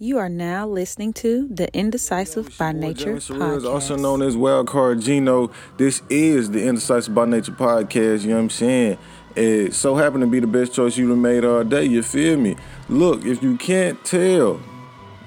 You 0.00 0.18
are 0.18 0.28
now 0.28 0.64
listening 0.68 1.12
to 1.14 1.48
the 1.48 1.68
Indecisive 1.76 2.56
by 2.56 2.70
Nature 2.70 3.16
podcast. 3.16 3.68
also 3.68 3.96
known 3.96 4.22
as 4.22 4.36
Wildcard 4.36 5.02
Gino. 5.02 5.50
This 5.76 6.02
is 6.08 6.52
the 6.52 6.68
Indecisive 6.68 7.12
by 7.12 7.24
Nature 7.24 7.50
podcast. 7.50 8.22
You 8.22 8.28
know 8.28 8.36
what 8.36 8.42
I'm 8.42 8.50
saying? 8.50 8.98
It 9.34 9.74
so 9.74 9.96
happened 9.96 10.20
to 10.20 10.28
be 10.28 10.38
the 10.38 10.46
best 10.46 10.72
choice 10.72 10.96
you 10.96 11.08
have 11.08 11.18
made 11.18 11.44
all 11.44 11.64
day. 11.64 11.84
You 11.84 12.04
feel 12.04 12.36
me? 12.36 12.54
Look, 12.88 13.24
if 13.24 13.42
you 13.42 13.56
can't 13.56 14.04
tell, 14.04 14.60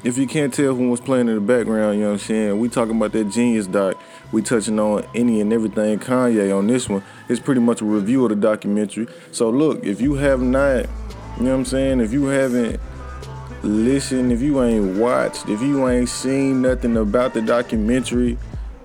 if 0.05 0.17
you 0.17 0.25
can't 0.25 0.53
tell 0.53 0.73
from 0.73 0.89
was 0.89 1.01
playing 1.01 1.27
in 1.27 1.35
the 1.35 1.41
background, 1.41 1.97
you 1.97 2.03
know 2.03 2.11
what 2.11 2.21
I'm 2.21 2.25
saying? 2.25 2.57
We 2.57 2.69
talking 2.69 2.95
about 2.95 3.11
that 3.11 3.25
genius 3.25 3.67
doc. 3.67 3.97
We 4.31 4.41
touching 4.41 4.79
on 4.79 5.05
any 5.13 5.41
and 5.41 5.51
everything 5.51 5.99
Kanye 5.99 6.57
on 6.57 6.67
this 6.67 6.87
one. 6.87 7.03
It's 7.27 7.41
pretty 7.41 7.59
much 7.59 7.81
a 7.81 7.85
review 7.85 8.23
of 8.23 8.29
the 8.29 8.37
documentary. 8.37 9.09
So 9.33 9.49
look, 9.49 9.83
if 9.83 9.99
you 9.99 10.13
have 10.13 10.41
not, 10.41 10.85
you 11.35 11.43
know 11.43 11.51
what 11.51 11.57
I'm 11.57 11.65
saying? 11.65 11.99
If 11.99 12.13
you 12.13 12.27
haven't 12.27 12.79
listened, 13.63 14.31
if 14.31 14.41
you 14.41 14.61
ain't 14.61 14.97
watched, 14.97 15.47
if 15.49 15.61
you 15.61 15.87
ain't 15.87 16.09
seen 16.09 16.61
nothing 16.61 16.97
about 16.97 17.33
the 17.33 17.41
documentary, 17.41 18.37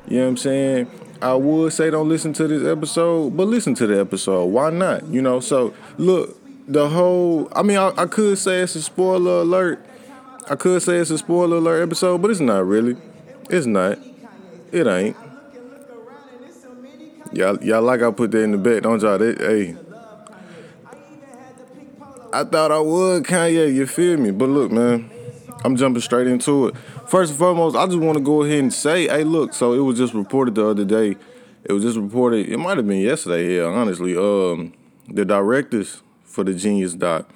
you 0.08 0.18
know 0.18 0.24
what 0.24 0.28
I'm 0.30 0.36
saying? 0.36 0.90
I 1.22 1.34
would 1.34 1.72
say 1.72 1.90
don't 1.90 2.08
listen 2.08 2.32
to 2.34 2.46
this 2.46 2.62
episode, 2.64 3.36
but 3.36 3.48
listen 3.48 3.74
to 3.76 3.86
the 3.86 3.98
episode. 3.98 4.46
Why 4.46 4.70
not? 4.70 5.06
You 5.06 5.22
know, 5.22 5.40
so 5.40 5.74
look, 5.96 6.38
the 6.68 6.88
whole 6.88 7.48
I 7.54 7.62
mean 7.62 7.78
I, 7.78 7.92
I 7.96 8.06
could 8.06 8.38
say 8.38 8.60
it's 8.60 8.74
a 8.74 8.82
spoiler 8.82 9.40
alert. 9.40 9.84
I 10.48 10.54
could 10.54 10.82
say 10.82 10.98
it's 10.98 11.10
a 11.10 11.18
spoiler 11.18 11.56
alert 11.56 11.82
episode, 11.82 12.22
but 12.22 12.30
it's 12.30 12.40
not 12.40 12.66
really. 12.66 12.96
It's 13.50 13.66
not. 13.66 13.98
It 14.72 14.86
ain't. 14.86 15.16
Y'all, 17.32 17.62
y'all 17.62 17.82
like 17.82 18.02
I 18.02 18.10
put 18.10 18.30
that 18.30 18.42
in 18.42 18.52
the 18.52 18.58
bet, 18.58 18.82
don't 18.82 19.00
y'all? 19.02 19.18
That, 19.18 19.38
hey, 19.38 19.76
I 22.32 22.44
thought 22.44 22.72
I 22.72 22.80
would 22.80 23.24
Kanye, 23.24 23.72
you 23.72 23.86
feel 23.86 24.16
me? 24.16 24.30
But 24.30 24.48
look, 24.48 24.70
man, 24.72 25.10
I'm 25.64 25.76
jumping 25.76 26.02
straight 26.02 26.26
into 26.26 26.68
it. 26.68 26.76
First 27.06 27.30
and 27.30 27.38
foremost, 27.38 27.76
I 27.76 27.86
just 27.86 27.98
want 27.98 28.18
to 28.18 28.24
go 28.24 28.42
ahead 28.42 28.58
and 28.58 28.72
say, 28.72 29.08
hey, 29.08 29.24
look, 29.24 29.54
so 29.54 29.72
it 29.72 29.80
was 29.80 29.96
just 29.98 30.14
reported 30.14 30.54
the 30.54 30.66
other 30.66 30.84
day. 30.84 31.16
It 31.64 31.72
was 31.72 31.82
just 31.82 31.96
reported, 31.98 32.48
it 32.48 32.58
might 32.58 32.76
have 32.76 32.86
been 32.86 33.00
yesterday 33.00 33.46
here, 33.48 33.66
honestly. 33.66 34.16
Um, 34.16 34.72
the 35.08 35.24
directors 35.24 36.02
for 36.24 36.44
the 36.44 36.54
Genius 36.54 36.94
Doc 36.94 37.28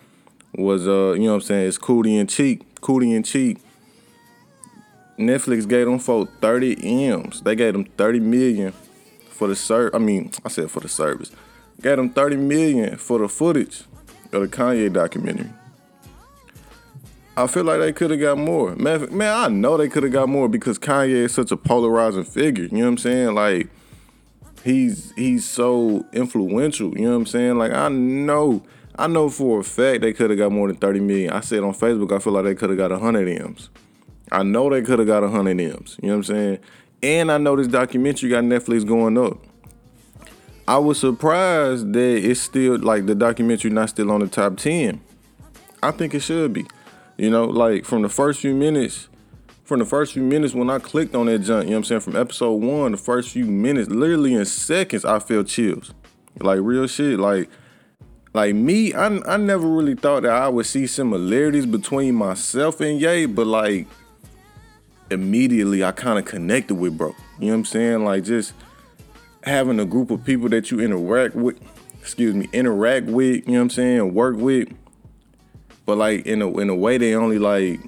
was, 0.55 0.86
uh, 0.86 1.12
you 1.12 1.24
know 1.24 1.30
what 1.30 1.34
I'm 1.34 1.41
saying, 1.42 1.68
it's 1.68 1.78
Coodie 1.78 2.20
and 2.20 2.28
Chike. 2.28 2.62
Coodie 2.80 3.14
and 3.14 3.24
Chike. 3.24 3.61
Netflix 5.18 5.68
gave 5.68 5.86
them 5.86 5.98
for 5.98 6.27
30 6.41 7.06
M's. 7.08 7.42
They 7.42 7.55
gave 7.55 7.74
them 7.74 7.84
30 7.84 8.20
million 8.20 8.72
for 9.28 9.48
the 9.48 9.56
service. 9.56 9.94
I 9.94 9.98
mean, 9.98 10.30
I 10.44 10.48
said 10.48 10.70
for 10.70 10.80
the 10.80 10.88
service. 10.88 11.30
Gave 11.83 11.96
them 11.96 12.11
30 12.11 12.36
million 12.36 12.96
for 12.96 13.18
the 13.18 13.28
footage 13.28 13.84
of 14.33 14.42
the 14.42 14.48
Kanye 14.48 14.92
documentary. 14.92 15.50
I 17.36 17.47
feel 17.47 17.64
like 17.64 17.81
they 17.81 17.92
could 17.92 18.11
have 18.11 18.20
got 18.20 18.39
more. 18.39 18.75
Man, 18.77 19.17
man, 19.17 19.34
I 19.34 19.48
know 19.48 19.77
they 19.77 19.89
could 19.89 20.03
have 20.03 20.12
got 20.12 20.28
more 20.28 20.48
because 20.48 20.78
Kanye 20.78 21.11
is 21.11 21.33
such 21.33 21.50
a 21.50 21.56
polarizing 21.56 22.25
figure. 22.25 22.64
You 22.64 22.78
know 22.78 22.81
what 22.81 22.89
I'm 22.89 22.98
saying? 22.98 23.34
Like 23.34 23.69
he's 24.62 25.12
he's 25.12 25.45
so 25.45 26.05
influential. 26.12 26.97
You 26.97 27.05
know 27.05 27.11
what 27.11 27.17
I'm 27.17 27.27
saying? 27.27 27.58
Like 27.58 27.73
I 27.73 27.89
know, 27.89 28.62
I 28.97 29.06
know 29.06 29.31
for 29.31 29.61
a 29.61 29.64
fact 29.64 30.03
they 30.03 30.12
could 30.12 30.31
have 30.31 30.39
got 30.39 30.53
more 30.53 30.69
than 30.69 30.77
30 30.77 31.01
million. 31.01 31.33
I 31.33 31.41
said 31.41 31.62
on 31.62 31.73
Facebook, 31.73 32.12
I 32.12 32.19
feel 32.19 32.33
like 32.33 32.45
they 32.45 32.55
could 32.55 32.70
have 32.70 32.78
got 32.78 32.91
100 32.91 33.28
M's. 33.28 33.70
I 34.33 34.42
know 34.42 34.69
they 34.69 34.83
could 34.83 34.98
have 34.98 35.08
got 35.08 35.23
100 35.23 35.61
M's. 35.61 35.98
You 36.03 36.08
know 36.08 36.14
what 36.14 36.19
I'm 36.19 36.25
saying? 36.25 36.58
And 37.03 37.33
I 37.33 37.39
know 37.39 37.56
this 37.56 37.69
documentary 37.69 38.28
got 38.28 38.45
Netflix 38.45 38.86
going 38.86 39.17
up. 39.17 39.39
I 40.70 40.78
was 40.78 41.00
surprised 41.00 41.92
that 41.94 42.30
it's 42.30 42.38
still 42.38 42.78
like 42.78 43.06
the 43.06 43.16
documentary 43.16 43.72
not 43.72 43.88
still 43.88 44.12
on 44.12 44.20
the 44.20 44.28
top 44.28 44.56
ten. 44.56 45.00
I 45.82 45.90
think 45.90 46.14
it 46.14 46.20
should 46.20 46.52
be. 46.52 46.64
You 47.16 47.28
know, 47.28 47.46
like 47.46 47.84
from 47.84 48.02
the 48.02 48.08
first 48.08 48.38
few 48.38 48.54
minutes, 48.54 49.08
from 49.64 49.80
the 49.80 49.84
first 49.84 50.12
few 50.12 50.22
minutes 50.22 50.54
when 50.54 50.70
I 50.70 50.78
clicked 50.78 51.16
on 51.16 51.27
that 51.27 51.40
junk, 51.40 51.64
you 51.64 51.70
know 51.70 51.78
what 51.78 51.78
I'm 51.78 51.84
saying? 51.86 52.00
From 52.02 52.14
episode 52.14 52.52
one, 52.52 52.92
the 52.92 52.98
first 52.98 53.30
few 53.30 53.46
minutes, 53.46 53.90
literally 53.90 54.34
in 54.34 54.44
seconds, 54.44 55.04
I 55.04 55.18
felt 55.18 55.48
chills. 55.48 55.92
Like 56.38 56.61
real 56.62 56.86
shit. 56.86 57.18
Like 57.18 57.50
like 58.33 58.55
me, 58.55 58.95
I, 58.95 59.06
I 59.27 59.39
never 59.39 59.66
really 59.66 59.96
thought 59.96 60.22
that 60.22 60.30
I 60.30 60.48
would 60.48 60.66
see 60.66 60.86
similarities 60.86 61.66
between 61.66 62.14
myself 62.14 62.80
and 62.80 63.00
Ye, 63.00 63.27
but 63.27 63.48
like 63.48 63.89
immediately 65.11 65.83
I 65.83 65.90
kind 65.90 66.20
of 66.20 66.27
connected 66.27 66.77
with 66.77 66.96
bro. 66.96 67.08
You 67.40 67.46
know 67.46 67.55
what 67.55 67.58
I'm 67.58 67.64
saying? 67.64 68.05
Like 68.05 68.22
just 68.22 68.55
having 69.42 69.80
a 69.80 69.84
group 69.84 70.11
of 70.11 70.24
people 70.24 70.48
that 70.51 70.70
you 70.70 70.80
interact 70.80 71.34
with, 71.34 71.58
excuse 72.01 72.34
me, 72.34 72.48
interact 72.52 73.06
with, 73.06 73.46
you 73.46 73.52
know 73.52 73.58
what 73.58 73.62
I'm 73.62 73.70
saying, 73.70 74.14
work 74.14 74.36
with, 74.36 74.68
but 75.86 75.98
like 75.98 76.27
in 76.27 76.42
a 76.42 76.58
in 76.58 76.70
a 76.70 76.74
way 76.74 76.98
they 76.98 77.14
only 77.14 77.39
like 77.39 77.80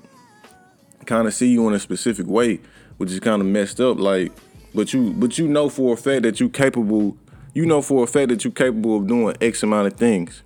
kind 1.07 1.27
of 1.27 1.35
see 1.35 1.49
you 1.49 1.69
in 1.69 1.75
a 1.75 1.79
specific 1.79 2.27
way, 2.27 2.61
which 2.97 3.11
is 3.11 3.21
kind 3.21 3.41
of 3.41 3.47
messed 3.47 3.81
up. 3.81 3.99
Like, 3.99 4.33
but 4.75 4.93
you 4.93 5.13
but 5.13 5.39
you 5.39 5.47
know 5.47 5.69
for 5.69 5.95
a 5.95 5.97
fact 5.97 6.23
that 6.23 6.41
you 6.41 6.49
capable, 6.49 7.17
you 7.55 7.67
know 7.67 7.83
for 7.83 8.05
a 8.05 8.07
fact 8.07 8.31
that 8.31 8.45
you're 8.45 8.53
capable 8.53 8.97
of 8.97 9.07
doing 9.07 9.37
X 9.41 9.63
amount 9.63 9.89
of 9.89 9.95
things. 9.95 10.43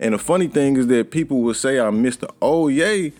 And 0.00 0.14
the 0.14 0.18
funny 0.18 0.46
thing 0.46 0.76
is 0.76 0.86
that 0.86 1.10
people 1.10 1.42
will 1.42 1.54
say 1.54 1.80
I 1.80 1.90
missed 1.90 2.20
the 2.20 2.30
oh 2.40 2.68
yay. 2.68 3.12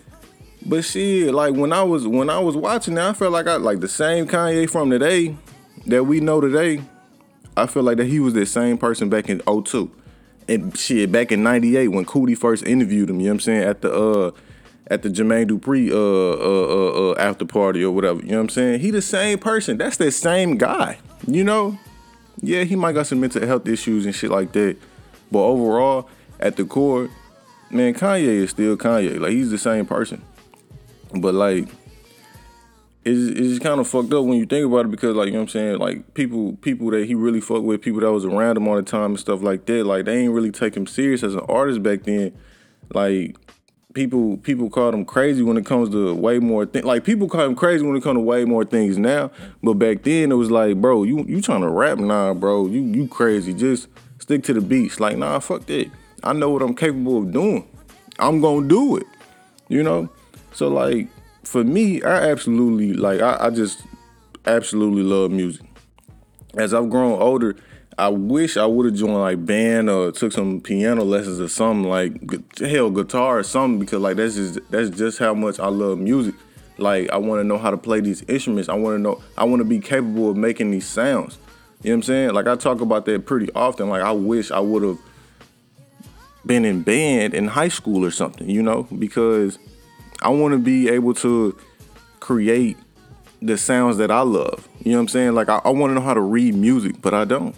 But 0.65 0.83
shit, 0.83 1.33
like 1.33 1.53
when 1.53 1.71
I 1.71 1.83
was 1.83 2.05
when 2.07 2.29
I 2.29 2.39
was 2.39 2.57
watching 2.57 2.97
it, 2.97 3.01
I 3.01 3.13
felt 3.13 3.31
like 3.31 3.47
I 3.47 3.55
like 3.55 3.79
the 3.79 3.87
same 3.87 4.27
Kanye 4.27 4.69
from 4.69 4.89
today 4.89 5.37
that 5.89 6.05
we 6.05 6.19
know 6.19 6.41
today, 6.41 6.81
I 7.55 7.65
feel 7.67 7.83
like 7.83 7.97
that 7.97 8.05
he 8.05 8.19
was 8.19 8.33
the 8.33 8.45
same 8.45 8.77
person 8.77 9.09
back 9.09 9.29
in 9.29 9.41
02. 9.41 9.91
And 10.47 10.75
shit, 10.77 11.11
back 11.11 11.31
in 11.31 11.43
98 11.43 11.89
when 11.89 12.05
Coodie 12.05 12.37
first 12.37 12.65
interviewed 12.65 13.09
him, 13.09 13.19
you 13.19 13.27
know 13.27 13.33
what 13.33 13.35
I'm 13.35 13.39
saying, 13.41 13.63
at 13.63 13.81
the 13.81 13.93
uh 13.93 14.31
at 14.89 15.03
the 15.03 15.09
Jermaine 15.09 15.47
Dupri 15.47 15.91
uh, 15.91 15.95
uh, 15.95 17.11
uh, 17.11 17.11
uh, 17.11 17.15
after 17.19 17.45
party 17.45 17.83
or 17.83 17.91
whatever. 17.91 18.21
You 18.21 18.31
know 18.31 18.37
what 18.37 18.43
I'm 18.43 18.49
saying? 18.49 18.79
He 18.79 18.91
the 18.91 19.01
same 19.01 19.37
person. 19.37 19.77
That's 19.77 19.97
the 19.97 20.11
same 20.11 20.57
guy. 20.57 20.97
You 21.27 21.43
know? 21.43 21.77
Yeah, 22.41 22.63
he 22.63 22.75
might 22.75 22.93
got 22.93 23.07
some 23.07 23.19
mental 23.19 23.45
health 23.45 23.67
issues 23.67 24.05
and 24.05 24.15
shit 24.15 24.31
like 24.31 24.51
that. 24.53 24.77
But 25.31 25.39
overall, 25.39 26.09
at 26.39 26.55
the 26.55 26.65
core, 26.65 27.09
man, 27.69 27.93
Kanye 27.93 28.23
is 28.23 28.51
still 28.51 28.77
Kanye. 28.77 29.19
Like 29.19 29.31
he's 29.31 29.51
the 29.51 29.57
same 29.57 29.85
person. 29.85 30.23
But 31.13 31.33
like 31.33 31.67
it's, 33.09 33.39
it's 33.39 33.59
kind 33.59 33.79
of 33.79 33.87
fucked 33.87 34.13
up 34.13 34.25
when 34.25 34.37
you 34.37 34.45
think 34.45 34.65
about 34.65 34.85
it 34.85 34.91
because 34.91 35.15
like 35.15 35.27
you 35.27 35.33
know 35.33 35.39
what 35.39 35.43
I'm 35.43 35.49
saying? 35.49 35.79
Like 35.79 36.13
people 36.13 36.53
people 36.57 36.91
that 36.91 37.05
he 37.05 37.15
really 37.15 37.41
fucked 37.41 37.63
with 37.63 37.81
people 37.81 38.01
that 38.01 38.11
was 38.11 38.25
around 38.25 38.57
him 38.57 38.67
all 38.67 38.75
the 38.75 38.81
time 38.81 39.11
and 39.11 39.19
stuff 39.19 39.41
like 39.41 39.65
that 39.65 39.85
like 39.85 40.05
they 40.05 40.17
ain't 40.17 40.33
really 40.33 40.51
take 40.51 40.75
him 40.75 40.87
serious 40.87 41.23
as 41.23 41.35
an 41.35 41.41
artist 41.49 41.83
back 41.83 42.03
then. 42.03 42.37
Like 42.93 43.35
people 43.93 44.37
people 44.37 44.69
called 44.69 44.93
him 44.93 45.05
crazy 45.05 45.41
when 45.41 45.57
it 45.57 45.65
comes 45.65 45.89
to 45.89 46.13
way 46.13 46.39
more 46.39 46.65
things 46.65 46.85
like 46.85 47.03
people 47.03 47.27
call 47.27 47.45
him 47.45 47.55
crazy 47.55 47.85
when 47.85 47.95
it 47.95 48.03
comes 48.03 48.17
to 48.17 48.21
way 48.21 48.45
more 48.45 48.63
things 48.63 48.99
now 48.99 49.31
but 49.63 49.73
back 49.73 50.03
then 50.03 50.31
it 50.31 50.35
was 50.35 50.51
like 50.51 50.79
bro 50.79 51.01
you 51.01 51.25
you 51.27 51.41
trying 51.41 51.61
to 51.61 51.69
rap 51.69 51.97
nah 51.97 52.33
bro. 52.33 52.67
You 52.67 52.81
you 52.81 53.07
crazy. 53.07 53.53
Just 53.53 53.87
stick 54.19 54.43
to 54.43 54.53
the 54.53 54.61
beats. 54.61 54.99
Like 54.99 55.17
nah 55.17 55.39
fuck 55.39 55.65
that. 55.65 55.89
I 56.23 56.33
know 56.33 56.49
what 56.49 56.61
I'm 56.61 56.75
capable 56.75 57.19
of 57.19 57.31
doing. 57.31 57.67
I'm 58.19 58.41
gonna 58.41 58.67
do 58.67 58.97
it 58.97 59.07
you 59.69 59.83
know? 59.83 60.09
So 60.51 60.67
like 60.67 61.07
for 61.43 61.63
me, 61.63 62.01
I 62.01 62.29
absolutely 62.29 62.93
like 62.93 63.21
I, 63.21 63.47
I 63.47 63.49
just 63.49 63.83
absolutely 64.45 65.03
love 65.03 65.31
music. 65.31 65.65
As 66.55 66.73
I've 66.73 66.89
grown 66.89 67.21
older, 67.21 67.55
I 67.97 68.07
wish 68.07 68.55
I 68.55 68.65
would 68.65 68.85
have 68.85 68.95
joined 68.95 69.15
like 69.15 69.45
band 69.45 69.89
or 69.89 70.11
took 70.11 70.31
some 70.31 70.61
piano 70.61 71.03
lessons 71.03 71.39
or 71.39 71.49
something 71.49 71.89
like 71.89 72.57
hell 72.57 72.89
guitar 72.89 73.39
or 73.39 73.43
something 73.43 73.79
because 73.79 73.99
like 73.99 74.15
that's 74.15 74.35
just 74.35 74.59
that's 74.71 74.89
just 74.89 75.19
how 75.19 75.33
much 75.33 75.59
I 75.59 75.67
love 75.67 75.99
music. 75.99 76.35
Like 76.77 77.09
I 77.09 77.17
want 77.17 77.41
to 77.41 77.43
know 77.43 77.57
how 77.57 77.71
to 77.71 77.77
play 77.77 77.99
these 77.99 78.23
instruments. 78.23 78.69
I 78.69 78.75
want 78.75 78.95
to 78.95 78.99
know 78.99 79.21
I 79.37 79.43
want 79.43 79.59
to 79.59 79.65
be 79.65 79.79
capable 79.79 80.29
of 80.31 80.37
making 80.37 80.71
these 80.71 80.87
sounds. 80.87 81.37
You 81.83 81.91
know 81.91 81.95
what 81.95 81.97
I'm 81.97 82.03
saying? 82.03 82.33
Like 82.33 82.47
I 82.47 82.55
talk 82.55 82.81
about 82.81 83.05
that 83.05 83.25
pretty 83.25 83.51
often. 83.53 83.89
Like 83.89 84.01
I 84.01 84.11
wish 84.11 84.49
I 84.51 84.59
would 84.59 84.83
have 84.83 84.97
been 86.45 86.65
in 86.65 86.83
band 86.83 87.33
in 87.33 87.47
high 87.47 87.67
school 87.67 88.05
or 88.05 88.11
something, 88.11 88.49
you 88.49 88.63
know, 88.63 88.83
because 88.97 89.59
I 90.21 90.29
want 90.29 90.53
to 90.53 90.59
be 90.59 90.89
able 90.89 91.13
to 91.15 91.57
create 92.19 92.77
the 93.41 93.57
sounds 93.57 93.97
that 93.97 94.11
I 94.11 94.21
love. 94.21 94.67
You 94.83 94.91
know 94.91 94.97
what 94.97 95.01
I'm 95.03 95.07
saying? 95.09 95.33
Like 95.33 95.49
I, 95.49 95.61
I 95.63 95.69
want 95.69 95.91
to 95.91 95.95
know 95.95 96.01
how 96.01 96.13
to 96.13 96.21
read 96.21 96.55
music, 96.55 97.01
but 97.01 97.13
I 97.13 97.25
don't. 97.25 97.55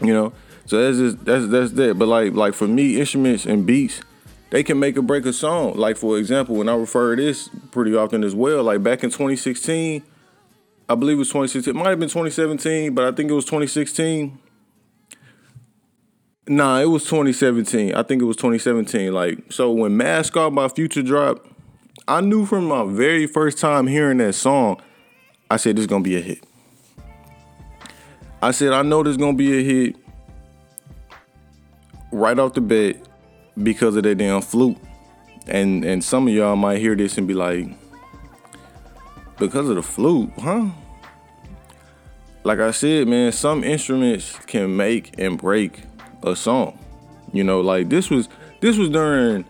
You 0.00 0.14
know, 0.14 0.32
so 0.66 0.80
that's 0.80 0.98
just 0.98 1.24
that's 1.24 1.48
that's 1.48 1.72
that. 1.72 1.98
But 1.98 2.08
like 2.08 2.32
like 2.34 2.54
for 2.54 2.68
me, 2.68 3.00
instruments 3.00 3.46
and 3.46 3.66
beats, 3.66 4.00
they 4.50 4.62
can 4.62 4.78
make 4.78 4.96
or 4.96 5.02
break 5.02 5.26
a 5.26 5.32
song. 5.32 5.74
Like 5.74 5.96
for 5.96 6.18
example, 6.18 6.54
when 6.56 6.68
I 6.68 6.74
refer 6.76 7.16
to 7.16 7.22
this 7.22 7.48
pretty 7.70 7.96
often 7.96 8.22
as 8.24 8.34
well. 8.34 8.62
Like 8.62 8.82
back 8.82 9.02
in 9.02 9.10
2016, 9.10 10.02
I 10.88 10.94
believe 10.94 11.16
it 11.16 11.18
was 11.18 11.28
2016. 11.28 11.74
It 11.74 11.76
might 11.76 11.90
have 11.90 11.98
been 11.98 12.08
2017, 12.08 12.94
but 12.94 13.04
I 13.04 13.12
think 13.12 13.30
it 13.30 13.34
was 13.34 13.44
2016. 13.44 14.38
Nah, 16.46 16.78
it 16.78 16.86
was 16.86 17.04
2017. 17.04 17.94
I 17.94 18.02
think 18.04 18.22
it 18.22 18.24
was 18.24 18.36
2017. 18.36 19.12
Like 19.12 19.52
so, 19.52 19.72
when 19.72 19.96
Mask 19.96 20.36
Off 20.36 20.54
by 20.54 20.68
Future 20.68 21.02
dropped 21.02 21.46
I 22.08 22.22
knew 22.22 22.46
from 22.46 22.64
my 22.64 22.86
very 22.86 23.26
first 23.26 23.58
time 23.58 23.86
hearing 23.86 24.16
that 24.16 24.32
song, 24.32 24.80
I 25.50 25.58
said 25.58 25.76
this 25.76 25.82
is 25.82 25.86
gonna 25.86 26.02
be 26.02 26.16
a 26.16 26.20
hit. 26.20 26.42
I 28.40 28.50
said 28.50 28.72
I 28.72 28.80
know 28.80 29.02
this 29.02 29.10
is 29.10 29.16
gonna 29.18 29.36
be 29.36 29.58
a 29.58 29.62
hit 29.62 29.96
right 32.10 32.38
off 32.38 32.54
the 32.54 32.62
bat 32.62 32.96
because 33.62 33.94
of 33.94 34.04
that 34.04 34.14
damn 34.16 34.40
flute. 34.40 34.78
And 35.48 35.84
and 35.84 36.02
some 36.02 36.26
of 36.26 36.32
y'all 36.32 36.56
might 36.56 36.78
hear 36.78 36.96
this 36.96 37.18
and 37.18 37.28
be 37.28 37.34
like, 37.34 37.68
because 39.38 39.68
of 39.68 39.76
the 39.76 39.82
flute, 39.82 40.32
huh? 40.38 40.70
Like 42.42 42.60
I 42.60 42.70
said, 42.70 43.06
man, 43.06 43.32
some 43.32 43.62
instruments 43.62 44.34
can 44.46 44.74
make 44.74 45.18
and 45.18 45.36
break 45.36 45.82
a 46.22 46.34
song. 46.34 46.78
You 47.34 47.44
know, 47.44 47.60
like 47.60 47.90
this 47.90 48.08
was 48.08 48.30
this 48.62 48.78
was 48.78 48.88
during 48.88 49.44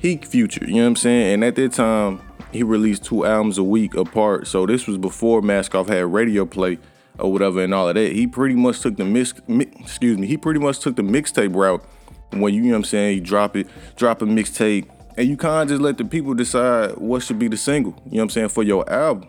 peak 0.00 0.24
future, 0.24 0.64
you 0.64 0.76
know 0.76 0.82
what 0.82 0.88
I'm 0.88 0.96
saying? 0.96 1.34
And 1.34 1.44
at 1.44 1.56
that 1.56 1.72
time, 1.72 2.20
he 2.52 2.62
released 2.62 3.04
two 3.04 3.26
albums 3.26 3.58
a 3.58 3.64
week 3.64 3.94
apart. 3.94 4.46
So 4.46 4.66
this 4.66 4.86
was 4.86 4.96
before 4.96 5.42
Mask 5.42 5.74
Off 5.74 5.88
had 5.88 6.12
radio 6.12 6.46
play 6.46 6.78
or 7.18 7.32
whatever 7.32 7.62
and 7.62 7.74
all 7.74 7.88
of 7.88 7.94
that. 7.94 8.12
He 8.12 8.26
pretty 8.26 8.54
much 8.54 8.80
took 8.80 8.96
the 8.96 9.04
mix, 9.04 9.34
mi- 9.48 9.70
excuse 9.80 10.16
me, 10.18 10.26
he 10.26 10.36
pretty 10.36 10.60
much 10.60 10.80
took 10.80 10.96
the 10.96 11.02
mixtape 11.02 11.54
route 11.54 11.84
when 12.30 12.54
you, 12.54 12.60
you 12.60 12.66
know 12.66 12.72
what 12.72 12.76
I'm 12.78 12.84
saying, 12.84 13.14
you 13.16 13.20
drop 13.20 13.56
it, 13.56 13.68
drop 13.96 14.22
a 14.22 14.24
mixtape, 14.24 14.88
and 15.16 15.28
you 15.28 15.36
kind 15.36 15.62
of 15.62 15.68
just 15.68 15.82
let 15.82 15.98
the 15.98 16.04
people 16.04 16.34
decide 16.34 16.96
what 16.96 17.22
should 17.22 17.38
be 17.38 17.48
the 17.48 17.56
single, 17.56 17.92
you 18.04 18.12
know 18.12 18.18
what 18.18 18.22
I'm 18.24 18.30
saying, 18.30 18.48
for 18.50 18.62
your 18.62 18.88
album. 18.90 19.28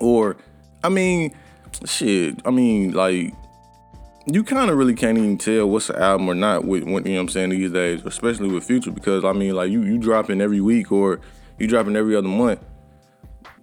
Or, 0.00 0.36
I 0.82 0.88
mean, 0.88 1.36
shit, 1.86 2.40
I 2.44 2.50
mean, 2.50 2.92
like, 2.92 3.32
you 4.26 4.44
kind 4.44 4.70
of 4.70 4.76
really 4.76 4.94
can't 4.94 5.18
even 5.18 5.38
tell 5.38 5.68
what's 5.68 5.90
an 5.90 5.96
album 5.96 6.28
or 6.28 6.34
not 6.34 6.64
with, 6.64 6.84
you 6.84 6.88
know 6.88 6.94
what 6.94 7.20
I'm 7.20 7.28
saying, 7.28 7.50
these 7.50 7.72
days, 7.72 8.04
especially 8.04 8.48
with 8.48 8.64
Future, 8.64 8.90
because, 8.90 9.24
I 9.24 9.32
mean, 9.32 9.54
like, 9.54 9.70
you, 9.70 9.82
you 9.82 9.98
dropping 9.98 10.40
every 10.40 10.60
week 10.60 10.92
or 10.92 11.20
you 11.58 11.66
dropping 11.66 11.96
every 11.96 12.14
other 12.14 12.28
month. 12.28 12.60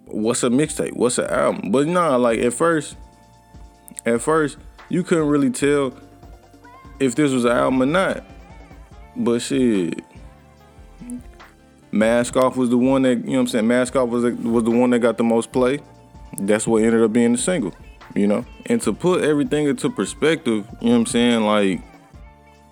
What's 0.06 0.42
a 0.42 0.48
mixtape? 0.48 0.94
What's 0.94 1.18
an 1.18 1.26
album? 1.26 1.70
But 1.70 1.86
nah, 1.86 2.16
like, 2.16 2.40
at 2.40 2.52
first, 2.52 2.96
at 4.04 4.20
first, 4.20 4.58
you 4.88 5.02
couldn't 5.02 5.28
really 5.28 5.50
tell 5.50 5.94
if 6.98 7.14
this 7.14 7.32
was 7.32 7.44
an 7.44 7.52
album 7.52 7.82
or 7.82 7.86
not. 7.86 8.24
But 9.16 9.40
shit, 9.40 10.02
Mask 11.92 12.36
Off 12.36 12.56
was 12.56 12.70
the 12.70 12.78
one 12.78 13.02
that, 13.02 13.18
you 13.18 13.24
know 13.24 13.32
what 13.32 13.40
I'm 13.40 13.46
saying? 13.48 13.66
Mask 13.66 13.96
Off 13.96 14.08
was, 14.08 14.24
was 14.24 14.64
the 14.64 14.70
one 14.70 14.90
that 14.90 14.98
got 14.98 15.16
the 15.16 15.24
most 15.24 15.52
play. 15.52 15.80
That's 16.38 16.66
what 16.66 16.82
ended 16.82 17.02
up 17.02 17.12
being 17.12 17.32
the 17.32 17.38
single, 17.38 17.74
you 18.14 18.26
know? 18.26 18.44
And 18.66 18.80
to 18.82 18.92
put 18.92 19.22
everything 19.22 19.66
into 19.66 19.90
perspective, 19.90 20.66
you 20.80 20.88
know 20.88 20.92
what 20.92 20.98
I'm 20.98 21.06
saying? 21.06 21.46
Like, 21.46 21.80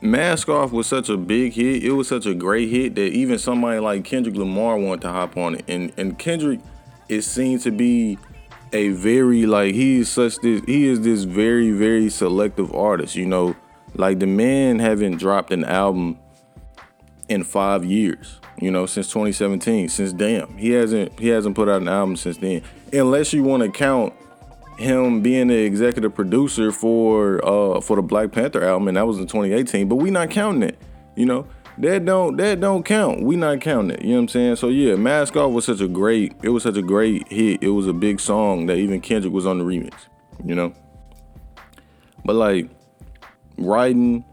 Mask 0.00 0.48
Off 0.48 0.70
was 0.70 0.86
such 0.86 1.08
a 1.08 1.16
big 1.16 1.54
hit. 1.54 1.82
It 1.82 1.92
was 1.92 2.06
such 2.06 2.26
a 2.26 2.34
great 2.34 2.68
hit 2.68 2.94
that 2.94 3.12
even 3.12 3.38
somebody 3.38 3.80
like 3.80 4.04
Kendrick 4.04 4.36
Lamar 4.36 4.78
wanted 4.78 5.02
to 5.02 5.08
hop 5.08 5.36
on 5.36 5.56
it. 5.56 5.64
And 5.66 5.92
and 5.96 6.16
Kendrick 6.16 6.60
is 7.08 7.26
seen 7.26 7.58
to 7.60 7.72
be 7.72 8.16
a 8.72 8.90
very 8.90 9.46
like 9.46 9.74
he 9.74 10.00
is 10.00 10.08
such 10.08 10.36
this 10.38 10.62
he 10.66 10.86
is 10.86 11.00
this 11.00 11.24
very 11.24 11.72
very 11.72 12.10
selective 12.10 12.72
artist. 12.74 13.16
You 13.16 13.26
know, 13.26 13.56
like 13.94 14.20
the 14.20 14.26
man 14.26 14.78
haven't 14.78 15.16
dropped 15.16 15.52
an 15.52 15.64
album 15.64 16.18
in 17.28 17.42
five 17.42 17.84
years. 17.84 18.38
You 18.60 18.72
know, 18.72 18.86
since 18.86 19.06
2017, 19.08 19.88
since 19.88 20.12
damn, 20.12 20.56
he 20.56 20.70
hasn't 20.70 21.18
he 21.18 21.28
hasn't 21.28 21.56
put 21.56 21.68
out 21.68 21.82
an 21.82 21.88
album 21.88 22.14
since 22.14 22.36
then. 22.36 22.62
Unless 22.92 23.32
you 23.32 23.42
want 23.42 23.64
to 23.64 23.70
count 23.70 24.14
him 24.78 25.22
being 25.22 25.48
the 25.48 25.56
executive 25.56 26.14
producer 26.14 26.70
for 26.70 27.44
uh 27.44 27.80
for 27.80 27.96
the 27.96 28.02
Black 28.02 28.32
Panther 28.32 28.64
album, 28.64 28.88
and 28.88 28.96
that 28.96 29.06
was 29.06 29.18
in 29.18 29.26
2018. 29.26 29.88
But 29.88 29.96
we 29.96 30.10
not 30.10 30.30
counting 30.30 30.62
it. 30.62 30.78
You 31.16 31.26
know, 31.26 31.46
that 31.78 32.04
don't 32.04 32.36
that 32.36 32.60
don't 32.60 32.84
count. 32.84 33.22
We 33.22 33.36
not 33.36 33.60
counting 33.60 33.90
it. 33.90 34.02
You 34.02 34.10
know 34.10 34.14
what 34.16 34.22
I'm 34.22 34.28
saying? 34.28 34.56
So 34.56 34.68
yeah, 34.68 34.94
Mask 34.94 35.36
Off 35.36 35.52
was 35.52 35.64
such 35.64 35.80
a 35.80 35.88
great. 35.88 36.34
It 36.42 36.50
was 36.50 36.62
such 36.62 36.76
a 36.76 36.82
great 36.82 37.28
hit. 37.28 37.62
It 37.62 37.70
was 37.70 37.86
a 37.86 37.92
big 37.92 38.20
song 38.20 38.66
that 38.66 38.76
even 38.76 39.00
Kendrick 39.00 39.32
was 39.32 39.46
on 39.46 39.58
the 39.58 39.64
remix. 39.64 39.94
You 40.44 40.54
know. 40.54 40.72
But 42.24 42.36
like 42.36 42.70
writing, 43.56 44.24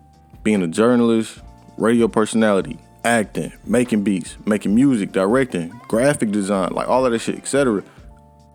being 0.44 0.62
a 0.62 0.68
journalist, 0.68 1.40
radio 1.78 2.08
personality, 2.08 2.78
acting, 3.04 3.54
making 3.66 4.04
beats, 4.04 4.38
making 4.46 4.76
music, 4.76 5.12
directing, 5.12 5.70
graphic 5.88 6.32
design, 6.32 6.72
like 6.72 6.88
all 6.88 7.06
of 7.06 7.12
that 7.12 7.20
shit, 7.20 7.36
etc. 7.36 7.84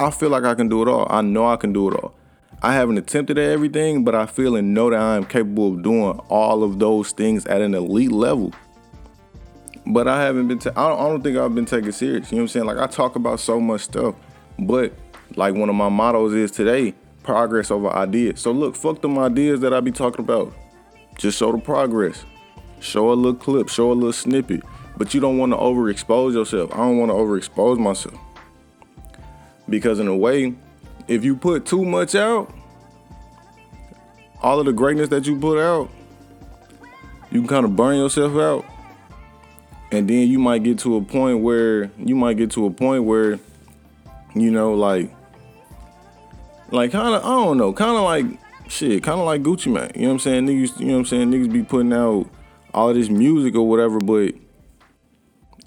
I 0.00 0.10
feel 0.10 0.30
like 0.30 0.44
I 0.44 0.54
can 0.54 0.70
do 0.70 0.80
it 0.80 0.88
all. 0.88 1.06
I 1.10 1.20
know 1.20 1.46
I 1.46 1.56
can 1.56 1.74
do 1.74 1.90
it 1.90 1.94
all. 1.94 2.14
I 2.62 2.72
haven't 2.72 2.96
attempted 2.96 3.36
at 3.36 3.50
everything, 3.50 4.02
but 4.02 4.14
I 4.14 4.24
feel 4.24 4.56
and 4.56 4.72
know 4.72 4.88
that 4.88 4.98
I 4.98 5.16
am 5.16 5.26
capable 5.26 5.74
of 5.74 5.82
doing 5.82 6.18
all 6.30 6.64
of 6.64 6.78
those 6.78 7.12
things 7.12 7.44
at 7.44 7.60
an 7.60 7.74
elite 7.74 8.10
level. 8.10 8.54
But 9.84 10.08
I 10.08 10.22
haven't 10.22 10.48
been. 10.48 10.58
I 10.58 10.88
don't, 10.88 11.00
I 11.00 11.02
don't 11.02 11.22
think 11.22 11.36
I've 11.36 11.54
been 11.54 11.66
taken 11.66 11.92
serious. 11.92 12.32
You 12.32 12.36
know 12.36 12.42
what 12.42 12.44
I'm 12.44 12.48
saying? 12.48 12.66
Like 12.66 12.78
I 12.78 12.86
talk 12.86 13.16
about 13.16 13.40
so 13.40 13.60
much 13.60 13.82
stuff, 13.82 14.14
but 14.58 14.94
like 15.36 15.54
one 15.54 15.68
of 15.68 15.74
my 15.74 15.90
mottos 15.90 16.32
is 16.32 16.50
today: 16.50 16.94
progress 17.22 17.70
over 17.70 17.90
ideas. 17.90 18.40
So 18.40 18.52
look, 18.52 18.76
fuck 18.76 19.02
them 19.02 19.18
ideas 19.18 19.60
that 19.60 19.74
I 19.74 19.80
be 19.80 19.92
talking 19.92 20.24
about. 20.24 20.54
Just 21.18 21.38
show 21.38 21.52
the 21.52 21.58
progress. 21.58 22.24
Show 22.80 23.10
a 23.10 23.12
little 23.12 23.34
clip. 23.34 23.68
Show 23.68 23.92
a 23.92 23.94
little 23.94 24.14
snippet. 24.14 24.62
But 24.96 25.12
you 25.12 25.20
don't 25.20 25.36
want 25.36 25.52
to 25.52 25.58
overexpose 25.58 26.32
yourself. 26.32 26.72
I 26.72 26.78
don't 26.78 26.96
want 26.96 27.10
to 27.10 27.14
overexpose 27.14 27.78
myself. 27.78 28.18
Because 29.70 30.00
in 30.00 30.08
a 30.08 30.16
way, 30.16 30.54
if 31.08 31.24
you 31.24 31.36
put 31.36 31.64
too 31.64 31.84
much 31.84 32.14
out, 32.14 32.52
all 34.42 34.58
of 34.58 34.66
the 34.66 34.72
greatness 34.72 35.08
that 35.10 35.26
you 35.26 35.38
put 35.38 35.58
out, 35.58 35.90
you 37.30 37.40
can 37.40 37.48
kind 37.48 37.64
of 37.64 37.76
burn 37.76 37.96
yourself 37.96 38.34
out. 38.36 38.64
And 39.92 40.08
then 40.08 40.28
you 40.28 40.38
might 40.38 40.62
get 40.62 40.78
to 40.80 40.96
a 40.96 41.02
point 41.02 41.40
where 41.40 41.90
you 41.96 42.14
might 42.14 42.36
get 42.36 42.50
to 42.52 42.66
a 42.66 42.70
point 42.70 43.04
where, 43.04 43.38
you 44.34 44.50
know, 44.50 44.74
like, 44.74 45.10
like 46.70 46.92
kind 46.92 47.14
of, 47.14 47.24
I 47.24 47.28
don't 47.28 47.56
know, 47.56 47.72
kind 47.72 47.96
of 47.96 48.02
like 48.02 48.26
shit, 48.68 49.02
kind 49.02 49.20
of 49.20 49.26
like 49.26 49.42
Gucci 49.42 49.72
Mane. 49.72 49.90
You 49.94 50.02
know 50.02 50.08
what 50.08 50.12
I'm 50.14 50.18
saying? 50.20 50.46
Niggas, 50.46 50.78
you 50.80 50.86
know 50.86 50.92
what 50.94 50.98
I'm 51.00 51.06
saying? 51.06 51.32
Niggas 51.32 51.52
be 51.52 51.62
putting 51.62 51.92
out 51.92 52.26
all 52.72 52.94
this 52.94 53.08
music 53.08 53.54
or 53.56 53.68
whatever, 53.68 53.98
but 53.98 54.34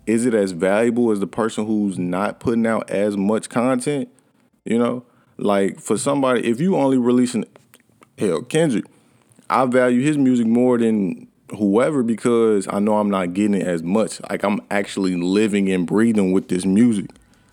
is 0.05 0.25
it 0.25 0.33
as 0.33 0.51
valuable 0.51 1.11
as 1.11 1.19
the 1.19 1.27
person 1.27 1.65
who's 1.65 1.97
not 1.97 2.39
putting 2.39 2.65
out 2.65 2.89
as 2.89 3.15
much 3.17 3.49
content? 3.49 4.09
You 4.65 4.77
know, 4.77 5.05
like 5.37 5.79
for 5.79 5.97
somebody, 5.97 6.45
if 6.45 6.59
you 6.59 6.75
only 6.75 6.97
releasing, 6.97 7.45
hell, 8.17 8.41
Kendrick, 8.41 8.85
I 9.49 9.65
value 9.65 10.01
his 10.01 10.17
music 10.17 10.47
more 10.47 10.77
than 10.77 11.27
whoever 11.57 12.03
because 12.03 12.67
I 12.69 12.79
know 12.79 12.97
I'm 12.97 13.09
not 13.09 13.33
getting 13.33 13.55
it 13.55 13.67
as 13.67 13.83
much. 13.83 14.19
Like 14.29 14.43
I'm 14.43 14.61
actually 14.71 15.15
living 15.15 15.69
and 15.71 15.85
breathing 15.85 16.31
with 16.31 16.47
this 16.47 16.65
music. 16.65 17.07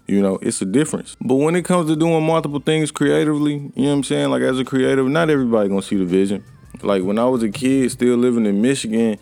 You 0.07 0.21
know, 0.21 0.39
it's 0.43 0.61
a 0.61 0.65
difference. 0.65 1.17
But 1.21 1.37
when 1.37 1.55
it 1.55 1.65
comes 1.65 1.89
to 1.89 1.97
doing 1.97 2.25
multiple 2.25 2.61
things 2.61 2.91
creatively, 2.91 3.53
you 3.53 3.71
know 3.77 3.91
what 3.91 3.93
I'm 3.93 4.03
saying? 4.05 4.31
Like 4.31 4.43
as 4.43 4.59
a 4.59 4.65
creative, 4.65 5.07
not 5.07 5.31
everybody 5.31 5.69
gonna 5.69 5.83
see 5.83 5.97
the 5.97 6.05
vision. 6.05 6.43
Like 6.83 7.05
when 7.05 7.19
I 7.19 7.27
was 7.27 7.43
a 7.43 7.49
kid, 7.49 7.91
still 7.93 8.17
living 8.17 8.47
in 8.47 8.61
Michigan, 8.61 9.19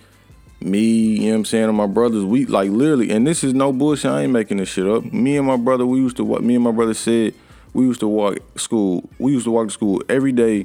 me, 0.61 0.81
you 0.81 1.21
know 1.21 1.31
what 1.31 1.37
I'm 1.37 1.45
saying, 1.45 1.65
and 1.69 1.77
my 1.77 1.87
brothers, 1.87 2.25
we 2.25 2.47
like 2.47 2.71
literally, 2.71 3.11
and 3.11 3.27
this 3.27 3.45
is 3.45 3.55
no 3.55 3.73
bullshit, 3.73 4.11
I 4.11 4.23
ain't 4.23 4.33
making 4.33 4.57
this 4.57 4.69
shit 4.69 4.87
up. 4.87 5.05
Me 5.13 5.37
and 5.37 5.47
my 5.47 5.57
brother, 5.57 5.87
we 5.87 5.99
used 5.99 6.17
to 6.17 6.25
walk, 6.25 6.43
me 6.43 6.55
and 6.57 6.65
my 6.65 6.73
brother 6.73 6.95
said, 6.95 7.35
we 7.75 7.85
used 7.85 8.01
to 8.01 8.09
walk 8.09 8.39
school, 8.59 9.09
we 9.19 9.33
used 9.33 9.45
to 9.45 9.51
walk 9.51 9.69
to 9.69 9.73
school 9.73 10.03
every 10.09 10.33
day, 10.33 10.65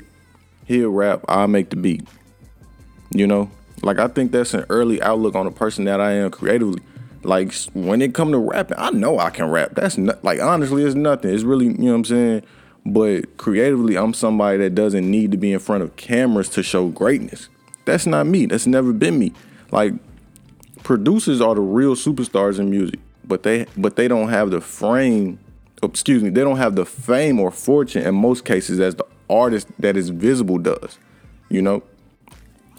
he'll 0.65 0.89
rap, 0.89 1.23
I'll 1.27 1.47
make 1.47 1.69
the 1.69 1.75
beat. 1.75 2.07
You 3.11 3.27
know? 3.27 3.51
Like 3.83 3.99
I 3.99 4.07
think 4.07 4.31
that's 4.31 4.53
an 4.53 4.65
early 4.69 5.01
outlook 5.01 5.35
on 5.35 5.45
the 5.45 5.51
person 5.51 5.85
that 5.85 5.99
I 5.99 6.13
am 6.13 6.31
creatively. 6.31 6.81
Like 7.23 7.53
when 7.73 8.01
it 8.01 8.13
come 8.13 8.31
to 8.31 8.37
rapping, 8.37 8.77
I 8.79 8.89
know 8.91 9.19
I 9.19 9.29
can 9.29 9.49
rap. 9.49 9.71
That's 9.75 9.97
not 9.97 10.23
like 10.23 10.41
honestly, 10.41 10.83
it's 10.83 10.95
nothing. 10.95 11.33
It's 11.33 11.43
really, 11.43 11.65
you 11.65 11.73
know 11.73 11.91
what 11.91 11.95
I'm 11.95 12.05
saying? 12.05 12.43
But 12.85 13.37
creatively, 13.37 13.97
I'm 13.97 14.13
somebody 14.13 14.57
that 14.59 14.75
doesn't 14.75 15.09
need 15.09 15.31
to 15.31 15.37
be 15.37 15.51
in 15.51 15.59
front 15.59 15.83
of 15.83 15.95
cameras 15.95 16.49
to 16.49 16.63
show 16.63 16.89
greatness. 16.89 17.49
That's 17.85 18.05
not 18.05 18.25
me. 18.25 18.45
That's 18.45 18.67
never 18.67 18.91
been 18.93 19.19
me. 19.19 19.33
Like 19.73 19.93
producers 20.83 21.41
are 21.41 21.55
the 21.55 21.61
real 21.61 21.95
superstars 21.95 22.59
in 22.59 22.69
music, 22.69 22.99
but 23.25 23.41
they 23.41 23.65
but 23.75 23.95
they 23.95 24.07
don't 24.07 24.29
have 24.29 24.51
the 24.51 24.61
frame. 24.61 25.39
oh, 25.81 25.87
Excuse 25.87 26.21
me, 26.21 26.29
they 26.29 26.41
don't 26.41 26.57
have 26.57 26.75
the 26.75 26.85
fame 26.85 27.39
or 27.39 27.49
fortune 27.49 28.03
in 28.03 28.13
most 28.13 28.45
cases 28.45 28.79
as 28.79 28.93
the 28.93 29.05
artist 29.31 29.67
that 29.79 29.97
is 29.97 30.09
visible 30.09 30.59
does. 30.59 30.99
You 31.49 31.63
know, 31.63 31.81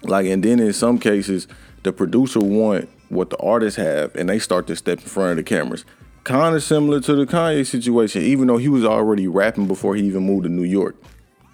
like 0.05 0.27
and 0.27 0.45
then 0.45 0.61
in 0.61 0.73
some 0.73 1.01
cases, 1.01 1.49
the 1.83 1.93
producer 1.93 2.39
want 2.39 2.89
what 3.09 3.31
the 3.31 3.39
artists 3.39 3.77
have, 3.77 4.15
and 4.15 4.29
they 4.29 4.39
start 4.39 4.69
to 4.69 4.77
step 4.77 5.01
in 5.01 5.07
front 5.07 5.33
of 5.33 5.37
the 5.39 5.43
cameras. 5.43 5.85
Kind 6.23 6.55
of 6.55 6.63
similar 6.63 7.01
to 7.01 7.17
the 7.17 7.27
Kanye 7.27 7.67
situation, 7.67 8.23
even 8.23 8.47
though 8.47 8.57
he 8.57 8.69
was 8.69 8.85
already 8.85 9.27
rapping 9.27 9.67
before 9.67 9.97
he 9.97 10.05
even 10.05 10.23
moved 10.23 10.45
to 10.45 10.49
New 10.49 10.63
York. 10.63 10.95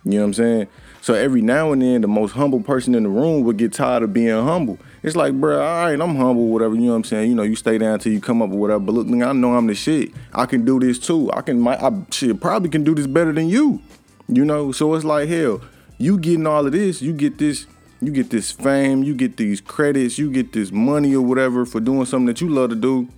You 0.05 0.13
know 0.13 0.19
what 0.19 0.25
I'm 0.27 0.35
saying? 0.35 0.69
So 1.01 1.15
every 1.15 1.41
now 1.41 1.73
and 1.73 1.81
then, 1.81 2.03
the 2.03 2.09
most 2.09 2.33
humble 2.33 2.61
person 2.61 2.95
in 2.95 3.05
the 3.05 3.09
room 3.09 3.43
would 3.45 3.57
get 3.57 3.73
tired 3.73 4.03
of 4.03 4.13
being 4.13 4.29
humble. 4.29 4.79
It's 5.03 5.17
like, 5.17 5.33
bro, 5.35 5.61
all 5.61 5.85
right, 5.85 6.01
I'm 6.01 6.17
humble, 6.17 6.49
whatever. 6.49 6.75
You 6.75 6.83
know 6.83 6.91
what 6.91 6.97
I'm 6.97 7.05
saying? 7.05 7.31
You 7.31 7.35
know, 7.35 7.43
you 7.43 7.57
stay 7.57 7.79
down 7.79 7.99
till 7.99 8.13
you 8.13 8.21
come 8.21 8.43
up 8.43 8.51
with 8.51 8.59
whatever. 8.59 8.81
But 8.81 8.93
look, 8.93 9.07
nigga, 9.07 9.29
I 9.29 9.33
know 9.33 9.55
I'm 9.55 9.67
the 9.67 9.75
shit. 9.75 10.13
I 10.35 10.47
can 10.47 10.65
do 10.65 10.79
this 10.79 10.99
too. 10.99 11.31
I 11.33 11.41
can, 11.41 11.59
my, 11.59 11.77
I 11.77 11.91
shit, 12.11 12.41
probably 12.41 12.69
can 12.69 12.85
do 12.85 12.95
this 12.95 13.07
better 13.07 13.33
than 13.33 13.49
you. 13.49 13.81
You 14.29 14.45
know, 14.45 14.73
so 14.73 14.95
it's 14.95 15.05
like 15.05 15.29
hell. 15.29 15.63
You 15.99 16.19
getting 16.19 16.47
all 16.47 16.65
of 16.67 16.73
this, 16.73 17.03
you 17.03 17.13
get 17.13 17.39
this, 17.39 17.67
you 18.01 18.13
get 18.13 18.31
this 18.31 18.53
fame, 18.53 19.03
you 19.03 19.15
get 19.15 19.37
these 19.37 19.61
credits, 19.61 20.19
you 20.19 20.31
get 20.31 20.53
this 20.53 20.71
money 20.71 21.15
or 21.15 21.23
whatever 21.23 21.67
for 21.67 21.81
doing 21.81 22.07
something 22.07 22.27
that 22.27 22.41
you 22.41 22.49
love 22.49 22.71
to 22.71 22.77
do, 22.77 23.09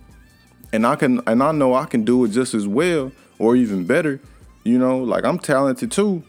and 0.73 0.85
I 0.85 0.95
can, 0.95 1.21
and 1.27 1.41
I 1.41 1.51
know 1.51 1.75
I 1.75 1.85
can 1.85 2.03
do 2.03 2.25
it 2.25 2.29
just 2.29 2.53
as 2.53 2.67
well 2.67 3.11
or 3.39 3.55
even 3.55 3.85
better. 3.85 4.19
You 4.63 4.77
know, 4.77 4.97
like 4.97 5.23
I'm 5.23 5.39
talented 5.39 5.91
too. 5.91 6.23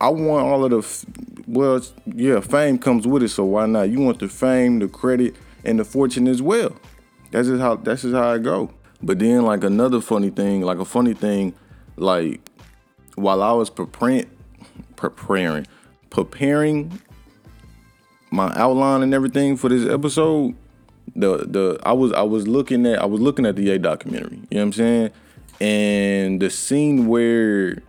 I 0.00 0.08
want 0.08 0.46
all 0.46 0.64
of 0.64 0.70
the, 0.70 1.06
well, 1.46 1.82
yeah, 2.06 2.40
fame 2.40 2.78
comes 2.78 3.06
with 3.06 3.22
it, 3.22 3.28
so 3.28 3.44
why 3.44 3.66
not? 3.66 3.90
You 3.90 4.00
want 4.00 4.18
the 4.18 4.28
fame, 4.28 4.78
the 4.78 4.88
credit, 4.88 5.36
and 5.64 5.78
the 5.78 5.84
fortune 5.84 6.26
as 6.26 6.40
well. 6.40 6.74
That's 7.30 7.48
just 7.48 7.60
how 7.60 7.76
that's 7.76 8.02
just 8.02 8.14
how 8.14 8.30
I 8.30 8.38
go. 8.38 8.70
But 9.02 9.18
then 9.18 9.42
like 9.42 9.62
another 9.64 10.00
funny 10.00 10.30
thing, 10.30 10.62
like 10.62 10.78
a 10.78 10.84
funny 10.84 11.14
thing, 11.14 11.54
like 11.96 12.40
while 13.14 13.42
I 13.42 13.52
was 13.52 13.70
preparing 13.70 14.28
preparing 14.96 15.66
preparing 16.10 17.00
my 18.30 18.52
outline 18.56 19.02
and 19.02 19.14
everything 19.14 19.56
for 19.56 19.68
this 19.68 19.88
episode, 19.88 20.54
the 21.14 21.38
the 21.38 21.78
I 21.84 21.92
was 21.92 22.12
I 22.12 22.22
was 22.22 22.48
looking 22.48 22.86
at 22.86 23.00
I 23.00 23.06
was 23.06 23.20
looking 23.20 23.46
at 23.46 23.56
the 23.56 23.70
A 23.70 23.78
documentary. 23.78 24.36
You 24.50 24.58
know 24.58 24.60
what 24.60 24.62
I'm 24.62 24.72
saying? 24.72 25.10
And 25.60 26.40
the 26.40 26.50
scene 26.50 27.06
where 27.06 27.82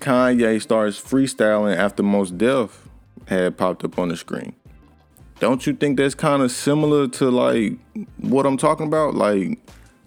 Kanye 0.00 0.60
starts 0.60 1.00
freestyling 1.00 1.76
after 1.76 2.02
Mos 2.02 2.30
Def 2.30 2.88
had 3.28 3.56
popped 3.56 3.84
up 3.84 3.98
on 3.98 4.08
the 4.08 4.16
screen. 4.16 4.54
Don't 5.38 5.66
you 5.66 5.72
think 5.72 5.96
that's 5.96 6.14
kind 6.14 6.42
of 6.42 6.50
similar 6.50 7.08
to 7.08 7.30
like 7.30 7.78
what 8.18 8.46
I'm 8.46 8.56
talking 8.56 8.86
about? 8.86 9.14
Like 9.14 9.58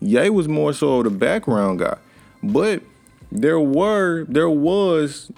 Ye 0.04 0.30
was 0.30 0.48
more 0.48 0.74
so 0.74 1.02
the 1.02 1.10
background 1.10 1.80
guy, 1.80 1.98
but 2.44 2.84
there 3.32 3.60
were 3.60 4.26
there 4.26 4.50
was 4.50 5.32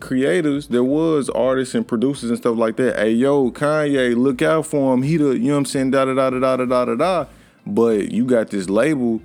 creators, 0.00 0.68
there 0.68 0.84
was 0.84 1.30
artists 1.30 1.74
and 1.74 1.86
producers 1.86 2.28
and 2.28 2.38
stuff 2.38 2.58
like 2.58 2.76
that. 2.76 2.96
Hey 2.96 3.12
yo, 3.12 3.50
Kanye, 3.52 4.16
look 4.16 4.42
out 4.42 4.66
for 4.66 4.92
him. 4.92 5.02
He 5.02 5.16
the 5.16 5.30
you 5.30 5.48
know 5.48 5.52
what 5.52 5.58
I'm 5.58 5.64
saying, 5.64 5.92
da 5.92 6.04
da 6.04 6.14
da 6.14 6.30
da 6.30 6.56
da 6.56 6.64
da 6.64 6.84
da 6.84 6.94
da. 6.94 7.26
But 7.66 8.10
you 8.10 8.26
got 8.26 8.50
this 8.50 8.68
label 8.68 9.22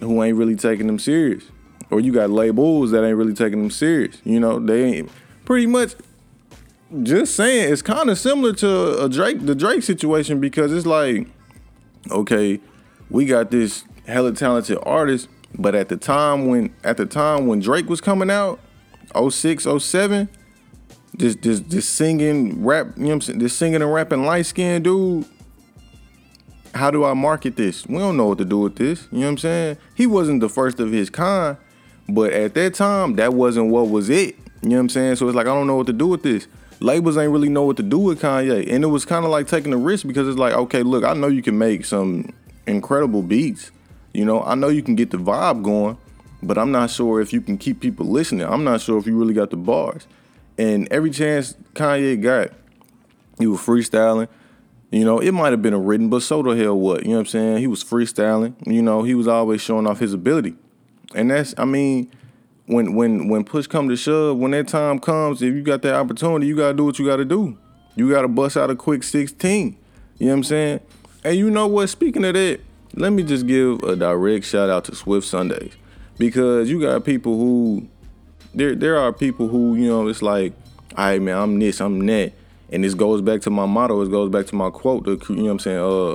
who 0.00 0.22
ain't 0.22 0.36
really 0.36 0.56
taking 0.56 0.86
them 0.86 0.98
serious. 0.98 1.44
Or 1.92 2.00
you 2.00 2.10
got 2.10 2.30
labels 2.30 2.90
that 2.92 3.04
ain't 3.04 3.16
really 3.16 3.34
taking 3.34 3.60
them 3.60 3.70
serious. 3.70 4.16
You 4.24 4.40
know, 4.40 4.58
they 4.58 4.84
ain't 4.84 5.10
pretty 5.44 5.66
much 5.66 5.94
just 7.02 7.36
saying 7.36 7.72
it's 7.72 7.82
kind 7.82 8.08
of 8.08 8.18
similar 8.18 8.54
to 8.54 9.04
a 9.04 9.08
Drake 9.08 9.44
the 9.44 9.54
Drake 9.54 9.82
situation 9.82 10.40
because 10.40 10.72
it's 10.72 10.86
like, 10.86 11.28
okay, 12.10 12.60
we 13.10 13.26
got 13.26 13.50
this 13.50 13.84
hella 14.06 14.32
talented 14.32 14.78
artist, 14.82 15.28
but 15.58 15.74
at 15.74 15.90
the 15.90 15.96
time 15.96 16.46
when 16.46 16.74
at 16.82 16.96
the 16.96 17.06
time 17.06 17.46
when 17.46 17.60
Drake 17.60 17.88
was 17.88 18.00
coming 18.00 18.30
out, 18.30 18.58
06, 19.14 19.66
07, 19.78 20.28
this 21.14 21.36
this 21.36 21.60
this 21.60 21.86
singing 21.86 22.64
rap, 22.64 22.88
you 22.96 23.02
know 23.02 23.08
what 23.08 23.14
I'm 23.14 23.20
saying? 23.20 23.38
This 23.38 23.54
singing 23.54 23.82
and 23.82 23.92
rapping 23.92 24.24
light 24.24 24.46
skinned 24.46 24.84
dude. 24.84 25.26
How 26.74 26.90
do 26.90 27.04
I 27.04 27.12
market 27.12 27.56
this? 27.56 27.86
We 27.86 27.98
don't 27.98 28.16
know 28.16 28.28
what 28.28 28.38
to 28.38 28.46
do 28.46 28.60
with 28.60 28.76
this. 28.76 29.06
You 29.12 29.18
know 29.18 29.26
what 29.26 29.30
I'm 29.32 29.38
saying? 29.38 29.76
He 29.94 30.06
wasn't 30.06 30.40
the 30.40 30.48
first 30.48 30.80
of 30.80 30.90
his 30.90 31.10
kind, 31.10 31.58
but 32.08 32.32
at 32.32 32.54
that 32.54 32.74
time, 32.74 33.16
that 33.16 33.34
wasn't 33.34 33.68
what 33.68 33.88
was 33.88 34.10
it. 34.10 34.36
You 34.62 34.70
know 34.70 34.76
what 34.76 34.80
I'm 34.80 34.88
saying? 34.90 35.16
So 35.16 35.28
it's 35.28 35.36
like 35.36 35.46
I 35.46 35.54
don't 35.54 35.66
know 35.66 35.76
what 35.76 35.86
to 35.86 35.92
do 35.92 36.06
with 36.06 36.22
this 36.22 36.46
labels 36.82 37.16
ain't 37.16 37.32
really 37.32 37.48
know 37.48 37.62
what 37.62 37.76
to 37.78 37.82
do 37.82 37.98
with 37.98 38.20
Kanye. 38.20 38.70
And 38.70 38.84
it 38.84 38.88
was 38.88 39.04
kind 39.04 39.24
of 39.24 39.30
like 39.30 39.46
taking 39.46 39.72
a 39.72 39.76
risk 39.76 40.06
because 40.06 40.28
it's 40.28 40.38
like, 40.38 40.52
okay, 40.52 40.82
look, 40.82 41.04
I 41.04 41.14
know 41.14 41.28
you 41.28 41.42
can 41.42 41.56
make 41.56 41.84
some 41.84 42.32
incredible 42.66 43.22
beats. 43.22 43.70
You 44.12 44.24
know, 44.24 44.42
I 44.42 44.54
know 44.54 44.68
you 44.68 44.82
can 44.82 44.94
get 44.94 45.10
the 45.10 45.16
vibe 45.16 45.62
going, 45.62 45.96
but 46.42 46.58
I'm 46.58 46.72
not 46.72 46.90
sure 46.90 47.20
if 47.20 47.32
you 47.32 47.40
can 47.40 47.56
keep 47.56 47.80
people 47.80 48.06
listening. 48.06 48.46
I'm 48.46 48.64
not 48.64 48.80
sure 48.80 48.98
if 48.98 49.06
you 49.06 49.16
really 49.16 49.34
got 49.34 49.50
the 49.50 49.56
bars. 49.56 50.06
And 50.58 50.86
every 50.92 51.10
chance 51.10 51.54
Kanye 51.74 52.20
got, 52.20 52.50
he 53.38 53.46
was 53.46 53.60
freestyling. 53.60 54.28
You 54.90 55.06
know, 55.06 55.20
it 55.20 55.32
might 55.32 55.52
have 55.52 55.62
been 55.62 55.72
a 55.72 55.78
written, 55.78 56.10
but 56.10 56.20
so 56.20 56.42
the 56.42 56.54
hell 56.54 56.78
what? 56.78 57.04
You 57.04 57.10
know 57.10 57.14
what 57.14 57.20
I'm 57.20 57.26
saying? 57.26 57.58
He 57.58 57.66
was 57.66 57.82
freestyling. 57.82 58.54
You 58.66 58.82
know, 58.82 59.02
he 59.02 59.14
was 59.14 59.26
always 59.26 59.62
showing 59.62 59.86
off 59.86 60.00
his 60.00 60.12
ability. 60.12 60.54
And 61.14 61.30
that's, 61.30 61.54
I 61.58 61.64
mean, 61.64 62.10
when 62.66 62.94
when 62.94 63.28
when 63.28 63.44
push 63.44 63.66
come 63.66 63.88
to 63.88 63.96
shove, 63.96 64.38
when 64.38 64.52
that 64.52 64.68
time 64.68 64.98
comes, 64.98 65.42
if 65.42 65.54
you 65.54 65.62
got 65.62 65.82
that 65.82 65.94
opportunity, 65.94 66.46
you 66.46 66.56
gotta 66.56 66.74
do 66.74 66.84
what 66.84 66.98
you 66.98 67.06
gotta 67.06 67.24
do. 67.24 67.56
You 67.96 68.10
gotta 68.10 68.28
bust 68.28 68.56
out 68.56 68.70
a 68.70 68.76
quick 68.76 69.02
16. 69.02 69.76
You 70.18 70.26
know 70.26 70.32
what 70.32 70.36
I'm 70.36 70.44
saying? 70.44 70.80
And 71.24 71.36
you 71.36 71.50
know 71.50 71.66
what? 71.66 71.88
Speaking 71.88 72.24
of 72.24 72.34
that, 72.34 72.60
let 72.94 73.12
me 73.12 73.22
just 73.22 73.46
give 73.46 73.82
a 73.82 73.96
direct 73.96 74.44
shout 74.46 74.70
out 74.70 74.84
to 74.84 74.94
Swift 74.94 75.26
Sundays. 75.26 75.74
Because 76.18 76.70
you 76.70 76.80
got 76.80 77.04
people 77.04 77.36
who 77.36 77.88
there 78.54 78.74
there 78.74 78.98
are 78.98 79.12
people 79.12 79.48
who, 79.48 79.74
you 79.74 79.88
know, 79.88 80.08
it's 80.08 80.22
like, 80.22 80.52
all 80.96 81.04
right, 81.04 81.20
man, 81.20 81.36
I'm 81.36 81.58
this, 81.58 81.80
I'm 81.80 82.04
that. 82.06 82.32
And 82.70 82.84
this 82.84 82.94
goes 82.94 83.20
back 83.20 83.42
to 83.42 83.50
my 83.50 83.66
motto, 83.66 84.00
it 84.02 84.10
goes 84.10 84.30
back 84.30 84.46
to 84.46 84.54
my 84.54 84.70
quote, 84.70 85.04
the, 85.04 85.22
you 85.28 85.36
know 85.36 85.42
what 85.44 85.50
I'm 85.50 85.58
saying? 85.58 85.78
Uh 85.78 86.14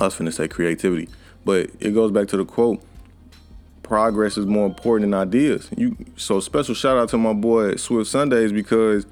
I 0.00 0.06
was 0.06 0.16
finna 0.16 0.32
say 0.32 0.48
creativity. 0.48 1.08
But 1.44 1.70
it 1.78 1.92
goes 1.92 2.10
back 2.10 2.28
to 2.28 2.36
the 2.36 2.44
quote 2.44 2.82
progress 3.84 4.36
is 4.36 4.46
more 4.46 4.66
important 4.66 5.12
than 5.12 5.20
ideas. 5.20 5.68
You 5.76 5.96
so 6.16 6.40
special 6.40 6.74
shout 6.74 6.96
out 6.96 7.10
to 7.10 7.18
my 7.18 7.32
boy 7.32 7.76
Swift 7.76 8.10
Sundays 8.10 8.50
because 8.52 9.06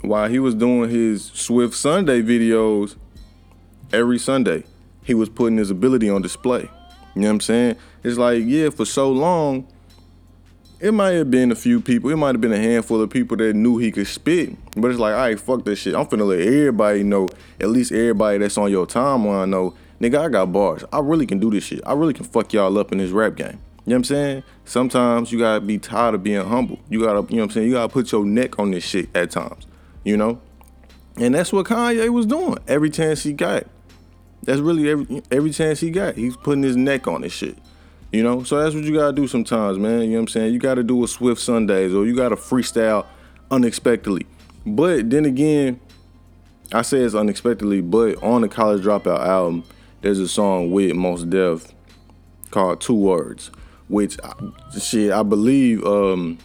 while 0.00 0.28
he 0.28 0.40
was 0.40 0.54
doing 0.54 0.90
his 0.90 1.26
Swift 1.26 1.74
Sunday 1.74 2.22
videos 2.22 2.96
every 3.92 4.18
Sunday, 4.18 4.64
he 5.04 5.14
was 5.14 5.28
putting 5.28 5.58
his 5.58 5.70
ability 5.70 6.10
on 6.10 6.22
display. 6.22 6.68
You 7.14 7.22
know 7.22 7.28
what 7.28 7.34
I'm 7.34 7.40
saying? 7.40 7.76
It's 8.02 8.18
like, 8.18 8.42
yeah, 8.44 8.70
for 8.70 8.84
so 8.84 9.10
long, 9.12 9.68
it 10.80 10.92
might 10.92 11.10
have 11.10 11.30
been 11.30 11.52
a 11.52 11.54
few 11.54 11.80
people, 11.80 12.10
it 12.10 12.16
might 12.16 12.34
have 12.34 12.40
been 12.40 12.52
a 12.52 12.58
handful 12.58 13.00
of 13.00 13.10
people 13.10 13.36
that 13.36 13.54
knew 13.54 13.78
he 13.78 13.92
could 13.92 14.08
spit. 14.08 14.56
But 14.76 14.90
it's 14.90 14.98
like, 14.98 15.14
all 15.14 15.20
right, 15.20 15.38
fuck 15.38 15.64
this 15.64 15.78
shit. 15.78 15.94
I'm 15.94 16.06
finna 16.06 16.26
let 16.26 16.40
everybody 16.40 17.04
know, 17.04 17.28
at 17.60 17.68
least 17.68 17.92
everybody 17.92 18.38
that's 18.38 18.58
on 18.58 18.70
your 18.70 18.86
timeline 18.86 19.50
know, 19.50 19.74
nigga, 20.00 20.18
I 20.18 20.28
got 20.28 20.50
bars. 20.50 20.82
I 20.92 20.98
really 20.98 21.26
can 21.26 21.38
do 21.38 21.50
this 21.50 21.64
shit. 21.64 21.80
I 21.86 21.92
really 21.92 22.14
can 22.14 22.24
fuck 22.24 22.52
y'all 22.52 22.76
up 22.78 22.90
in 22.90 22.98
this 22.98 23.10
rap 23.10 23.36
game. 23.36 23.60
You 23.84 23.90
know 23.90 23.94
what 23.94 23.98
I'm 23.98 24.04
saying? 24.04 24.42
Sometimes 24.64 25.32
you 25.32 25.40
gotta 25.40 25.60
be 25.60 25.76
tired 25.76 26.14
of 26.14 26.22
being 26.22 26.46
humble. 26.46 26.78
You 26.88 27.00
gotta, 27.00 27.26
you 27.28 27.36
know 27.36 27.42
what 27.42 27.44
I'm 27.46 27.50
saying? 27.50 27.66
You 27.66 27.72
gotta 27.74 27.92
put 27.92 28.12
your 28.12 28.24
neck 28.24 28.60
on 28.60 28.70
this 28.70 28.84
shit 28.84 29.08
at 29.14 29.32
times, 29.32 29.66
you 30.04 30.16
know? 30.16 30.40
And 31.16 31.34
that's 31.34 31.52
what 31.52 31.66
Kanye 31.66 32.08
was 32.10 32.24
doing 32.26 32.58
every 32.68 32.90
chance 32.90 33.24
he 33.24 33.32
got. 33.32 33.66
That's 34.44 34.60
really 34.60 34.88
every 34.88 35.22
every 35.32 35.50
chance 35.50 35.80
he 35.80 35.90
got. 35.90 36.14
He's 36.14 36.36
putting 36.36 36.62
his 36.62 36.76
neck 36.76 37.08
on 37.08 37.22
this 37.22 37.32
shit. 37.32 37.58
You 38.12 38.22
know? 38.22 38.44
So 38.44 38.62
that's 38.62 38.72
what 38.72 38.84
you 38.84 38.94
gotta 38.94 39.14
do 39.14 39.26
sometimes, 39.26 39.78
man. 39.78 40.02
You 40.02 40.10
know 40.10 40.14
what 40.14 40.20
I'm 40.20 40.28
saying? 40.28 40.52
You 40.52 40.60
gotta 40.60 40.84
do 40.84 41.02
a 41.02 41.08
Swift 41.08 41.40
Sundays 41.40 41.92
or 41.92 42.06
you 42.06 42.14
gotta 42.14 42.36
freestyle 42.36 43.04
unexpectedly. 43.50 44.26
But 44.64 45.10
then 45.10 45.24
again, 45.24 45.80
I 46.72 46.82
say 46.82 46.98
it's 46.98 47.16
unexpectedly, 47.16 47.80
but 47.80 48.22
on 48.22 48.42
the 48.42 48.48
College 48.48 48.84
Dropout 48.84 49.26
album, 49.26 49.64
there's 50.02 50.20
a 50.20 50.28
song 50.28 50.70
with 50.70 50.94
Mos 50.94 51.24
Def 51.24 51.74
called 52.50 52.80
Two 52.80 52.94
Words 52.94 53.50
which 53.88 54.16
shit 54.80 55.12
I 55.12 55.22
believe 55.22 55.84
um 55.84 56.38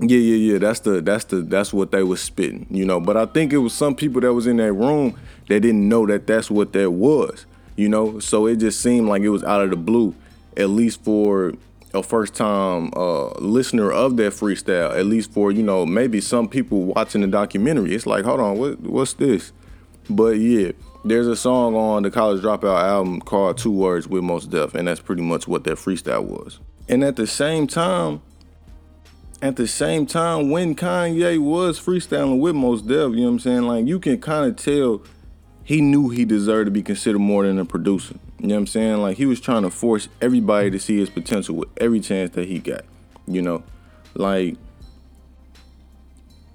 yeah 0.00 0.18
yeah 0.18 0.52
yeah 0.52 0.58
that's 0.58 0.80
the 0.80 1.00
that's 1.00 1.24
the 1.24 1.36
that's 1.42 1.72
what 1.72 1.90
they 1.90 2.02
was 2.02 2.20
spitting 2.20 2.66
you 2.70 2.84
know. 2.84 3.00
But 3.00 3.16
I 3.16 3.26
think 3.26 3.52
it 3.52 3.58
was 3.58 3.72
some 3.72 3.94
people 3.94 4.20
that 4.20 4.32
was 4.32 4.46
in 4.46 4.56
that 4.58 4.72
room 4.72 5.18
that 5.48 5.60
didn't 5.60 5.88
know 5.88 6.06
that 6.06 6.26
that's 6.26 6.50
what 6.50 6.72
that 6.72 6.90
was 6.90 7.46
you 7.76 7.88
know. 7.88 8.18
So 8.18 8.46
it 8.46 8.56
just 8.56 8.80
seemed 8.80 9.08
like 9.08 9.22
it 9.22 9.30
was 9.30 9.44
out 9.44 9.62
of 9.62 9.70
the 9.70 9.76
blue 9.76 10.14
at 10.56 10.70
least 10.70 11.02
for 11.04 11.54
a 11.94 12.02
first 12.02 12.34
time 12.34 12.92
uh, 12.94 13.28
listener 13.38 13.90
of 13.90 14.16
that 14.18 14.32
freestyle 14.32 14.94
at 14.94 15.06
least 15.06 15.32
for 15.32 15.50
you 15.50 15.62
know 15.62 15.86
maybe 15.86 16.20
some 16.20 16.48
people 16.48 16.84
watching 16.84 17.20
the 17.20 17.26
documentary. 17.26 17.94
It's 17.94 18.06
like 18.06 18.24
hold 18.24 18.40
on 18.40 18.58
what 18.58 18.80
what's 18.80 19.14
this? 19.14 19.52
But 20.10 20.38
yeah 20.38 20.72
there's 21.08 21.26
a 21.26 21.36
song 21.36 21.74
on 21.74 22.02
the 22.02 22.10
College 22.10 22.42
Dropout 22.42 22.82
album 22.82 23.20
called 23.20 23.58
Two 23.58 23.72
Words 23.72 24.06
with 24.06 24.22
Mos 24.22 24.46
Def, 24.46 24.74
and 24.74 24.88
that's 24.88 25.00
pretty 25.00 25.22
much 25.22 25.48
what 25.48 25.64
that 25.64 25.76
freestyle 25.76 26.24
was. 26.24 26.60
And 26.88 27.02
at 27.04 27.16
the 27.16 27.26
same 27.26 27.66
time, 27.66 28.22
at 29.40 29.56
the 29.56 29.66
same 29.66 30.06
time, 30.06 30.50
when 30.50 30.74
Kanye 30.74 31.38
was 31.38 31.78
freestyling 31.80 32.40
with 32.40 32.54
Mos 32.54 32.82
Def, 32.82 33.10
you 33.12 33.16
know 33.16 33.22
what 33.24 33.28
I'm 33.28 33.38
saying? 33.38 33.62
Like 33.62 33.86
you 33.86 34.00
can 34.00 34.20
kind 34.20 34.50
of 34.50 34.56
tell 34.56 35.02
he 35.64 35.80
knew 35.80 36.08
he 36.08 36.24
deserved 36.24 36.66
to 36.66 36.70
be 36.70 36.82
considered 36.82 37.18
more 37.18 37.46
than 37.46 37.58
a 37.58 37.64
producer. 37.64 38.14
You 38.38 38.48
know 38.48 38.54
what 38.54 38.60
I'm 38.60 38.66
saying? 38.66 38.98
Like 38.98 39.16
he 39.16 39.26
was 39.26 39.40
trying 39.40 39.62
to 39.62 39.70
force 39.70 40.08
everybody 40.20 40.70
to 40.70 40.78
see 40.78 40.98
his 40.98 41.10
potential 41.10 41.56
with 41.56 41.68
every 41.76 42.00
chance 42.00 42.30
that 42.30 42.48
he 42.48 42.58
got. 42.58 42.82
You 43.26 43.42
know, 43.42 43.62
like 44.14 44.56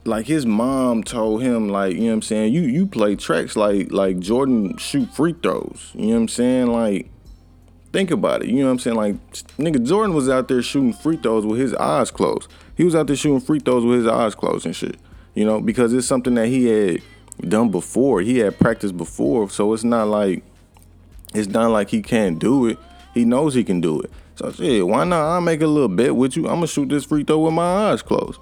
like 0.06 0.28
his 0.28 0.46
mom 0.46 1.04
told 1.04 1.42
him 1.42 1.70
like 1.70 1.96
you 1.96 2.02
know 2.02 2.08
what 2.08 2.14
I'm 2.14 2.22
saying? 2.22 2.54
You 2.54 2.62
you 2.62 2.86
play 2.86 3.16
tracks 3.16 3.56
like 3.56 3.92
like 3.92 4.20
Jordan 4.20 4.78
shoot 4.78 5.14
free 5.14 5.34
throws. 5.34 5.92
You 5.94 6.08
know 6.08 6.14
what 6.14 6.18
I'm 6.18 6.28
saying? 6.28 6.68
Like 6.68 7.10
think 7.92 8.12
about 8.12 8.44
it. 8.44 8.50
You 8.50 8.60
know 8.60 8.66
what 8.66 8.72
I'm 8.72 8.80
saying? 8.80 8.98
Like 8.98 9.34
nigga 9.58 9.86
Jordan 9.86 10.16
was 10.16 10.30
out 10.30 10.48
there 10.48 10.62
shooting 10.62 10.94
free 10.94 11.18
throws 11.18 11.46
with 11.46 11.60
his 11.60 11.74
eyes 11.76 12.12
closed. 12.12 12.50
He 12.76 12.84
was 12.84 12.96
out 12.96 13.08
there 13.08 13.16
shooting 13.16 13.40
free 13.40 13.60
throws 13.60 13.86
with 13.86 14.00
his 14.00 14.08
eyes 14.08 14.36
closed 14.36 14.66
and 14.66 14.76
shit 14.76 14.98
you 15.34 15.46
know? 15.46 15.60
Because 15.60 15.94
it's 15.94 16.08
something 16.08 16.36
that 16.36 16.48
he 16.48 16.66
had 16.66 17.02
done 17.48 17.70
before. 17.70 18.22
He 18.22 18.40
had 18.40 18.60
practiced 18.60 18.98
before. 18.98 19.50
So 19.50 19.74
it's 19.74 19.84
not 19.84 20.08
like 20.08 20.44
it's 21.34 21.48
not 21.48 21.72
like 21.72 21.90
he 21.90 22.02
can't 22.02 22.40
do 22.40 22.68
it. 22.68 22.78
He 23.14 23.26
knows 23.26 23.54
he 23.54 23.64
can 23.64 23.82
do 23.82 24.02
it. 24.02 24.12
So 24.36 24.52
shit 24.52 24.88
why 24.88 25.04
not? 25.04 25.26
I'll 25.26 25.42
make 25.42 25.62
a 25.62 25.68
little 25.68 25.90
bet 25.90 26.16
with 26.16 26.36
you. 26.36 26.48
I'm 26.48 26.56
gonna 26.56 26.68
shoot 26.68 26.90
this 26.90 27.06
free 27.06 27.24
throw 27.24 27.40
with 27.40 27.54
my 27.54 27.92
eyes 27.92 28.02
closed 28.02 28.40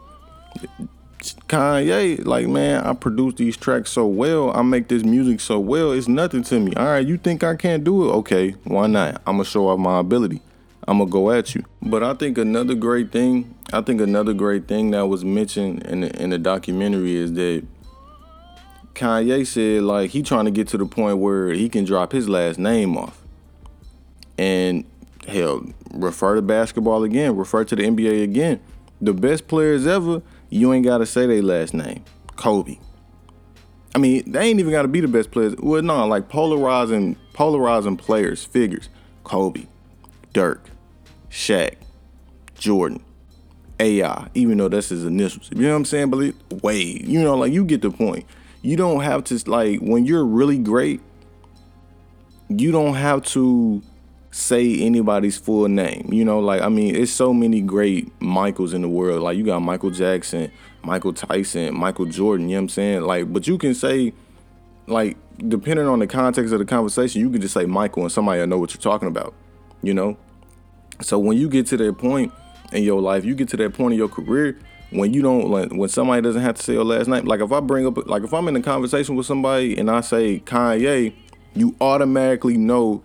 Kanye, 1.22 2.26
like, 2.26 2.48
man, 2.48 2.84
I 2.84 2.94
produce 2.94 3.36
these 3.36 3.56
tracks 3.56 3.92
so 3.92 4.08
well, 4.08 4.52
I 4.56 4.62
make 4.62 4.88
this 4.88 5.04
music 5.04 5.40
so 5.40 5.60
well, 5.60 5.92
it's 5.92 6.08
nothing 6.08 6.44
to 6.44 6.60
me. 6.60 6.74
All 6.76 6.86
right, 6.86 7.06
you 7.06 7.18
think 7.18 7.44
I 7.44 7.56
can't 7.56 7.84
do 7.84 8.10
it? 8.10 8.14
Okay, 8.14 8.52
why 8.64 8.88
not? 8.88 9.22
I'm 9.28 9.36
gonna 9.36 9.46
show 9.46 9.68
off 9.68 9.80
my 9.80 10.00
ability. 10.00 10.42
I'm 10.88 10.98
gonna 10.98 11.10
go 11.10 11.32
at 11.32 11.54
you. 11.54 11.64
But 11.82 12.04
I 12.04 12.14
think 12.16 12.38
another 12.38 12.76
great 12.76 13.12
thing, 13.12 13.54
I 13.72 13.82
think 13.82 14.02
another 14.02 14.34
great 14.34 14.68
thing 14.68 14.92
that 14.92 15.06
was 15.08 15.24
mentioned 15.24 15.84
in 15.84 16.02
the, 16.02 16.22
in 16.22 16.32
the 16.32 16.40
documentary 16.40 17.16
is 17.16 17.34
that 17.34 17.64
Kanye 18.96 19.46
said 19.46 19.84
like 19.84 20.12
he 20.12 20.24
trying 20.24 20.46
to 20.46 20.52
get 20.52 20.68
to 20.70 20.78
the 20.78 20.86
point 20.86 21.20
where 21.20 21.52
he 21.52 21.70
can 21.70 21.86
drop 21.86 22.12
his 22.12 22.28
last 22.28 22.58
name 22.58 22.98
off. 22.98 23.22
And 24.38 24.86
hell, 25.28 25.64
refer 25.94 26.36
to 26.36 26.42
basketball 26.42 27.04
again, 27.04 27.36
refer 27.36 27.64
to 27.64 27.76
the 27.76 27.84
NBA 27.84 28.24
again. 28.24 28.60
The 29.00 29.14
best 29.14 29.48
players 29.48 29.88
ever, 29.88 30.22
you 30.52 30.72
ain't 30.74 30.86
gotta 30.86 31.08
say 31.08 31.26
their 31.26 31.42
last 31.42 31.74
name. 31.74 32.04
Kobe. 32.36 32.78
I 33.96 33.98
mean, 33.98 34.32
they 34.32 34.42
ain't 34.42 34.60
even 34.60 34.72
gotta 34.72 34.88
be 34.88 35.00
the 35.00 35.08
best 35.08 35.32
players. 35.32 35.56
Well, 35.58 35.82
no, 35.82 36.06
like 36.06 36.30
polarizing, 36.30 37.18
polarizing 37.34 37.98
players, 37.98 38.46
figures. 38.46 38.90
Kobe, 39.24 39.66
Dirk, 40.34 40.70
Shaq, 41.30 41.76
Jordan, 42.58 43.04
AI, 43.80 44.28
even 44.34 44.58
though 44.58 44.68
that's 44.68 44.90
his 44.90 45.06
initials. 45.06 45.50
You 45.54 45.64
know 45.64 45.70
what 45.70 45.76
I'm 45.78 45.86
saying? 45.86 46.10
But 46.10 46.34
Wade, 46.64 47.08
you 47.08 47.22
know, 47.22 47.36
like 47.36 47.54
you 47.54 47.64
get 47.64 47.82
the 47.82 47.92
point. 47.92 48.26
You 48.62 48.76
don't 48.76 49.02
have 49.02 49.24
to 49.26 49.50
like 49.50 49.80
when 49.80 50.06
you're 50.06 50.26
really 50.26 50.58
great, 50.58 51.02
you 52.50 52.72
don't 52.72 52.96
have 52.96 53.24
to 53.28 53.82
say 54.32 54.80
anybody's 54.80 55.38
full 55.38 55.68
name. 55.68 56.10
You 56.12 56.26
know, 56.26 56.40
like 56.40 56.62
I 56.62 56.70
mean, 56.70 56.96
it's 56.96 57.12
so 57.12 57.34
many 57.34 57.62
great 57.62 58.10
Michaels 58.22 58.74
in 58.74 58.82
the 58.82 58.90
world. 58.90 59.22
Like 59.22 59.38
you 59.38 59.44
got 59.44 59.60
Michael 59.60 59.92
Jackson, 59.92 60.52
Michael 60.84 61.14
Tyson, 61.14 61.78
Michael 61.78 62.06
Jordan, 62.06 62.50
you 62.50 62.56
know 62.56 62.62
what 62.62 62.64
I'm 62.64 62.70
saying? 62.70 63.02
Like, 63.02 63.32
but 63.32 63.48
you 63.48 63.58
can 63.58 63.74
say 63.74 64.14
like 64.88 65.18
depending 65.38 65.88
on 65.88 66.00
the 66.00 66.08
context 66.08 66.54
of 66.54 66.60
the 66.60 66.66
conversation, 66.66 67.22
you 67.22 67.30
can 67.30 67.42
just 67.42 67.54
say 67.54 67.66
Michael 67.66 68.04
and 68.04 68.12
somebody 68.12 68.40
will 68.40 68.48
know 68.48 68.60
what 68.60 68.74
you're 68.74 68.82
talking 68.82 69.08
about. 69.08 69.34
You 69.82 69.94
know? 69.94 70.18
So 71.02 71.18
when 71.18 71.38
you 71.38 71.50
get 71.50 71.68
to 71.68 71.78
that 71.78 71.98
point 71.98 72.32
in 72.72 72.84
your 72.84 73.02
life, 73.02 73.26
you 73.26 73.36
get 73.36 73.50
to 73.50 73.58
that 73.58 73.74
point 73.74 73.94
in 73.94 73.98
your 73.98 74.10
career 74.10 74.60
when 74.92 75.14
you 75.14 75.22
don't 75.22 75.50
like 75.50 75.72
when 75.72 75.90
somebody 75.90 76.22
doesn't 76.22 76.42
have 76.42 76.56
to 76.56 76.64
say 76.64 76.74
your 76.74 76.84
last 76.84 77.08
name. 77.08 77.26
Like 77.26 77.42
if 77.42 77.52
I 77.52 77.60
bring 77.60 77.88
up 77.88 78.06
like 78.08 78.24
if 78.24 78.34
I'm 78.34 78.48
in 78.48 78.56
a 78.56 78.62
conversation 78.62 79.16
with 79.16 79.26
somebody 79.26 79.78
and 79.78 79.90
I 79.90 80.02
say 80.02 80.40
Kanye, 80.40 81.14
you 81.54 81.76
automatically 81.82 82.58
know 82.58 83.02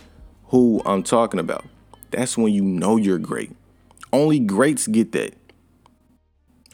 who 0.49 0.83
I'm 0.87 1.03
talking 1.03 1.41
about. 1.41 1.65
That's 2.11 2.37
when 2.37 2.53
you 2.53 2.63
know 2.63 2.97
you're 2.97 3.19
great. 3.19 3.55
Only 4.13 4.39
greats 4.39 4.87
get 4.87 5.13
that. 5.13 5.35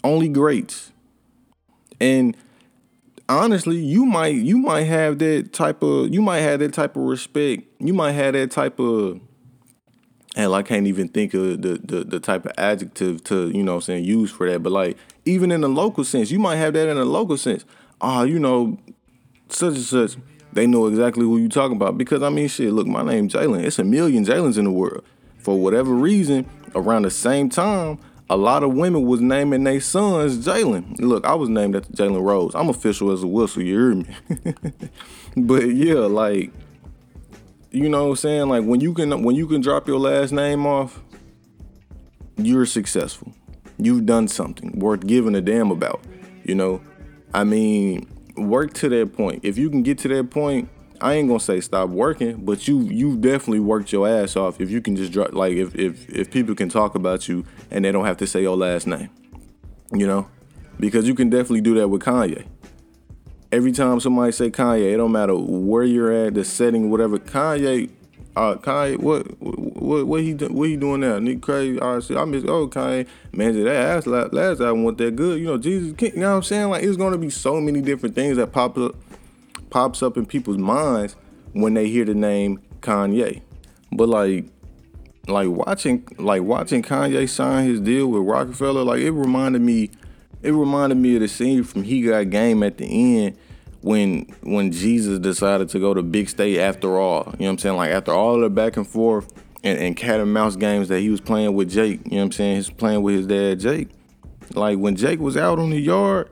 Only 0.04 0.28
greats. 0.28 0.92
And 2.00 2.36
honestly, 3.28 3.78
you 3.78 4.04
might 4.04 4.34
you 4.34 4.58
might 4.58 4.84
have 4.84 5.18
that 5.20 5.52
type 5.52 5.82
of 5.82 6.12
you 6.12 6.22
might 6.22 6.40
have 6.40 6.60
that 6.60 6.72
type 6.72 6.96
of 6.96 7.02
respect. 7.02 7.64
You 7.78 7.94
might 7.94 8.12
have 8.12 8.34
that 8.34 8.50
type 8.50 8.78
of 8.78 9.20
Hell, 10.34 10.54
I 10.54 10.62
can't 10.62 10.86
even 10.86 11.08
think 11.08 11.34
of 11.34 11.60
the, 11.60 11.78
the, 11.84 12.04
the 12.04 12.18
type 12.18 12.46
of 12.46 12.52
adjective 12.56 13.22
to, 13.24 13.50
you 13.50 13.62
know 13.62 13.80
saying, 13.80 14.04
use 14.04 14.30
for 14.30 14.50
that. 14.50 14.62
But 14.62 14.72
like, 14.72 14.96
even 15.26 15.52
in 15.52 15.60
the 15.60 15.68
local 15.68 16.04
sense, 16.04 16.30
you 16.30 16.38
might 16.38 16.56
have 16.56 16.72
that 16.72 16.88
in 16.88 16.96
a 16.96 17.04
local 17.04 17.36
sense. 17.36 17.66
Ah, 18.00 18.20
uh, 18.20 18.22
you 18.24 18.38
know, 18.38 18.78
such 19.50 19.74
and 19.74 19.84
such, 19.84 20.16
they 20.52 20.66
know 20.66 20.86
exactly 20.86 21.24
who 21.24 21.38
you 21.38 21.48
talking 21.48 21.76
about. 21.76 21.98
Because 21.98 22.22
I 22.22 22.28
mean, 22.28 22.48
shit, 22.48 22.72
look, 22.72 22.86
my 22.86 23.02
name's 23.02 23.34
Jalen. 23.34 23.64
It's 23.64 23.78
a 23.78 23.84
million 23.84 24.24
Jalen's 24.24 24.58
in 24.58 24.64
the 24.64 24.70
world. 24.70 25.04
For 25.38 25.58
whatever 25.58 25.92
reason, 25.92 26.48
around 26.74 27.02
the 27.02 27.10
same 27.10 27.48
time, 27.48 27.98
a 28.30 28.36
lot 28.36 28.62
of 28.62 28.72
women 28.74 29.02
was 29.02 29.20
naming 29.20 29.64
their 29.64 29.80
sons 29.80 30.44
Jalen. 30.46 30.98
Look, 31.00 31.26
I 31.26 31.34
was 31.34 31.48
named 31.48 31.76
after 31.76 31.92
Jalen 31.92 32.22
Rose. 32.22 32.54
I'm 32.54 32.68
official 32.68 33.10
as 33.10 33.22
a 33.22 33.26
whistle, 33.26 33.62
you 33.62 33.78
hear 33.78 33.94
me? 33.94 34.06
but 35.36 35.64
yeah, 35.66 35.94
like 35.94 36.52
you 37.70 37.88
know 37.88 38.04
what 38.04 38.10
I'm 38.10 38.16
saying? 38.16 38.48
Like 38.48 38.64
when 38.64 38.80
you 38.80 38.94
can 38.94 39.22
when 39.22 39.34
you 39.34 39.46
can 39.46 39.60
drop 39.60 39.88
your 39.88 39.98
last 39.98 40.32
name 40.32 40.66
off, 40.66 41.02
you're 42.36 42.66
successful. 42.66 43.32
You've 43.78 44.06
done 44.06 44.28
something 44.28 44.78
worth 44.78 45.06
giving 45.06 45.34
a 45.34 45.40
damn 45.40 45.70
about. 45.70 46.02
You 46.44 46.54
know? 46.54 46.82
I 47.34 47.44
mean, 47.44 48.06
work 48.36 48.72
to 48.74 48.88
that 48.88 49.16
point. 49.16 49.40
If 49.42 49.58
you 49.58 49.70
can 49.70 49.82
get 49.82 49.98
to 49.98 50.08
that 50.08 50.30
point, 50.30 50.68
I 51.00 51.14
ain't 51.14 51.28
gonna 51.28 51.40
say 51.40 51.60
stop 51.60 51.88
working, 51.88 52.44
but 52.44 52.68
you 52.68 52.80
you 52.82 53.16
definitely 53.16 53.60
worked 53.60 53.92
your 53.92 54.08
ass 54.08 54.36
off 54.36 54.60
if 54.60 54.70
you 54.70 54.80
can 54.80 54.96
just 54.96 55.12
drop 55.12 55.32
like 55.32 55.54
if 55.54 55.74
if 55.74 56.08
if 56.08 56.30
people 56.30 56.54
can 56.54 56.68
talk 56.68 56.94
about 56.94 57.28
you 57.28 57.44
and 57.70 57.84
they 57.84 57.92
don't 57.92 58.04
have 58.04 58.18
to 58.18 58.26
say 58.26 58.42
your 58.42 58.56
last 58.56 58.86
name. 58.86 59.10
You 59.92 60.06
know? 60.06 60.28
Because 60.80 61.06
you 61.06 61.14
can 61.14 61.28
definitely 61.28 61.60
do 61.60 61.74
that 61.74 61.88
with 61.88 62.02
Kanye 62.02 62.46
every 63.52 63.70
time 63.70 64.00
somebody 64.00 64.32
say 64.32 64.50
Kanye, 64.50 64.94
it 64.94 64.96
don't 64.96 65.12
matter 65.12 65.36
where 65.36 65.84
you're 65.84 66.10
at, 66.10 66.34
the 66.34 66.44
setting, 66.44 66.90
whatever. 66.90 67.18
Kanye, 67.18 67.90
uh, 68.34 68.54
Kanye, 68.54 68.98
what, 68.98 69.26
what, 69.82 70.06
what 70.06 70.20
he, 70.22 70.32
what 70.32 70.68
he 70.68 70.76
doing 70.76 71.00
now? 71.00 71.18
Nick 71.18 71.42
crazy. 71.42 71.80
I 71.80 72.00
see. 72.00 72.16
I 72.16 72.24
miss. 72.24 72.44
Oh, 72.44 72.68
Kanye, 72.68 73.06
man, 73.32 73.62
that 73.64 73.74
ass 73.74 74.06
last, 74.06 74.32
last 74.32 74.60
album 74.60 74.84
wasn't 74.84 74.98
that 74.98 75.16
good. 75.16 75.40
You 75.40 75.46
know, 75.46 75.58
Jesus, 75.58 75.94
you 76.00 76.20
know 76.20 76.30
what 76.30 76.36
I'm 76.36 76.42
saying? 76.42 76.70
Like, 76.70 76.82
it's 76.82 76.96
gonna 76.96 77.18
be 77.18 77.30
so 77.30 77.60
many 77.60 77.80
different 77.80 78.14
things 78.14 78.36
that 78.36 78.52
pops 78.52 78.78
up, 78.78 78.94
pops 79.70 80.02
up 80.02 80.16
in 80.16 80.26
people's 80.26 80.58
minds 80.58 81.16
when 81.52 81.74
they 81.74 81.88
hear 81.88 82.04
the 82.04 82.14
name 82.14 82.60
Kanye. 82.80 83.42
But 83.90 84.08
like, 84.08 84.46
like 85.28 85.48
watching, 85.48 86.06
like 86.18 86.42
watching 86.42 86.82
Kanye 86.82 87.28
sign 87.28 87.66
his 87.66 87.80
deal 87.80 88.08
with 88.08 88.22
Roc-A-Fella, 88.22 88.80
like 88.82 89.00
it 89.00 89.12
reminded 89.12 89.62
me 89.62 89.90
it 90.42 90.50
reminded 90.50 90.96
me 90.96 91.14
of 91.14 91.20
the 91.20 91.28
scene 91.28 91.62
from 91.64 91.84
He 91.84 92.02
Got 92.02 92.30
Game 92.30 92.62
at 92.62 92.78
the 92.78 92.84
end 92.84 93.36
when 93.80 94.26
when 94.42 94.72
Jesus 94.72 95.18
decided 95.18 95.68
to 95.70 95.78
go 95.78 95.94
to 95.94 96.02
big 96.02 96.28
state 96.28 96.58
after 96.58 96.98
all. 96.98 97.24
You 97.38 97.44
know 97.44 97.46
what 97.46 97.50
I'm 97.50 97.58
saying? 97.58 97.76
Like 97.76 97.90
after 97.90 98.12
all 98.12 98.40
the 98.40 98.50
back 98.50 98.76
and 98.76 98.86
forth 98.86 99.32
and, 99.64 99.78
and 99.78 99.96
cat 99.96 100.20
and 100.20 100.32
mouse 100.32 100.56
games 100.56 100.88
that 100.88 101.00
he 101.00 101.10
was 101.10 101.20
playing 101.20 101.54
with 101.54 101.70
Jake. 101.70 102.00
You 102.04 102.12
know 102.12 102.16
what 102.18 102.22
I'm 102.24 102.32
saying? 102.32 102.56
He's 102.56 102.70
playing 102.70 103.02
with 103.02 103.14
his 103.16 103.26
dad 103.26 103.60
Jake. 103.60 103.88
Like 104.54 104.78
when 104.78 104.96
Jake 104.96 105.20
was 105.20 105.36
out 105.36 105.58
on 105.58 105.70
the 105.70 105.80
yard 105.80 106.28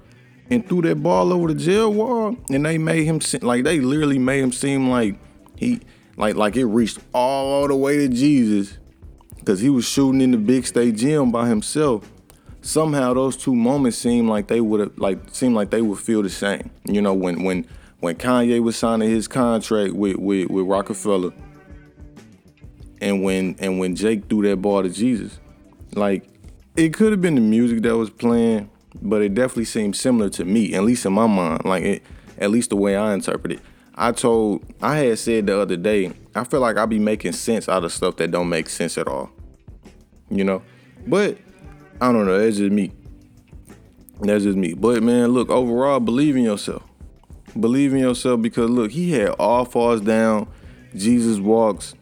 and 0.50 0.66
threw 0.68 0.82
that 0.82 1.02
ball 1.02 1.32
over 1.32 1.48
the 1.48 1.54
jail 1.54 1.92
wall, 1.92 2.36
and 2.50 2.66
they 2.66 2.76
made 2.76 3.04
him 3.04 3.20
like 3.42 3.64
they 3.64 3.80
literally 3.80 4.18
made 4.18 4.40
him 4.40 4.52
seem 4.52 4.90
like 4.90 5.18
he 5.56 5.80
like 6.16 6.36
like 6.36 6.56
it 6.56 6.66
reached 6.66 6.98
all 7.14 7.68
the 7.68 7.76
way 7.76 7.98
to 7.98 8.08
Jesus 8.08 8.78
because 9.36 9.60
he 9.60 9.70
was 9.70 9.86
shooting 9.86 10.20
in 10.20 10.32
the 10.32 10.36
big 10.36 10.66
state 10.66 10.96
gym 10.96 11.30
by 11.30 11.48
himself 11.48 12.10
somehow 12.62 13.14
those 13.14 13.36
two 13.36 13.54
moments 13.54 13.98
seem 13.98 14.28
like 14.28 14.48
they 14.48 14.60
would 14.60 14.80
have 14.80 14.98
like 14.98 15.18
seem 15.30 15.54
like 15.54 15.70
they 15.70 15.82
would 15.82 15.98
feel 15.98 16.22
the 16.22 16.30
same. 16.30 16.70
You 16.84 17.00
know, 17.00 17.14
when 17.14 17.42
when 17.42 17.66
when 18.00 18.16
Kanye 18.16 18.62
was 18.62 18.76
signing 18.76 19.10
his 19.10 19.28
contract 19.28 19.94
with 19.94 20.16
with, 20.16 20.50
with 20.50 20.66
Roc-A-Fella 20.66 21.32
and 23.00 23.22
when 23.22 23.56
and 23.58 23.78
when 23.78 23.96
Jake 23.96 24.28
threw 24.28 24.42
that 24.48 24.56
ball 24.56 24.82
to 24.82 24.88
Jesus. 24.88 25.38
Like 25.94 26.28
it 26.76 26.94
could 26.94 27.12
have 27.12 27.20
been 27.20 27.34
the 27.34 27.40
music 27.40 27.82
that 27.82 27.96
was 27.96 28.10
playing, 28.10 28.70
but 29.02 29.22
it 29.22 29.34
definitely 29.34 29.64
seemed 29.64 29.96
similar 29.96 30.28
to 30.30 30.44
me, 30.44 30.74
at 30.74 30.84
least 30.84 31.06
in 31.06 31.12
my 31.12 31.26
mind. 31.26 31.64
Like 31.64 31.82
it, 31.82 32.02
at 32.38 32.50
least 32.50 32.70
the 32.70 32.76
way 32.76 32.96
I 32.96 33.14
interpret 33.14 33.52
it. 33.52 33.60
I 33.94 34.12
told 34.12 34.64
I 34.80 34.96
had 34.96 35.18
said 35.18 35.46
the 35.46 35.58
other 35.58 35.76
day, 35.76 36.12
I 36.34 36.44
feel 36.44 36.60
like 36.60 36.76
I 36.76 36.86
be 36.86 36.98
making 36.98 37.32
sense 37.32 37.68
out 37.68 37.84
of 37.84 37.92
stuff 37.92 38.16
that 38.16 38.30
don't 38.30 38.48
make 38.48 38.68
sense 38.68 38.96
at 38.96 39.08
all. 39.08 39.30
You 40.30 40.44
know? 40.44 40.62
But 41.06 41.38
I 42.00 42.12
don't 42.12 42.26
know. 42.26 42.38
That's 42.38 42.56
just 42.56 42.72
me. 42.72 42.92
That's 44.20 44.44
just 44.44 44.56
me. 44.56 44.74
But 44.74 45.02
man, 45.02 45.28
look, 45.28 45.50
overall, 45.50 46.00
believe 46.00 46.36
in 46.36 46.42
yourself. 46.42 46.82
Believe 47.58 47.92
in 47.92 47.98
yourself 47.98 48.40
because 48.40 48.70
look, 48.70 48.92
he 48.92 49.12
had 49.12 49.30
all 49.30 49.64
falls 49.64 50.00
down, 50.00 50.48
Jesus 50.94 51.38
walks, 51.38 51.94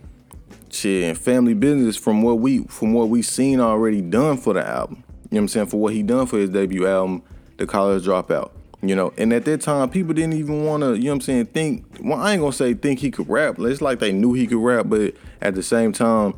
shit, 0.73 1.05
and 1.05 1.19
family 1.19 1.55
business 1.55 1.97
from 1.97 2.23
what 2.23 2.39
we 2.39 2.65
from 2.65 2.93
what 2.93 3.09
we 3.09 3.23
seen 3.23 3.61
already 3.61 4.01
done 4.01 4.37
for 4.37 4.55
the 4.55 4.67
album. 4.67 5.05
You 5.31 5.37
know 5.37 5.41
what 5.41 5.41
I'm 5.41 5.49
saying? 5.49 5.67
For 5.67 5.81
what 5.81 5.93
he 5.93 6.03
done 6.03 6.27
for 6.27 6.39
his 6.39 6.51
debut 6.51 6.87
album, 6.87 7.23
The 7.59 7.67
College 7.67 8.05
Dropout. 8.05 8.51
You 8.81 8.95
know, 8.95 9.13
and 9.19 9.33
at 9.33 9.45
that 9.47 9.61
time, 9.61 9.91
people 9.91 10.15
didn't 10.15 10.35
even 10.35 10.65
want 10.65 10.85
to, 10.85 10.97
you 10.97 11.05
know 11.05 11.11
what 11.11 11.15
I'm 11.15 11.21
saying, 11.23 11.47
think, 11.47 11.85
well, 12.01 12.21
I 12.21 12.33
ain't 12.33 12.41
gonna 12.41 12.53
say 12.53 12.75
think 12.75 13.01
he 13.01 13.11
could 13.11 13.29
rap. 13.29 13.59
It's 13.59 13.81
like 13.81 13.99
they 13.99 14.13
knew 14.13 14.35
he 14.35 14.47
could 14.47 14.63
rap, 14.65 14.87
but 14.89 15.15
at 15.43 15.57
the 15.57 15.65
same 15.65 15.93
time, 15.93 16.35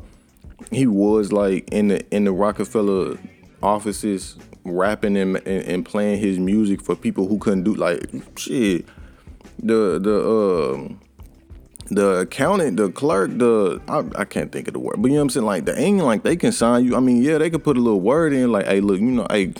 he 0.71 0.87
was 0.87 1.31
like 1.31 1.69
in 1.71 1.89
the 1.89 2.15
in 2.15 2.23
the 2.23 2.31
Roc-A-Fella 2.31 3.17
offices 3.61 4.37
rapping 4.63 5.17
and, 5.17 5.37
and, 5.37 5.65
and, 5.65 5.85
playing 5.85 6.19
his 6.19 6.39
music 6.39 6.81
for 6.81 6.95
people 6.95 7.27
who 7.27 7.37
couldn't 7.37 7.63
do 7.63 7.73
like 7.73 8.09
shit. 8.35 8.85
The 9.59 9.99
the 9.99 10.73
um 10.73 10.99
the 11.91 12.19
accountant, 12.19 12.77
the 12.77 12.89
clerk, 12.89 13.37
the 13.37 13.81
I, 13.89 14.21
I, 14.21 14.23
can't 14.23 14.49
think 14.49 14.69
of 14.69 14.73
the 14.73 14.79
word, 14.79 14.95
but 14.99 15.09
you 15.09 15.15
know 15.15 15.19
what 15.19 15.23
I'm 15.23 15.29
saying. 15.31 15.45
Like 15.45 15.65
the 15.65 15.77
ain't 15.77 15.97
like 15.97 16.23
they 16.23 16.37
can 16.37 16.53
sign 16.53 16.85
you. 16.85 16.95
I 16.95 17.01
mean, 17.01 17.21
yeah, 17.21 17.37
they 17.37 17.49
could 17.49 17.65
put 17.65 17.75
a 17.75 17.81
little 17.81 17.99
word 17.99 18.31
in, 18.31 18.49
like, 18.49 18.65
hey, 18.65 18.79
look, 18.79 19.01
you 19.01 19.07
know, 19.07 19.27
hey, 19.29 19.53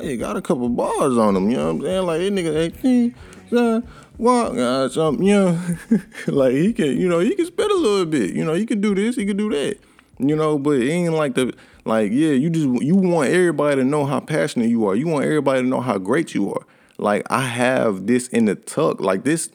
hey 0.00 0.18
got 0.18 0.36
a 0.36 0.42
couple 0.42 0.68
bars 0.68 1.16
on 1.16 1.32
them. 1.32 1.50
You 1.50 1.56
know 1.56 1.72
what 1.72 1.76
I'm 1.76 1.80
saying? 1.80 2.06
Like, 2.06 2.20
hey, 2.20 2.30
nigga, 2.30 3.12
hey, 3.50 3.88
walk, 4.18 4.54
uh, 4.54 4.88
something, 4.90 5.26
you 5.26 5.34
know, 5.34 5.60
like 6.26 6.52
he 6.52 6.74
can, 6.74 6.98
you 6.98 7.08
know, 7.08 7.20
he 7.20 7.34
can 7.34 7.46
spit 7.46 7.70
a 7.70 7.74
little 7.74 8.04
bit. 8.04 8.34
You 8.34 8.44
know, 8.44 8.52
he 8.52 8.66
can 8.66 8.82
do 8.82 8.94
this, 8.94 9.16
he 9.16 9.24
can 9.24 9.38
do 9.38 9.48
that. 9.48 9.78
You 10.18 10.36
know, 10.36 10.58
but 10.58 10.72
it 10.72 10.90
ain't 10.90 11.14
like 11.14 11.36
the 11.36 11.54
like, 11.86 12.12
yeah, 12.12 12.32
you 12.32 12.50
just 12.50 12.66
you 12.82 12.96
want 12.96 13.30
everybody 13.30 13.76
to 13.76 13.84
know 13.84 14.04
how 14.04 14.20
passionate 14.20 14.68
you 14.68 14.86
are. 14.86 14.94
You 14.94 15.08
want 15.08 15.24
everybody 15.24 15.62
to 15.62 15.66
know 15.66 15.80
how 15.80 15.96
great 15.96 16.34
you 16.34 16.52
are. 16.52 16.66
Like 16.98 17.22
I 17.30 17.42
have 17.42 18.06
this 18.06 18.28
in 18.28 18.44
the 18.44 18.56
tuck, 18.56 19.00
like 19.00 19.24
this, 19.24 19.48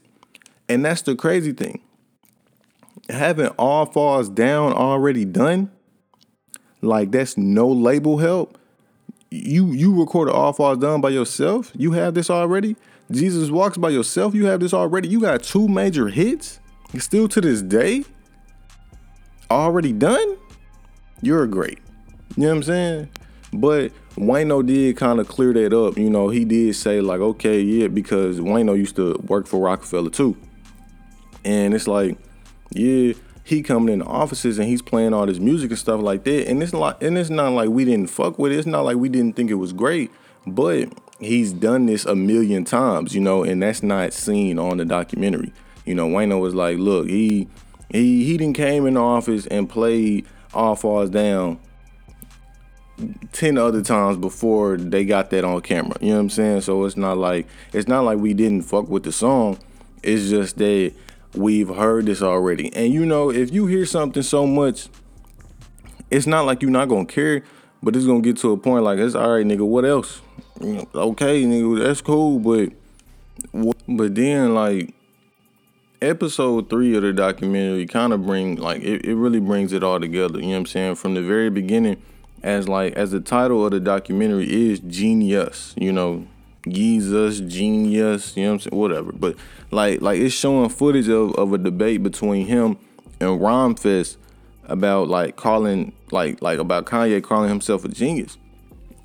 and 0.68 0.84
that's 0.84 1.04
the 1.04 1.16
crazy 1.16 1.52
thing. 1.52 1.82
Having 3.10 3.48
all 3.60 3.86
falls 3.86 4.30
down 4.30 4.74
already 4.74 5.26
done, 5.26 5.72
like 6.82 7.12
that's 7.12 7.38
no 7.38 7.68
label 7.68 8.18
help. 8.18 8.58
You 9.30 9.72
you 9.74 10.00
recorded 10.00 10.34
all 10.34 10.54
falls 10.54 10.78
down 10.78 11.02
by 11.02 11.10
yourself. 11.10 11.72
You 11.76 11.92
have 11.94 12.14
this 12.14 12.30
already. 12.30 12.76
Jesus 13.12 13.50
Walks 13.52 13.78
by 13.78 13.90
yourself. 13.90 14.34
You 14.34 14.46
have 14.46 14.60
this 14.60 14.74
already. 14.74 15.08
You 15.10 15.20
got 15.20 15.44
two 15.44 15.68
major 15.68 16.08
hits. 16.08 16.60
Still 16.98 17.28
to 17.30 17.42
this 17.42 17.62
day. 17.62 18.06
Already 19.50 19.92
done. 19.92 20.38
You're 21.22 21.48
great. 21.48 21.80
You 22.36 22.44
know 22.44 22.50
what 22.50 22.56
I'm 22.56 22.64
saying? 22.64 23.10
But 23.52 23.92
Wayno 24.16 24.66
did 24.66 24.98
kind 24.98 25.20
of 25.20 25.28
clear 25.28 25.54
that 25.54 25.74
up. 25.74 25.98
You 25.98 26.10
know, 26.10 26.30
he 26.30 26.46
did 26.46 26.76
say 26.76 27.02
like, 27.02 27.20
okay, 27.20 27.62
yeah, 27.62 27.88
because 27.88 28.40
Wayno 28.40 28.78
used 28.78 28.96
to 28.96 29.14
work 29.28 29.48
for 29.48 29.60
Roc-A-Fella 29.60 30.12
too. 30.12 30.38
And 31.46 31.74
it's 31.74 31.88
like, 31.88 32.18
yeah, 32.76 33.14
he 33.44 33.62
coming 33.62 33.94
in 33.94 34.02
offices 34.02 34.58
and 34.58 34.68
he's 34.68 34.82
playing 34.82 35.14
all 35.14 35.26
this 35.26 35.40
music 35.40 35.72
and 35.72 35.80
stuff 35.80 36.02
like 36.02 36.24
that. 36.24 36.48
And 36.48 36.64
it's 36.64 36.74
like, 36.74 37.02
and 37.02 37.18
it's 37.18 37.30
not 37.30 37.54
like 37.54 37.70
we 37.70 37.86
didn't 37.86 38.10
fuck 38.10 38.40
with 38.40 38.52
it. 38.52 38.58
It's 38.58 38.68
not 38.68 38.82
like 38.82 38.98
we 38.98 39.10
didn't 39.10 39.36
think 39.36 39.52
it 39.52 39.56
was 39.56 39.74
great. 39.74 40.12
But 40.46 40.90
he's 41.20 41.54
done 41.54 41.86
this 41.86 42.06
a 42.06 42.16
million 42.16 42.66
times, 42.66 43.14
you 43.16 43.22
know, 43.22 43.44
and 43.44 43.62
that's 43.62 43.84
not 43.84 44.14
seen 44.14 44.60
on 44.60 44.78
the 44.78 44.86
documentary. 44.86 45.54
You 45.86 45.96
know, 45.96 46.08
Wayno 46.08 46.40
was 46.40 46.56
like, 46.56 46.78
look, 46.78 47.08
he 47.08 47.48
he 47.90 48.26
he 48.26 48.38
didn't 48.38 48.56
came 48.56 48.86
in 48.86 48.96
the 48.96 49.02
office 49.02 49.46
and 49.48 49.70
played 49.70 50.26
All 50.54 50.76
Falls 50.76 51.10
Down 51.10 51.60
10 53.32 53.58
other 53.58 53.82
times 53.82 54.18
before 54.18 54.78
they 54.78 55.04
got 55.04 55.30
that 55.32 55.44
on 55.44 55.62
camera. 55.62 55.96
You 56.00 56.10
know 56.10 56.16
what 56.16 56.22
I'm 56.22 56.30
saying? 56.30 56.62
So 56.62 56.84
it's 56.86 56.98
not 56.98 57.18
like 57.18 57.48
it's 57.74 57.88
not 57.88 58.04
like 58.04 58.20
we 58.20 58.34
didn't 58.34 58.64
fuck 58.64 58.88
with 58.88 59.04
the 59.04 59.12
song. 59.12 59.60
It's 60.02 60.30
just 60.30 60.58
that 60.58 60.94
we've 61.34 61.70
heard 61.70 62.06
this 62.06 62.22
already. 62.22 62.74
And 62.74 62.94
you 62.94 63.06
know, 63.06 63.30
if 63.30 63.54
you 63.54 63.66
hear 63.68 63.86
something 63.86 64.24
so 64.24 64.46
much, 64.46 64.88
it's 66.10 66.28
not 66.28 66.46
like 66.46 66.62
you're 66.62 66.72
not 66.72 66.90
gonna 66.90 67.06
care, 67.06 67.44
but 67.82 67.96
it's 67.96 68.06
gonna 68.06 68.22
get 68.22 68.38
to 68.38 68.52
a 68.52 68.58
point 68.58 68.84
like 68.84 69.00
it's 69.00 69.16
all 69.16 69.32
right, 69.32 69.46
nigga. 69.46 69.66
What 69.66 69.86
else? 69.86 70.22
Okay, 70.62 71.44
nigga, 71.44 71.84
that's 71.84 72.02
cool, 72.02 72.40
but 72.40 72.72
but 73.88 74.16
then 74.16 74.54
like 74.54 74.94
episode 76.02 76.70
three 76.70 76.96
of 76.96 77.02
the 77.02 77.14
documentary 77.14 77.86
kind 77.86 78.14
of 78.14 78.26
bring 78.26 78.58
like 78.58 78.82
it, 78.82 79.06
it 79.06 79.16
really 79.16 79.40
brings 79.40 79.74
it 79.74 79.84
all 79.84 80.00
together. 80.00 80.40
You 80.40 80.48
know 80.48 80.52
what 80.52 80.58
I'm 80.58 80.66
saying? 80.68 80.96
From 80.96 81.14
the 81.16 81.22
very 81.22 81.50
beginning, 81.50 82.02
as 82.44 82.68
like 82.68 82.94
as 82.94 83.12
the 83.12 83.22
title 83.22 83.66
of 83.66 83.72
the 83.72 83.80
documentary 83.80 84.70
is 84.70 84.80
genius, 84.82 85.74
you 85.78 85.92
know, 85.92 86.28
Jesus, 86.68 87.40
genius, 87.42 88.38
you 88.38 88.44
know 88.44 88.50
what 88.50 88.54
I'm 88.54 88.60
saying? 88.60 88.80
Whatever. 88.80 89.12
But 89.12 89.36
like 89.72 90.02
like 90.02 90.20
it's 90.20 90.34
showing 90.34 90.70
footage 90.70 91.10
of, 91.10 91.36
of 91.36 91.54
a 91.54 91.58
debate 91.58 92.04
between 92.04 92.46
him 92.48 92.78
and 93.20 93.40
Rhymefest 93.40 94.18
about 94.66 95.10
like 95.10 95.36
calling 95.36 95.94
like 96.12 96.42
like 96.42 96.60
about 96.60 96.86
Kanye 96.86 97.22
calling 97.22 97.50
himself 97.50 97.84
a 97.84 97.90
genius. 97.90 98.38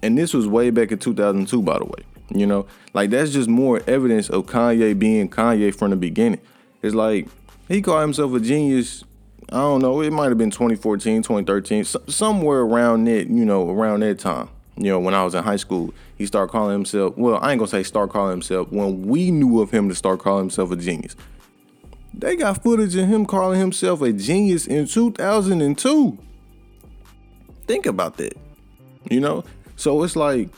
And 0.02 0.16
this 0.16 0.32
was 0.32 0.46
way 0.46 0.70
back 0.70 0.92
in 0.92 0.98
2002, 0.98 1.60
by 1.62 1.78
the 1.78 1.84
way. 1.84 2.04
You 2.30 2.46
know, 2.46 2.66
like 2.94 3.10
that's 3.10 3.32
just 3.32 3.48
more 3.48 3.82
evidence 3.86 4.28
of 4.28 4.46
Kanye 4.46 4.96
being 4.98 5.28
Kanye 5.28 5.74
from 5.74 5.90
the 5.90 5.96
beginning. 5.96 6.40
It's 6.82 6.94
like 6.94 7.28
he 7.66 7.82
called 7.82 8.02
himself 8.02 8.34
a 8.34 8.40
genius. 8.40 9.04
I 9.50 9.56
don't 9.56 9.80
know. 9.80 10.02
It 10.02 10.12
might 10.12 10.28
have 10.28 10.38
been 10.38 10.50
2014, 10.50 11.22
2013, 11.22 11.84
somewhere 12.06 12.60
around 12.60 13.04
that. 13.04 13.28
You 13.28 13.44
know, 13.44 13.68
around 13.68 14.00
that 14.00 14.18
time. 14.18 14.50
You 14.78 14.92
know, 14.92 15.00
when 15.00 15.12
I 15.12 15.24
was 15.24 15.34
in 15.34 15.42
high 15.42 15.56
school, 15.56 15.92
he 16.16 16.24
started 16.26 16.52
calling 16.52 16.72
himself. 16.72 17.16
Well, 17.16 17.38
I 17.42 17.50
ain't 17.50 17.58
gonna 17.58 17.68
say 17.68 17.82
start 17.82 18.10
calling 18.10 18.30
himself. 18.30 18.70
When 18.70 19.02
we 19.02 19.30
knew 19.30 19.60
of 19.60 19.70
him 19.70 19.88
to 19.88 19.94
start 19.94 20.20
calling 20.20 20.44
himself 20.44 20.70
a 20.70 20.76
genius, 20.76 21.16
they 22.14 22.36
got 22.36 22.62
footage 22.62 22.94
of 22.94 23.08
him 23.08 23.26
calling 23.26 23.58
himself 23.58 24.02
a 24.02 24.12
genius 24.12 24.66
in 24.66 24.86
2002. 24.86 26.18
Think 27.66 27.86
about 27.86 28.16
that. 28.18 28.36
You 29.10 29.20
know, 29.20 29.44
so 29.76 30.02
it's 30.04 30.16
like, 30.16 30.50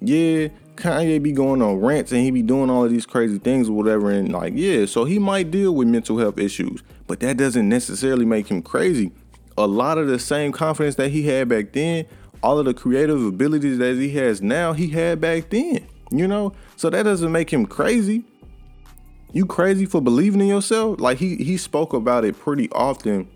yeah, 0.00 0.48
Kanye 0.76 1.22
be 1.22 1.32
going 1.32 1.62
on 1.62 1.80
rants 1.80 2.12
and 2.12 2.22
he 2.22 2.30
be 2.30 2.42
doing 2.42 2.70
all 2.70 2.84
of 2.84 2.90
these 2.90 3.06
crazy 3.06 3.38
things 3.38 3.68
or 3.68 3.72
whatever. 3.72 4.10
And 4.10 4.32
like, 4.32 4.54
yeah, 4.56 4.86
so 4.86 5.04
he 5.04 5.18
might 5.18 5.50
deal 5.50 5.74
with 5.74 5.88
mental 5.88 6.18
health 6.18 6.38
issues, 6.38 6.82
but 7.06 7.20
that 7.20 7.36
doesn't 7.36 7.68
necessarily 7.68 8.24
make 8.24 8.48
him 8.48 8.62
crazy. 8.62 9.12
A 9.56 9.66
lot 9.66 9.98
of 9.98 10.08
the 10.08 10.18
same 10.18 10.50
confidence 10.50 10.96
that 10.96 11.10
he 11.10 11.22
had 11.24 11.48
back 11.48 11.72
then, 11.72 12.06
all 12.44 12.58
of 12.58 12.66
the 12.66 12.74
creative 12.74 13.24
abilities 13.24 13.78
that 13.78 13.96
he 13.96 14.10
has 14.10 14.42
now, 14.42 14.74
he 14.74 14.88
had 14.88 15.18
back 15.18 15.48
then, 15.48 15.86
you 16.10 16.28
know? 16.28 16.52
So 16.76 16.90
that 16.90 17.04
doesn't 17.04 17.32
make 17.32 17.50
him 17.50 17.64
crazy. 17.64 18.22
You 19.32 19.46
crazy 19.46 19.86
for 19.86 20.02
believing 20.02 20.42
in 20.42 20.46
yourself? 20.46 21.00
Like 21.00 21.18
he 21.18 21.36
he 21.36 21.56
spoke 21.56 21.94
about 21.94 22.24
it 22.24 22.38
pretty 22.38 22.70
often 22.70 23.28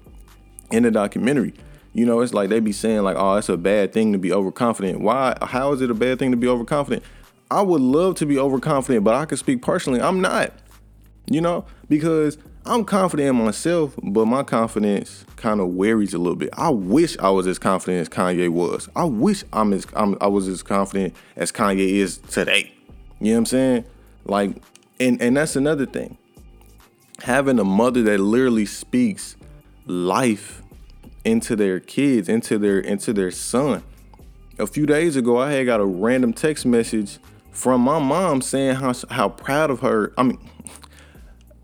in 0.71 0.83
the 0.83 0.91
documentary. 0.91 1.55
You 1.95 2.05
know, 2.05 2.21
it's 2.21 2.35
like 2.35 2.51
they 2.51 2.61
be 2.61 2.71
saying 2.71 3.03
like, 3.03 3.17
"Oh, 3.19 3.37
it's 3.37 3.49
a 3.49 3.57
bad 3.57 3.93
thing 3.93 4.13
to 4.13 4.19
be 4.19 4.31
overconfident." 4.31 5.01
Why? 5.01 5.37
How 5.41 5.73
is 5.73 5.81
it 5.81 5.91
a 5.91 5.95
bad 5.95 6.19
thing 6.19 6.31
to 6.31 6.37
be 6.37 6.47
overconfident? 6.47 7.03
I 7.51 7.63
would 7.63 7.81
love 7.81 8.17
to 8.17 8.27
be 8.27 8.39
overconfident, 8.39 9.05
but 9.05 9.15
I 9.15 9.25
can 9.25 9.39
speak 9.39 9.63
personally. 9.63 10.01
I'm 10.01 10.21
not. 10.21 10.53
You 11.27 11.41
know, 11.41 11.65
because 11.89 12.37
I'm 12.67 12.85
confident 12.85 13.29
in 13.29 13.37
myself, 13.37 13.95
but 14.03 14.27
my 14.27 14.43
confidence 14.43 15.25
kind 15.37 15.61
of 15.61 15.73
varies 15.73 16.13
a 16.13 16.19
little 16.19 16.37
bit. 16.37 16.51
I 16.53 16.69
wish 16.69 17.17
I 17.19 17.31
was 17.31 17.47
as 17.47 17.59
confident 17.59 18.03
as 18.03 18.09
Kanye 18.09 18.49
was. 18.49 18.89
I 18.95 19.05
wish 19.05 19.45
I'm 19.53 19.73
as 19.73 19.87
I'm, 19.95 20.17
I 20.21 20.27
was 20.27 20.49
as 20.49 20.63
confident 20.63 21.15
as 21.37 21.51
Kanye 21.51 21.79
is 21.79 22.19
today. 22.19 22.73
You 23.21 23.29
know 23.29 23.33
what 23.33 23.39
I'm 23.39 23.47
saying? 23.47 23.85
Like, 24.25 24.63
and 25.01 25.21
and 25.23 25.37
that's 25.37 25.57
another 25.57 25.87
thing. 25.87 26.19
Having 27.23 27.59
a 27.59 27.65
mother 27.65 28.03
that 28.03 28.19
literally 28.21 28.67
speaks 28.67 29.37
life 29.87 30.63
into 31.25 31.57
their 31.57 31.81
kids, 31.81 32.29
into 32.29 32.59
their 32.59 32.79
into 32.79 33.13
their 33.13 33.31
son. 33.31 33.83
A 34.59 34.67
few 34.67 34.87
days 34.87 35.17
ago, 35.17 35.39
I 35.39 35.53
had 35.53 35.67
got 35.67 35.81
a 35.81 35.85
random 35.85 36.33
text 36.33 36.67
message 36.67 37.19
from 37.51 37.81
my 37.81 37.99
mom 37.99 38.43
saying 38.43 38.77
how 38.77 38.93
how 39.11 39.29
proud 39.29 39.71
of 39.71 39.81
her. 39.81 40.13
I 40.19 40.25
mean, 40.25 40.39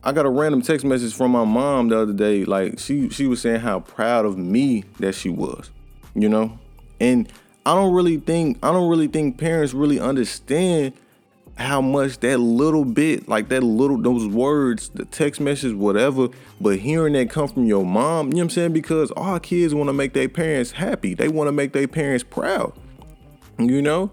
I 0.07 0.13
got 0.13 0.27
a 0.27 0.31
random 0.31 0.61
text 0.61 0.85
message 0.85 1.15
from 1.15 1.31
my 1.31 1.45
mom 1.45 1.89
the 1.89 1.99
other 1.99 2.13
day. 2.13 2.45
Like 2.45 2.79
she 2.79 3.09
she 3.09 3.27
was 3.27 3.41
saying 3.41 3.61
how 3.61 3.81
proud 3.81 4.27
of 4.27 4.37
me 4.37 4.85
that 5.01 5.15
she 5.15 5.31
was, 5.31 5.71
you 6.15 6.29
know, 6.29 6.59
and 7.01 7.33
I 7.65 7.75
don't 7.75 7.95
really 7.95 8.19
think 8.19 8.59
I 8.63 8.71
don't 8.71 8.91
really 8.91 9.09
think 9.09 9.39
parents 9.39 9.73
really 9.73 9.99
understand 9.99 10.93
how 11.57 11.81
much 11.81 12.19
that 12.21 12.39
little 12.39 12.85
bit, 12.85 13.29
like 13.29 13.49
that 13.49 13.63
little 13.63 13.97
those 13.97 14.27
words, 14.27 14.91
the 14.91 15.07
text 15.07 15.41
message, 15.41 15.73
whatever, 15.73 16.29
but 16.61 16.81
hearing 16.81 17.15
that 17.15 17.31
come 17.31 17.49
from 17.49 17.65
your 17.65 17.85
mom, 17.85 18.27
you 18.27 18.33
know 18.33 18.39
what 18.39 18.43
I'm 18.43 18.51
saying? 18.51 18.73
Because 18.75 19.11
all 19.13 19.41
kids 19.41 19.75
want 19.75 19.89
to 19.89 19.95
make 19.95 20.13
their 20.13 20.29
parents 20.29 20.73
happy. 20.73 21.15
They 21.15 21.29
want 21.29 21.49
to 21.49 21.53
make 21.53 21.73
their 21.73 21.89
parents 21.89 22.25
proud. 22.25 22.75
You 23.59 23.81
know? 23.81 24.11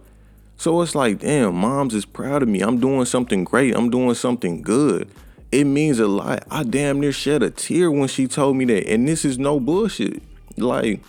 So 0.55 0.79
it's 0.81 0.93
like, 0.93 1.19
damn, 1.19 1.55
mom's 1.55 1.95
is 1.95 2.05
proud 2.05 2.43
of 2.43 2.47
me. 2.47 2.61
I'm 2.61 2.79
doing 2.79 3.05
something 3.05 3.43
great. 3.43 3.75
I'm 3.75 3.89
doing 3.89 4.13
something 4.13 4.61
good. 4.61 5.09
It 5.51 5.65
means 5.65 5.99
a 5.99 6.07
lot. 6.07 6.43
I 6.49 6.63
damn 6.63 6.99
near 6.99 7.11
shed 7.11 7.43
a 7.43 7.49
tear 7.49 7.91
when 7.91 8.07
she 8.07 8.27
told 8.27 8.55
me 8.55 8.65
that. 8.65 8.87
And 8.87 9.07
this 9.07 9.25
is 9.25 9.37
no 9.37 9.59
bullshit. 9.59 10.23
Like, 10.57 11.01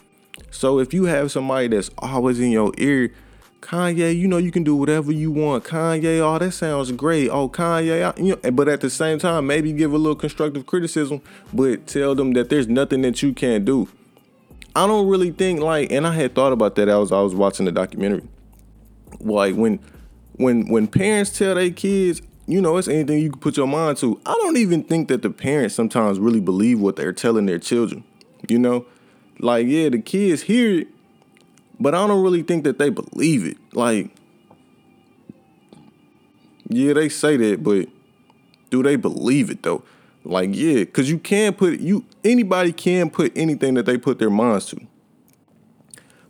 so 0.50 0.78
if 0.78 0.92
you 0.92 1.04
have 1.04 1.30
somebody 1.30 1.68
that's 1.68 1.90
always 1.98 2.40
in 2.40 2.50
your 2.50 2.72
ear, 2.78 3.12
Kanye, 3.60 4.18
you 4.18 4.26
know 4.26 4.38
you 4.38 4.50
can 4.50 4.64
do 4.64 4.74
whatever 4.74 5.12
you 5.12 5.30
want. 5.30 5.64
Kanye, 5.64 6.18
oh 6.18 6.38
that 6.38 6.52
sounds 6.52 6.90
great. 6.92 7.28
Oh 7.28 7.48
Kanye, 7.48 8.12
I, 8.12 8.20
you 8.20 8.36
know, 8.42 8.50
but 8.50 8.68
at 8.68 8.80
the 8.80 8.90
same 8.90 9.20
time, 9.20 9.46
maybe 9.46 9.72
give 9.72 9.92
a 9.92 9.98
little 9.98 10.16
constructive 10.16 10.66
criticism, 10.66 11.22
but 11.52 11.86
tell 11.86 12.16
them 12.16 12.32
that 12.32 12.50
there's 12.50 12.66
nothing 12.66 13.02
that 13.02 13.22
you 13.22 13.32
can't 13.32 13.64
do. 13.64 13.88
I 14.74 14.88
don't 14.88 15.06
really 15.06 15.30
think 15.30 15.60
like, 15.60 15.92
and 15.92 16.06
I 16.06 16.14
had 16.14 16.34
thought 16.34 16.52
about 16.52 16.74
that. 16.74 16.88
I 16.88 16.96
was 16.96 17.12
I 17.12 17.20
was 17.20 17.36
watching 17.36 17.66
the 17.66 17.72
documentary 17.72 18.26
like 19.20 19.54
when 19.54 19.78
when 20.34 20.68
when 20.68 20.86
parents 20.86 21.36
tell 21.36 21.54
their 21.54 21.70
kids, 21.70 22.22
you 22.46 22.60
know, 22.60 22.76
it's 22.76 22.88
anything 22.88 23.20
you 23.20 23.30
can 23.30 23.40
put 23.40 23.56
your 23.56 23.66
mind 23.66 23.98
to. 23.98 24.20
I 24.26 24.34
don't 24.34 24.56
even 24.56 24.82
think 24.82 25.08
that 25.08 25.22
the 25.22 25.30
parents 25.30 25.74
sometimes 25.74 26.18
really 26.18 26.40
believe 26.40 26.80
what 26.80 26.96
they're 26.96 27.12
telling 27.12 27.46
their 27.46 27.58
children. 27.58 28.04
You 28.48 28.58
know, 28.58 28.86
like 29.38 29.66
yeah, 29.66 29.88
the 29.88 30.00
kids 30.00 30.42
hear 30.42 30.80
it, 30.80 30.88
but 31.78 31.94
I 31.94 32.06
don't 32.06 32.22
really 32.22 32.42
think 32.42 32.64
that 32.64 32.78
they 32.78 32.90
believe 32.90 33.44
it. 33.46 33.56
Like, 33.72 34.10
yeah, 36.68 36.92
they 36.92 37.08
say 37.08 37.36
that, 37.36 37.62
but 37.62 37.88
do 38.70 38.82
they 38.82 38.96
believe 38.96 39.50
it 39.50 39.62
though? 39.62 39.84
Like, 40.24 40.50
yeah, 40.52 40.80
because 40.80 41.10
you 41.10 41.18
can 41.18 41.54
put 41.54 41.80
you 41.80 42.04
anybody 42.24 42.72
can 42.72 43.10
put 43.10 43.32
anything 43.36 43.74
that 43.74 43.86
they 43.86 43.98
put 43.98 44.18
their 44.18 44.30
minds 44.30 44.66
to. 44.66 44.80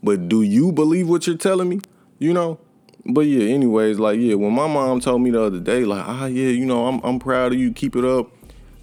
But 0.02 0.28
do 0.28 0.42
you 0.42 0.72
believe 0.72 1.08
what 1.08 1.26
you're 1.26 1.36
telling 1.36 1.68
me? 1.68 1.80
You 2.18 2.32
know, 2.32 2.58
but 3.04 3.22
yeah, 3.22 3.52
anyways, 3.52 3.98
like 3.98 4.18
yeah, 4.20 4.34
when 4.34 4.52
my 4.52 4.66
mom 4.66 5.00
told 5.00 5.22
me 5.22 5.30
the 5.30 5.42
other 5.42 5.60
day, 5.60 5.84
like 5.84 6.04
ah 6.06 6.26
yeah, 6.26 6.48
you 6.48 6.64
know 6.64 6.86
I'm 6.86 7.00
I'm 7.02 7.18
proud 7.18 7.52
of 7.52 7.58
you, 7.58 7.72
keep 7.72 7.96
it 7.96 8.04
up. 8.04 8.30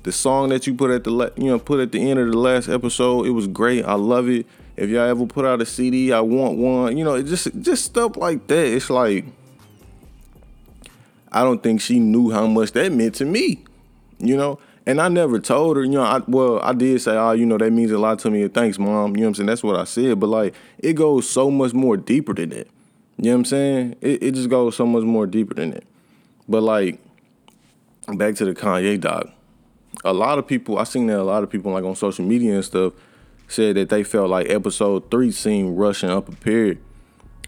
The 0.03 0.11
song 0.11 0.49
that 0.49 0.65
you 0.65 0.73
put 0.73 0.91
at 0.91 1.03
the 1.03 1.33
you 1.37 1.45
know 1.45 1.59
put 1.59 1.79
at 1.79 1.91
the 1.91 2.09
end 2.09 2.19
of 2.19 2.31
the 2.31 2.37
last 2.37 2.67
episode, 2.67 3.25
it 3.25 3.31
was 3.31 3.47
great. 3.47 3.85
I 3.85 3.93
love 3.93 4.29
it. 4.29 4.45
If 4.75 4.89
y'all 4.89 5.07
ever 5.07 5.25
put 5.25 5.45
out 5.45 5.61
a 5.61 5.65
CD, 5.65 6.13
I 6.13 6.21
want 6.21 6.57
one. 6.57 6.97
You 6.97 7.03
know, 7.03 7.15
it 7.15 7.23
just 7.23 7.47
just 7.61 7.85
stuff 7.85 8.17
like 8.17 8.47
that. 8.47 8.67
It's 8.67 8.89
like 8.89 9.25
I 11.31 11.43
don't 11.43 11.61
think 11.61 11.81
she 11.81 11.99
knew 11.99 12.31
how 12.31 12.47
much 12.47 12.71
that 12.73 12.91
meant 12.91 13.15
to 13.15 13.25
me. 13.25 13.63
You 14.17 14.35
know, 14.35 14.59
and 14.85 14.99
I 14.99 15.07
never 15.07 15.39
told 15.39 15.77
her, 15.77 15.83
you 15.83 15.91
know, 15.91 16.01
I, 16.01 16.21
well, 16.27 16.59
I 16.61 16.73
did 16.73 17.01
say, 17.01 17.15
oh, 17.15 17.31
you 17.31 17.45
know, 17.45 17.57
that 17.57 17.71
means 17.71 17.91
a 17.91 17.97
lot 17.97 18.19
to 18.19 18.31
me. 18.31 18.47
Thanks, 18.49 18.77
mom. 18.77 19.15
You 19.15 19.21
know 19.21 19.27
what 19.27 19.27
I'm 19.27 19.35
saying? 19.35 19.47
That's 19.47 19.63
what 19.63 19.77
I 19.77 19.85
said. 19.85 20.19
But 20.19 20.27
like, 20.27 20.55
it 20.79 20.93
goes 20.93 21.29
so 21.29 21.49
much 21.49 21.73
more 21.73 21.95
deeper 21.95 22.33
than 22.33 22.49
that. 22.49 22.67
You 23.21 23.25
know 23.25 23.31
what 23.31 23.37
I'm 23.39 23.45
saying? 23.45 23.95
It, 23.99 24.23
it 24.23 24.31
just 24.33 24.47
goes 24.47 24.77
so 24.77 24.85
much 24.85 25.03
more 25.03 25.27
deeper 25.27 25.53
than 25.53 25.71
that. 25.71 25.83
But 26.47 26.63
like, 26.63 26.99
back 28.07 28.35
to 28.35 28.45
the 28.45 28.55
Kanye 28.55 28.97
doc. 28.97 29.27
A 30.05 30.13
lot 30.13 30.39
of 30.39 30.47
people, 30.47 30.79
I 30.79 30.85
seen 30.85 31.07
that 31.07 31.19
a 31.19 31.23
lot 31.23 31.43
of 31.43 31.49
people 31.49 31.73
like 31.73 31.83
on 31.83 31.95
social 31.95 32.23
media 32.23 32.55
and 32.55 32.63
stuff 32.63 32.93
said 33.49 33.75
that 33.75 33.89
they 33.89 34.03
felt 34.03 34.29
like 34.29 34.49
episode 34.49 35.11
three 35.11 35.31
seemed 35.31 35.77
rushing 35.77 36.09
up 36.09 36.29
unprepared. 36.29 36.79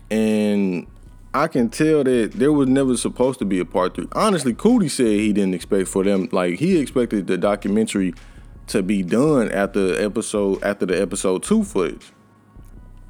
And 0.09 0.87
I 1.33 1.47
can 1.47 1.69
tell 1.69 2.03
that 2.03 2.33
there 2.33 2.51
was 2.51 2.67
never 2.67 2.97
supposed 2.97 3.39
to 3.39 3.45
be 3.45 3.59
a 3.59 3.65
part 3.65 3.95
three. 3.95 4.09
Honestly, 4.11 4.53
Coodie 4.53 4.91
said 4.91 5.07
he 5.07 5.31
didn't 5.31 5.53
expect 5.53 5.87
for 5.87 6.03
them, 6.03 6.27
like 6.33 6.59
he 6.59 6.79
expected 6.79 7.27
the 7.27 7.37
documentary 7.37 8.13
to 8.67 8.83
be 8.83 9.03
done 9.03 9.49
after 9.53 9.97
episode 10.03 10.61
after 10.63 10.85
the 10.85 11.01
episode 11.01 11.43
two 11.43 11.63
footage. 11.63 12.11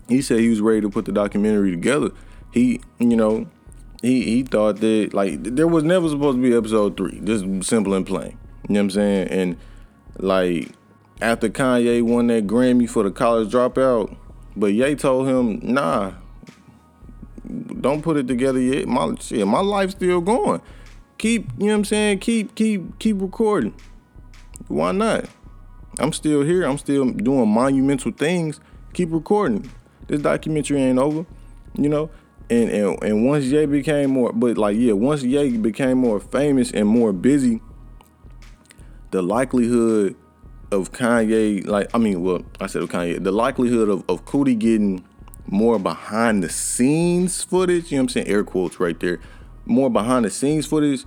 He 0.08 0.22
said 0.22 0.42
he 0.42 0.50
was 0.50 0.62
ready 0.62 0.82
to 0.82 0.92
put 0.92 1.06
the 1.06 1.12
documentary 1.12 1.72
together. 1.72 2.12
He, 2.52 2.82
you 3.00 3.16
know, 3.16 3.48
he 4.02 4.24
he 4.24 4.44
thought 4.44 4.78
that 4.78 5.14
like 5.14 5.44
there 5.44 5.68
was 5.68 5.84
never 5.84 6.10
supposed 6.10 6.38
to 6.38 6.42
be 6.42 6.56
episode 6.56 6.98
three. 6.98 7.20
Just 7.22 7.46
simple 7.68 7.94
and 7.94 8.06
plain. 8.06 8.38
You 8.68 8.76
know 8.76 8.80
what 8.80 8.84
I'm 8.84 8.90
saying? 8.92 9.28
And 9.30 9.58
like 10.18 10.70
after 11.22 11.50
Kanye 11.50 12.02
won 12.02 12.28
that 12.28 12.48
Grammy 12.48 12.90
for 12.90 13.04
the 13.04 13.12
college 13.12 13.52
dropout, 13.52 14.16
but 14.56 14.74
Ye 14.74 14.96
told 14.96 15.28
him, 15.28 15.60
nah, 15.64 16.14
don't 17.80 18.02
put 18.02 18.18
it 18.18 18.28
together 18.28 18.60
yet. 18.60 18.88
My 18.88 19.14
shit, 19.20 19.46
my 19.48 19.62
life's 19.62 19.94
still 19.94 20.22
going. 20.22 20.62
Keep, 21.18 21.52
you 21.60 21.68
know 21.68 21.74
what 21.74 21.78
I'm 21.78 21.86
saying? 21.86 22.20
Keep, 22.20 22.56
keep, 22.56 22.98
keep 22.98 23.22
recording. 23.22 23.76
Why 24.68 24.92
not? 24.92 25.26
I'm 26.00 26.14
still 26.14 26.42
here. 26.42 26.64
I'm 26.64 26.80
still 26.80 27.12
doing 27.12 27.50
monumental 27.50 28.12
things. 28.12 28.60
Keep 28.94 29.12
recording. 29.12 29.70
This 30.08 30.22
documentary 30.22 30.82
ain't 30.82 30.98
over, 30.98 31.26
you 31.78 31.90
know. 31.90 32.10
And 32.52 32.70
and 32.70 33.02
and 33.02 33.26
once 33.26 33.46
Ye 33.46 33.66
became 33.66 34.12
more, 34.12 34.34
but 34.34 34.58
like 34.58 34.76
yeah, 34.78 34.92
once 34.92 35.24
Ye 35.24 35.58
became 35.58 35.98
more 35.98 36.20
famous 36.20 36.70
and 36.72 36.86
more 36.86 37.14
busy, 37.14 37.62
the 39.12 39.22
likelihood 39.22 40.18
of 40.70 40.92
Kanye, 40.92 41.66
like 41.66 41.90
I 41.94 41.98
mean, 41.98 42.22
well, 42.22 42.44
I 42.60 42.68
said 42.68 42.82
of 42.82 42.90
Kanye, 42.90 43.24
the 43.24 43.32
likelihood 43.32 43.88
of 43.88 44.04
of 44.10 44.26
Coodie 44.26 44.60
getting 44.60 45.06
more 45.48 45.80
behind 45.80 46.44
the 46.44 46.50
scenes 46.50 47.42
footage, 47.42 47.90
you 47.90 47.98
know 47.98 48.04
what 48.04 48.04
I'm 48.04 48.10
saying? 48.10 48.28
Air 48.28 48.44
quotes 48.44 48.82
right 48.82 49.00
there. 49.00 49.22
More 49.66 49.90
behind 49.90 50.26
the 50.26 50.30
scenes 50.30 50.66
footage, 50.66 51.06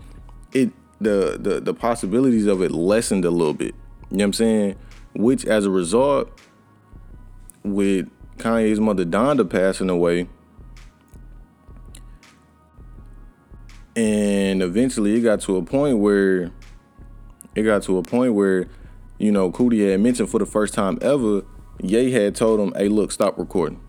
it 0.52 0.72
the 0.98 1.36
the 1.38 1.60
the 1.60 1.74
possibilities 1.74 2.46
of 2.46 2.62
it 2.62 2.70
lessened 2.70 3.26
a 3.26 3.30
little 3.30 3.52
bit. 3.52 3.74
You 4.10 4.16
know 4.16 4.22
what 4.22 4.24
I'm 4.24 4.32
saying? 4.32 4.76
Which 5.14 5.44
as 5.44 5.66
a 5.66 5.70
result, 5.70 6.30
with 7.62 8.08
Kanye's 8.38 8.80
mother 8.80 9.04
Donda 9.04 9.48
passing 9.48 9.90
away, 9.90 10.28
and 13.96 14.62
eventually 14.62 15.14
it 15.16 15.20
got 15.20 15.40
to 15.42 15.56
a 15.56 15.62
point 15.62 15.98
where 15.98 16.50
it 17.54 17.62
got 17.62 17.82
to 17.84 17.98
a 17.98 18.02
point 18.02 18.34
where, 18.34 18.66
you 19.18 19.30
know, 19.30 19.50
Coodie 19.50 19.90
had 19.90 20.00
mentioned 20.00 20.28
for 20.28 20.38
the 20.38 20.46
first 20.46 20.74
time 20.74 20.98
ever, 21.00 21.42
Ye 21.82 22.12
had 22.12 22.34
told 22.34 22.60
him, 22.60 22.72
hey, 22.76 22.88
look, 22.88 23.12
stop 23.12 23.38
recording. 23.38 23.80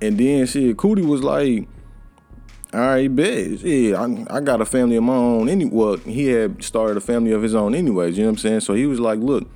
And 0.00 0.18
then 0.18 0.46
shit, 0.46 0.76
Coodie 0.76 1.04
was 1.04 1.22
like, 1.22 1.68
all 2.72 2.80
right, 2.80 3.14
bet. 3.14 3.50
Yeah, 3.60 4.00
I, 4.00 4.36
I 4.36 4.40
got 4.40 4.60
a 4.60 4.64
family 4.64 4.96
of 4.96 5.02
my 5.02 5.14
own. 5.14 5.48
Any 5.48 5.64
well, 5.64 5.96
he 5.96 6.28
had 6.28 6.62
started 6.62 6.96
a 6.96 7.00
family 7.00 7.32
of 7.32 7.42
his 7.42 7.54
own 7.54 7.74
anyways, 7.74 8.16
you 8.16 8.22
know 8.22 8.30
what 8.30 8.34
I'm 8.34 8.38
saying? 8.38 8.60
So 8.60 8.74
he 8.74 8.86
was 8.86 9.00
like, 9.00 9.18
look, 9.18 9.48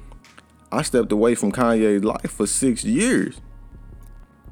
I 0.73 0.83
stepped 0.83 1.13
away 1.13 1.35
from 1.35 1.53
Kanye's 1.53 2.05
life 2.05 2.31
for 2.31 2.47
six 2.47 2.85
years. 2.85 3.41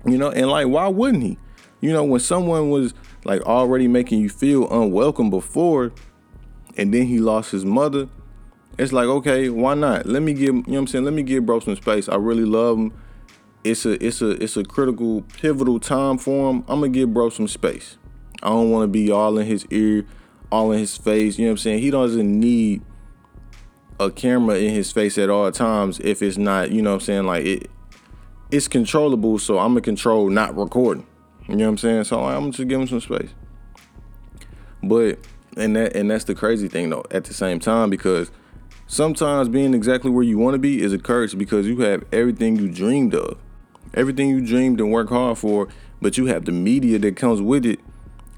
You 0.07 0.19
know, 0.19 0.31
and 0.31 0.49
like, 0.49 0.69
why 0.69 0.87
wouldn't 0.89 1.23
he? 1.23 1.39
You 1.81 1.93
know, 1.93 2.05
when 2.05 2.21
someone 2.21 2.71
was 2.71 2.95
like 3.25 3.43
already 3.43 3.89
making 3.89 4.21
you 4.21 4.29
feel 4.29 4.71
unwelcome 4.71 5.31
before, 5.31 5.93
and 6.77 6.93
then 6.93 7.07
he 7.07 7.19
lost 7.19 7.53
his 7.53 7.65
mother, 7.65 8.09
it's 8.79 8.93
like, 8.93 9.07
okay, 9.07 9.49
why 9.49 9.75
not? 9.75 10.07
Let 10.07 10.23
me 10.23 10.33
give, 10.33 10.55
you 10.55 10.63
know 10.63 10.63
what 10.67 10.79
I'm 10.79 10.87
saying? 10.87 11.05
Let 11.05 11.15
me 11.15 11.23
give 11.23 11.45
bro 11.45 11.61
some 11.61 11.77
space. 11.77 12.09
I 12.09 12.17
really 12.17 12.45
love 12.45 12.79
him 12.79 12.93
it's 13.65 13.87
a 13.87 14.05
it's 14.05 14.21
a 14.21 14.31
it's 14.43 14.57
a 14.57 14.65
critical 14.65 15.23
pivotal 15.23 15.79
time 15.79 16.19
for 16.19 16.51
him. 16.51 16.65
I'm 16.69 16.81
gonna 16.81 16.89
give 16.89 17.15
bro 17.15 17.31
some 17.31 17.49
space. 17.49 17.97
I 18.43 18.49
don't 18.49 18.71
want 18.71 18.85
to 18.85 18.89
be 18.89 19.11
all 19.11 19.39
in 19.39 19.47
his 19.47 19.67
ear, 19.71 20.05
all 20.51 20.73
in 20.73 20.81
his 20.81 20.97
face. 20.97 21.39
You 21.39 21.45
know 21.45 21.51
what 21.51 21.55
I'm 21.55 21.59
saying? 21.59 21.79
He 21.81 21.91
doesn't 21.91 22.41
need 22.41 22.83
a 24.01 24.11
camera 24.11 24.57
in 24.57 24.75
his 24.75 24.91
face 24.91 25.17
at 25.17 25.31
all 25.31 25.51
times 25.53 26.01
if 26.01 26.23
it's 26.23 26.37
not, 26.37 26.73
you 26.73 26.83
know 26.83 26.91
what 26.91 26.95
I'm 26.95 27.01
saying? 27.01 27.25
Like 27.25 27.45
it 27.45 27.71
it's 28.51 28.69
controllable, 28.69 29.39
so 29.39 29.59
I'm 29.59 29.71
gonna 29.71 29.81
control 29.81 30.29
not 30.29 30.57
recording. 30.57 31.07
You 31.53 31.59
know 31.59 31.65
what 31.67 31.71
I'm 31.71 31.79
saying? 31.79 32.05
So 32.05 32.21
I'm 32.21 32.51
just 32.51 32.69
give 32.69 32.81
him 32.81 32.89
some 32.89 33.01
space. 33.01 33.31
But 34.83 35.19
and 35.57 35.77
that 35.77 35.95
and 35.95 36.11
that's 36.11 36.25
the 36.25 36.35
crazy 36.35 36.67
thing 36.67 36.91
though, 36.91 37.05
at 37.11 37.25
the 37.25 37.35
same 37.35 37.61
time, 37.61 37.91
because 37.91 38.31
sometimes 38.87 39.49
being 39.49 39.75
exactly 39.75 40.11
where 40.11 40.25
you 40.25 40.39
want 40.39 40.55
to 40.55 40.59
be 40.59 40.83
is 40.83 40.93
a 40.93 40.99
curse 40.99 41.35
because 41.35 41.67
you 41.67 41.79
have 41.81 42.05
everything 42.13 42.57
you 42.57 42.69
dreamed 42.69 43.15
of 43.15 43.39
everything 43.95 44.29
you 44.29 44.41
dreamed 44.45 44.81
and 44.81 44.91
work 44.91 45.09
hard 45.09 45.39
for, 45.39 45.69
but 46.01 46.17
you 46.17 46.27
have 46.27 46.45
the 46.45 46.53
media 46.53 46.99
that 46.99 47.17
comes 47.17 47.41
with 47.41 47.67
it, 47.67 47.81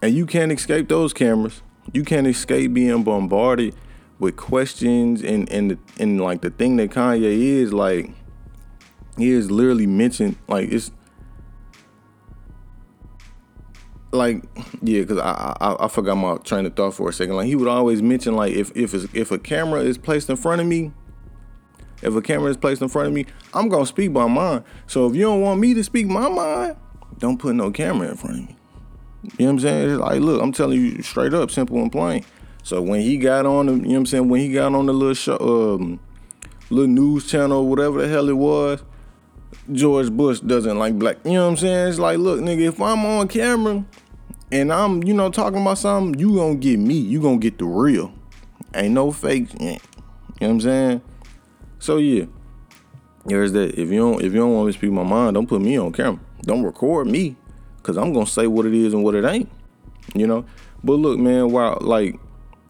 and 0.02 0.14
you 0.14 0.26
can't 0.26 0.52
escape 0.52 0.88
those 0.88 1.12
cameras. 1.12 1.62
You 1.92 2.04
can't 2.04 2.26
escape 2.26 2.72
being 2.72 3.02
bombarded 3.02 3.74
with 4.18 4.36
questions 4.36 5.22
and 5.22 5.50
and 5.50 5.72
the, 5.72 5.78
and 5.98 6.20
like 6.20 6.40
the 6.40 6.50
thing 6.50 6.76
that 6.76 6.90
Kanye 6.90 7.24
is 7.24 7.72
like, 7.72 8.10
he 9.18 9.30
is 9.30 9.50
literally 9.50 9.86
mentioned 9.86 10.36
like 10.48 10.70
it's 10.70 10.90
like 14.14 14.44
yeah, 14.82 15.00
because 15.00 15.18
I, 15.18 15.56
I 15.60 15.84
I 15.84 15.88
forgot 15.88 16.14
my 16.16 16.36
train 16.38 16.66
of 16.66 16.74
thought 16.74 16.94
for 16.94 17.08
a 17.08 17.12
second. 17.12 17.36
Like 17.36 17.46
he 17.46 17.56
would 17.56 17.68
always 17.68 18.02
mention 18.02 18.34
like 18.34 18.52
if 18.52 18.74
if 18.76 18.94
if 19.14 19.30
a 19.30 19.38
camera 19.38 19.80
is 19.80 19.98
placed 19.98 20.30
in 20.30 20.36
front 20.36 20.60
of 20.60 20.66
me, 20.66 20.92
if 22.02 22.14
a 22.14 22.22
camera 22.22 22.50
is 22.50 22.56
placed 22.56 22.82
in 22.82 22.88
front 22.88 23.08
of 23.08 23.14
me, 23.14 23.26
I'm 23.52 23.68
gonna 23.68 23.86
speak 23.86 24.10
my 24.10 24.26
mind. 24.26 24.64
So 24.86 25.06
if 25.06 25.14
you 25.14 25.22
don't 25.22 25.40
want 25.40 25.60
me 25.60 25.74
to 25.74 25.84
speak 25.84 26.06
my 26.06 26.28
mind, 26.28 26.76
don't 27.18 27.38
put 27.38 27.54
no 27.54 27.70
camera 27.70 28.08
in 28.08 28.16
front 28.16 28.36
of 28.36 28.48
me. 28.48 28.56
You 29.22 29.30
know 29.30 29.44
what 29.46 29.50
I'm 29.50 29.60
saying? 29.60 29.90
It's 29.90 30.00
like, 30.00 30.20
look, 30.20 30.42
I'm 30.42 30.52
telling 30.52 30.80
you 30.80 31.02
straight 31.02 31.32
up, 31.32 31.50
simple 31.50 31.78
and 31.78 31.90
plain. 31.90 32.24
So 32.62 32.82
when 32.82 33.00
he 33.00 33.16
got 33.16 33.46
on, 33.46 33.66
the, 33.66 33.72
you 33.72 33.78
know 33.78 33.88
what 33.88 33.96
I'm 33.96 34.06
saying? 34.06 34.28
When 34.28 34.40
he 34.40 34.52
got 34.52 34.74
on 34.74 34.86
the 34.86 34.92
little 34.92 35.14
show, 35.14 35.38
um, 35.40 36.00
little 36.70 36.88
news 36.88 37.26
channel, 37.26 37.66
whatever 37.66 38.02
the 38.02 38.08
hell 38.08 38.28
it 38.28 38.36
was, 38.36 38.82
George 39.72 40.10
Bush 40.10 40.40
doesn't 40.40 40.78
like 40.78 40.98
black. 40.98 41.16
You 41.24 41.32
know 41.32 41.44
what 41.44 41.50
I'm 41.52 41.56
saying? 41.56 41.88
It's 41.88 41.98
like, 41.98 42.18
look, 42.18 42.40
nigga, 42.40 42.68
if 42.68 42.80
I'm 42.80 43.04
on 43.04 43.28
camera 43.28 43.84
and 44.54 44.72
I'm, 44.72 45.02
you 45.02 45.12
know, 45.12 45.30
talking 45.30 45.60
about 45.60 45.78
something, 45.78 46.18
you 46.18 46.36
gonna 46.36 46.54
get 46.54 46.78
me. 46.78 46.94
You 46.94 47.20
gonna 47.20 47.38
get 47.38 47.58
the 47.58 47.64
real. 47.64 48.12
Ain't 48.72 48.94
no 48.94 49.10
fake. 49.10 49.52
You 49.60 49.72
know 49.72 49.78
what 50.38 50.48
I'm 50.48 50.60
saying? 50.60 51.02
So 51.80 51.96
yeah, 51.96 52.26
there's 53.26 53.50
that. 53.52 53.76
If 53.76 53.90
you 53.90 53.98
don't 53.98 54.22
if 54.22 54.32
you 54.32 54.38
don't 54.38 54.54
want 54.54 54.66
me 54.66 54.72
to 54.72 54.78
speak 54.78 54.92
my 54.92 55.02
mind, 55.02 55.34
don't 55.34 55.48
put 55.48 55.60
me 55.60 55.76
on 55.76 55.92
camera. 55.92 56.20
Don't 56.42 56.62
record 56.62 57.08
me, 57.08 57.34
cause 57.82 57.98
I'm 57.98 58.12
gonna 58.12 58.26
say 58.26 58.46
what 58.46 58.64
it 58.64 58.74
is 58.74 58.94
and 58.94 59.02
what 59.02 59.16
it 59.16 59.24
ain't. 59.24 59.50
You 60.14 60.28
know. 60.28 60.44
But 60.84 60.94
look, 60.94 61.18
man, 61.18 61.50
while 61.50 61.78
like 61.80 62.20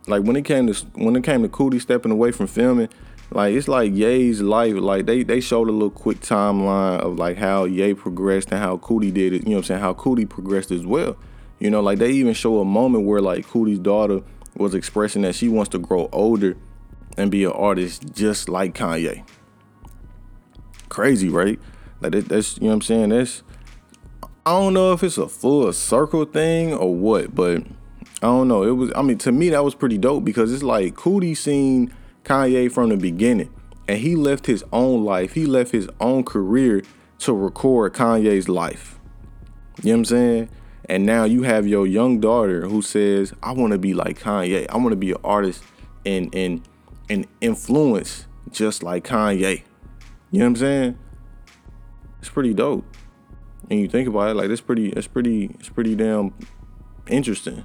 like 0.07 0.23
when 0.23 0.37
it 0.37 0.47
came 0.47 0.73
to 0.73 0.87
when 0.95 1.15
it 1.17 1.23
came 1.23 1.43
to 1.43 1.49
Coodie 1.49 1.83
stepping 1.83 2.13
away 2.13 2.33
from 2.33 2.47
filming, 2.47 2.89
like 3.31 3.55
it's 3.55 3.69
like 3.69 3.95
Ye's 3.95 4.41
life. 4.41 4.75
Like 4.75 5.05
they 5.05 5.23
they 5.23 5.41
showed 5.41 5.69
a 5.69 5.73
little 5.73 5.91
quick 5.91 6.21
timeline 6.21 7.01
of 7.01 7.19
like 7.19 7.37
how 7.37 7.65
Ye 7.65 7.93
progressed 7.93 8.53
and 8.53 8.61
how 8.61 8.79
Coodie 8.79 9.13
did 9.13 9.35
it. 9.35 9.43
You 9.43 9.51
know 9.51 9.57
what 9.57 9.59
I'm 9.59 9.65
saying? 9.65 9.81
How 9.81 9.93
Coodie 9.93 10.29
progressed 10.29 10.71
as 10.71 10.87
well. 10.87 11.19
You 11.65 11.71
know, 11.71 11.81
like 11.81 11.99
they 11.99 12.11
even 12.11 12.35
show 12.35 12.61
a 12.61 12.65
moment 12.67 13.07
where 13.07 13.23
like 13.23 13.47
Coodie's 13.47 13.79
daughter 13.79 14.21
was 14.55 14.75
expressing 14.75 15.23
that 15.23 15.35
she 15.35 15.49
wants 15.49 15.71
to 15.71 15.79
grow 15.79 16.11
older 16.13 16.59
and 17.17 17.31
be 17.31 17.45
an 17.45 17.53
artist 17.53 18.13
just 18.13 18.51
like 18.51 18.75
Kanye. 18.75 19.27
Crazy, 20.91 21.31
right? 21.31 21.59
Like 22.03 22.13
that, 22.13 22.29
that's 22.29 22.59
you 22.59 22.65
know 22.65 22.69
what 22.69 22.75
I'm 22.75 22.81
saying. 22.83 23.09
That's 23.09 23.43
I 24.45 24.51
don't 24.51 24.75
know 24.75 24.93
if 24.93 25.03
it's 25.03 25.17
a 25.17 25.27
full 25.27 25.73
circle 25.73 26.27
thing 26.27 26.75
or 26.75 26.95
what, 26.95 27.35
but 27.35 27.63
I 27.63 28.27
don't 28.27 28.49
know. 28.49 28.63
It 28.65 28.73
was 28.73 28.93
I 28.95 29.01
mean 29.01 29.17
to 29.17 29.33
me 29.33 29.49
that 29.49 29.65
was 29.65 29.75
pretty 29.75 29.97
dope 29.97 30.23
because 30.23 30.53
it's 30.53 30.63
like 30.63 30.97
Coodie 30.97 31.35
seen 31.35 31.95
Kanye 32.25 32.71
from 32.71 32.91
the 32.91 32.99
beginning 32.99 33.51
and 33.89 34.01
he 34.01 34.17
left 34.17 34.45
his 34.45 34.63
own 34.71 35.03
life, 35.03 35.33
he 35.33 35.47
left 35.47 35.73
his 35.73 35.89
own 35.99 36.25
career 36.25 36.83
to 37.21 37.33
record 37.33 37.95
Kanye's 37.95 38.51
life. 38.51 38.99
You 39.83 39.93
know 39.93 39.93
what 39.93 39.99
I'm 40.01 40.05
saying? 40.05 40.49
And 40.87 41.07
now 41.07 41.25
you 41.25 41.43
have 41.43 41.67
your 41.67 41.87
young 41.87 42.21
daughter 42.21 42.67
who 42.67 42.83
says, 42.83 43.33
I 43.43 43.53
want 43.53 43.73
to 43.73 43.79
be 43.79 43.95
like 43.95 44.21
Kanye. 44.21 44.67
I 44.69 44.77
want 44.77 44.91
to 44.91 44.97
be 44.97 45.13
an 45.13 45.19
artist 45.25 45.63
and 46.05 46.35
and 46.35 46.63
and 47.09 47.27
influence 47.41 48.27
just 48.51 48.83
like 48.83 49.05
Kanye. 49.05 49.63
You 50.31 50.41
know 50.41 50.47
what 50.47 50.49
I'm 50.49 50.57
saying? 50.57 50.99
It's 52.21 52.29
pretty 52.29 52.55
dope. 52.55 52.85
And 53.71 53.81
you 53.81 53.89
think 53.89 54.09
about 54.09 54.31
it, 54.31 54.35
like 54.35 54.51
it's 54.51 54.61
pretty, 54.61 54.91
it's 54.91 55.07
pretty, 55.07 55.47
it's 55.59 55.69
pretty 55.69 55.95
damn 55.95 56.35
interesting. 57.09 57.65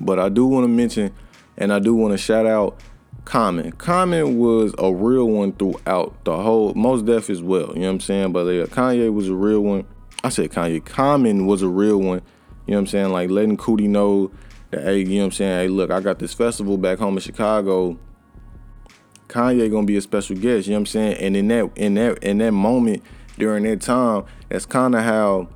But 0.00 0.18
I 0.18 0.28
do 0.28 0.46
want 0.46 0.64
to 0.64 0.68
mention, 0.68 1.12
and 1.56 1.72
I 1.72 1.78
do 1.78 1.94
want 1.94 2.12
to 2.12 2.18
shout 2.18 2.46
out 2.46 2.80
Common. 3.24 3.72
Common 3.72 4.38
was 4.38 4.74
a 4.78 4.92
real 4.92 5.28
one 5.28 5.52
throughout 5.52 6.24
the 6.24 6.36
whole, 6.36 6.74
Mos 6.74 7.02
Def 7.02 7.30
as 7.30 7.40
well. 7.40 7.68
You 7.68 7.80
know 7.80 7.86
what 7.86 7.92
I'm 7.92 8.00
saying? 8.00 8.32
But 8.32 8.46
yeah, 8.46 8.64
Kanye 8.64 9.12
was 9.12 9.28
a 9.28 9.34
real 9.34 9.60
one. 9.60 9.84
I 10.24 10.28
said 10.28 10.50
Kanye. 10.50 10.84
Common 10.84 11.46
was 11.46 11.62
a 11.62 11.68
real 11.68 11.98
one. 11.98 12.22
You 12.66 12.72
know 12.72 12.76
what 12.76 12.80
I'm 12.80 12.86
saying? 12.86 13.10
Like 13.10 13.30
letting 13.30 13.56
Coodie 13.56 13.88
know 13.88 14.30
that 14.70 14.82
hey, 14.82 15.00
you 15.00 15.06
know 15.06 15.18
what 15.18 15.24
I'm 15.24 15.32
saying? 15.32 15.58
Hey, 15.58 15.68
look, 15.68 15.90
I 15.90 16.00
got 16.00 16.18
this 16.18 16.32
festival 16.32 16.78
back 16.78 16.98
home 16.98 17.14
in 17.14 17.20
Chicago. 17.20 17.98
Kanye 19.28 19.70
gonna 19.70 19.86
be 19.86 19.96
a 19.96 20.00
special 20.00 20.36
guest, 20.36 20.66
you 20.66 20.72
know 20.72 20.76
what 20.76 20.80
I'm 20.80 20.86
saying? 20.86 21.16
And 21.18 21.36
in 21.36 21.48
that 21.48 21.70
in 21.76 21.94
that 21.94 22.22
in 22.22 22.38
that 22.38 22.52
moment 22.52 23.02
during 23.38 23.64
that 23.64 23.80
time, 23.80 24.24
that's 24.48 24.66
kind 24.66 24.94
of 24.94 25.02
how 25.02 25.48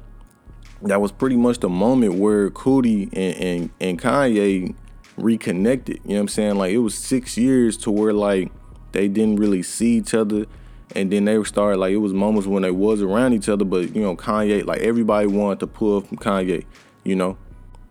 that 0.83 1.01
was 1.01 1.13
pretty 1.13 1.37
much 1.37 1.61
the 1.61 1.69
moment 1.69 2.15
where 2.15 2.51
Coodie 2.51 3.09
and, 3.13 3.37
and, 3.37 3.71
and 3.81 4.01
Kanye 4.01 4.75
reconnected. 5.17 6.01
You 6.05 6.11
know 6.11 6.15
what 6.17 6.21
I'm 6.23 6.29
saying? 6.29 6.57
Like 6.57 6.73
it 6.73 6.79
was 6.79 6.95
six 6.95 7.37
years 7.37 7.77
to 7.79 7.91
where 7.91 8.13
like 8.13 8.51
they 8.93 9.09
didn't 9.09 9.37
really 9.37 9.63
see 9.63 9.97
each 9.99 10.15
other. 10.15 10.47
And 10.95 11.11
then 11.11 11.25
they 11.25 11.43
started 11.45 11.79
like 11.79 11.93
it 11.93 11.99
was 11.99 12.15
moments 12.15 12.47
when 12.47 12.63
they 12.63 12.71
was 12.71 13.03
around 13.03 13.33
each 13.33 13.49
other, 13.49 13.65
but 13.65 13.95
you 13.95 14.03
know, 14.03 14.17
Kanye, 14.17 14.65
like 14.65 14.81
everybody 14.81 15.27
wanted 15.27 15.61
to 15.61 15.67
pull 15.67 16.01
from 16.01 16.17
Kanye, 16.17 16.65
you 17.05 17.17
know? 17.17 17.37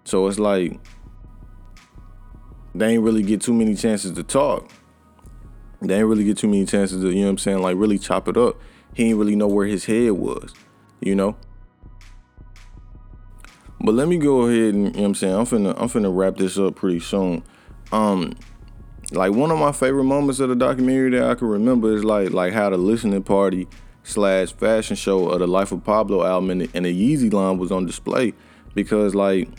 So 0.05 0.27
it's 0.27 0.39
like 0.39 0.79
they 2.73 2.93
ain't 2.93 3.03
really 3.03 3.23
get 3.23 3.41
too 3.41 3.53
many 3.53 3.75
chances 3.75 4.13
to 4.13 4.23
talk. 4.23 4.69
They 5.81 5.97
ain't 5.97 6.07
really 6.07 6.23
get 6.23 6.37
too 6.37 6.47
many 6.47 6.65
chances 6.65 7.01
to, 7.01 7.09
you 7.09 7.21
know 7.21 7.25
what 7.25 7.31
I'm 7.31 7.37
saying, 7.37 7.61
like 7.61 7.77
really 7.77 7.99
chop 7.99 8.27
it 8.27 8.37
up. 8.37 8.57
He 8.93 9.09
ain't 9.09 9.17
really 9.17 9.35
know 9.35 9.47
where 9.47 9.67
his 9.67 9.85
head 9.85 10.11
was, 10.11 10.53
you 11.01 11.15
know? 11.15 11.35
But 13.81 13.93
let 13.93 14.07
me 14.07 14.17
go 14.17 14.43
ahead 14.43 14.73
and 14.73 14.85
you 14.85 14.91
know 14.93 14.99
what 15.01 15.05
I'm 15.07 15.15
saying, 15.15 15.35
I'm 15.35 15.45
finna 15.45 15.75
I'm 15.77 15.89
finna 15.89 16.15
wrap 16.15 16.37
this 16.37 16.57
up 16.57 16.75
pretty 16.75 17.01
soon. 17.01 17.43
Um 17.91 18.35
like 19.11 19.31
one 19.31 19.51
of 19.51 19.59
my 19.59 19.71
favorite 19.71 20.05
moments 20.05 20.39
of 20.39 20.49
the 20.49 20.55
documentary 20.55 21.11
that 21.11 21.29
I 21.29 21.35
can 21.35 21.47
remember 21.47 21.95
is 21.95 22.03
like 22.03 22.31
like 22.31 22.53
how 22.53 22.69
the 22.69 22.77
listening 22.77 23.21
party 23.23 23.67
slash 24.03 24.53
fashion 24.53 24.95
show 24.95 25.29
of 25.29 25.39
the 25.39 25.47
Life 25.47 25.71
of 25.71 25.83
Pablo 25.83 26.25
album 26.25 26.49
and 26.51 26.61
the, 26.61 26.69
and 26.73 26.85
the 26.85 27.15
Yeezy 27.15 27.31
line 27.31 27.57
was 27.57 27.71
on 27.71 27.85
display 27.85 28.33
because 28.73 29.13
like 29.13 29.49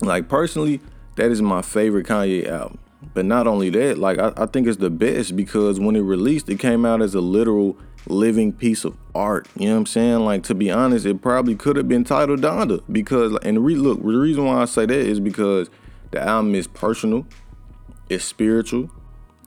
like 0.00 0.28
personally 0.28 0.80
that 1.16 1.30
is 1.30 1.42
my 1.42 1.62
favorite 1.62 2.06
Kanye 2.06 2.46
album. 2.46 2.78
But 3.14 3.24
not 3.24 3.46
only 3.46 3.70
that, 3.70 3.98
like 3.98 4.18
I, 4.18 4.32
I 4.36 4.46
think 4.46 4.66
it's 4.66 4.78
the 4.78 4.90
best 4.90 5.36
because 5.36 5.80
when 5.80 5.96
it 5.96 6.00
released, 6.00 6.48
it 6.48 6.58
came 6.58 6.84
out 6.84 7.00
as 7.00 7.14
a 7.14 7.20
literal 7.20 7.76
living 8.06 8.52
piece 8.52 8.84
of 8.84 8.96
art. 9.14 9.48
You 9.56 9.66
know 9.66 9.74
what 9.74 9.78
I'm 9.80 9.86
saying? 9.86 10.20
Like 10.20 10.42
to 10.44 10.54
be 10.54 10.70
honest, 10.70 11.06
it 11.06 11.20
probably 11.20 11.54
could 11.54 11.76
have 11.76 11.88
been 11.88 12.04
titled 12.04 12.40
Donda 12.40 12.82
because 12.90 13.36
and 13.42 13.64
re- 13.64 13.74
look, 13.76 14.00
the 14.00 14.06
reason 14.06 14.44
why 14.44 14.62
I 14.62 14.64
say 14.64 14.86
that 14.86 14.94
is 14.94 15.20
because 15.20 15.70
the 16.10 16.20
album 16.20 16.54
is 16.54 16.66
personal, 16.66 17.26
it's 18.08 18.24
spiritual, 18.24 18.90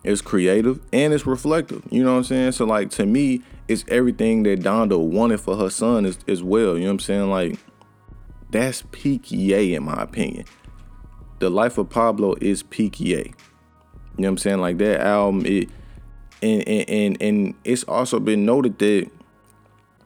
it's 0.04 0.22
creative, 0.22 0.80
and 0.92 1.14
it's 1.14 1.26
reflective. 1.26 1.84
You 1.90 2.04
know 2.04 2.14
what 2.14 2.18
I'm 2.20 2.24
saying? 2.26 2.52
So 2.54 2.66
like 2.66 2.90
to 2.92 3.06
me, 3.06 3.42
it's 3.68 3.86
everything 3.88 4.44
that 4.44 4.62
Donda 4.62 5.00
wanted 5.00 5.40
for 5.40 5.58
her 5.58 5.70
son 5.70 6.06
as, 6.06 6.20
as 6.28 6.44
well. 6.44 6.76
You 6.76 6.82
know 6.82 6.88
what 6.88 6.94
I'm 6.94 7.00
saying? 7.00 7.30
Like 7.30 7.60
that's 8.50 8.84
peak 8.92 9.32
Ye 9.32 9.76
in 9.76 9.84
my 9.84 10.02
opinion. 10.02 10.46
The 11.40 11.50
Life 11.50 11.78
of 11.78 11.90
Pablo 11.90 12.36
is 12.42 12.64
peak 12.64 13.00
Ye. 13.00 13.16
You 13.16 13.24
know 14.18 14.28
what 14.28 14.28
I'm 14.28 14.38
saying? 14.38 14.60
Like 14.60 14.78
that 14.80 15.02
album, 15.02 15.46
it 15.46 15.70
and 16.42 16.68
and 16.68 16.90
and, 16.90 17.22
and 17.22 17.56
it's 17.64 17.84
also 17.84 18.20
been 18.20 18.46
noted 18.46 18.78
that 18.80 18.86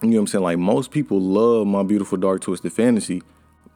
you 0.02 0.10
know 0.10 0.18
what 0.18 0.20
I'm 0.22 0.28
saying. 0.28 0.44
Like 0.44 0.58
most 0.58 0.92
people 0.92 1.20
love 1.20 1.68
my 1.68 1.84
beautiful 1.84 2.18
dark 2.18 2.42
twisted 2.42 2.72
fantasy, 2.74 3.24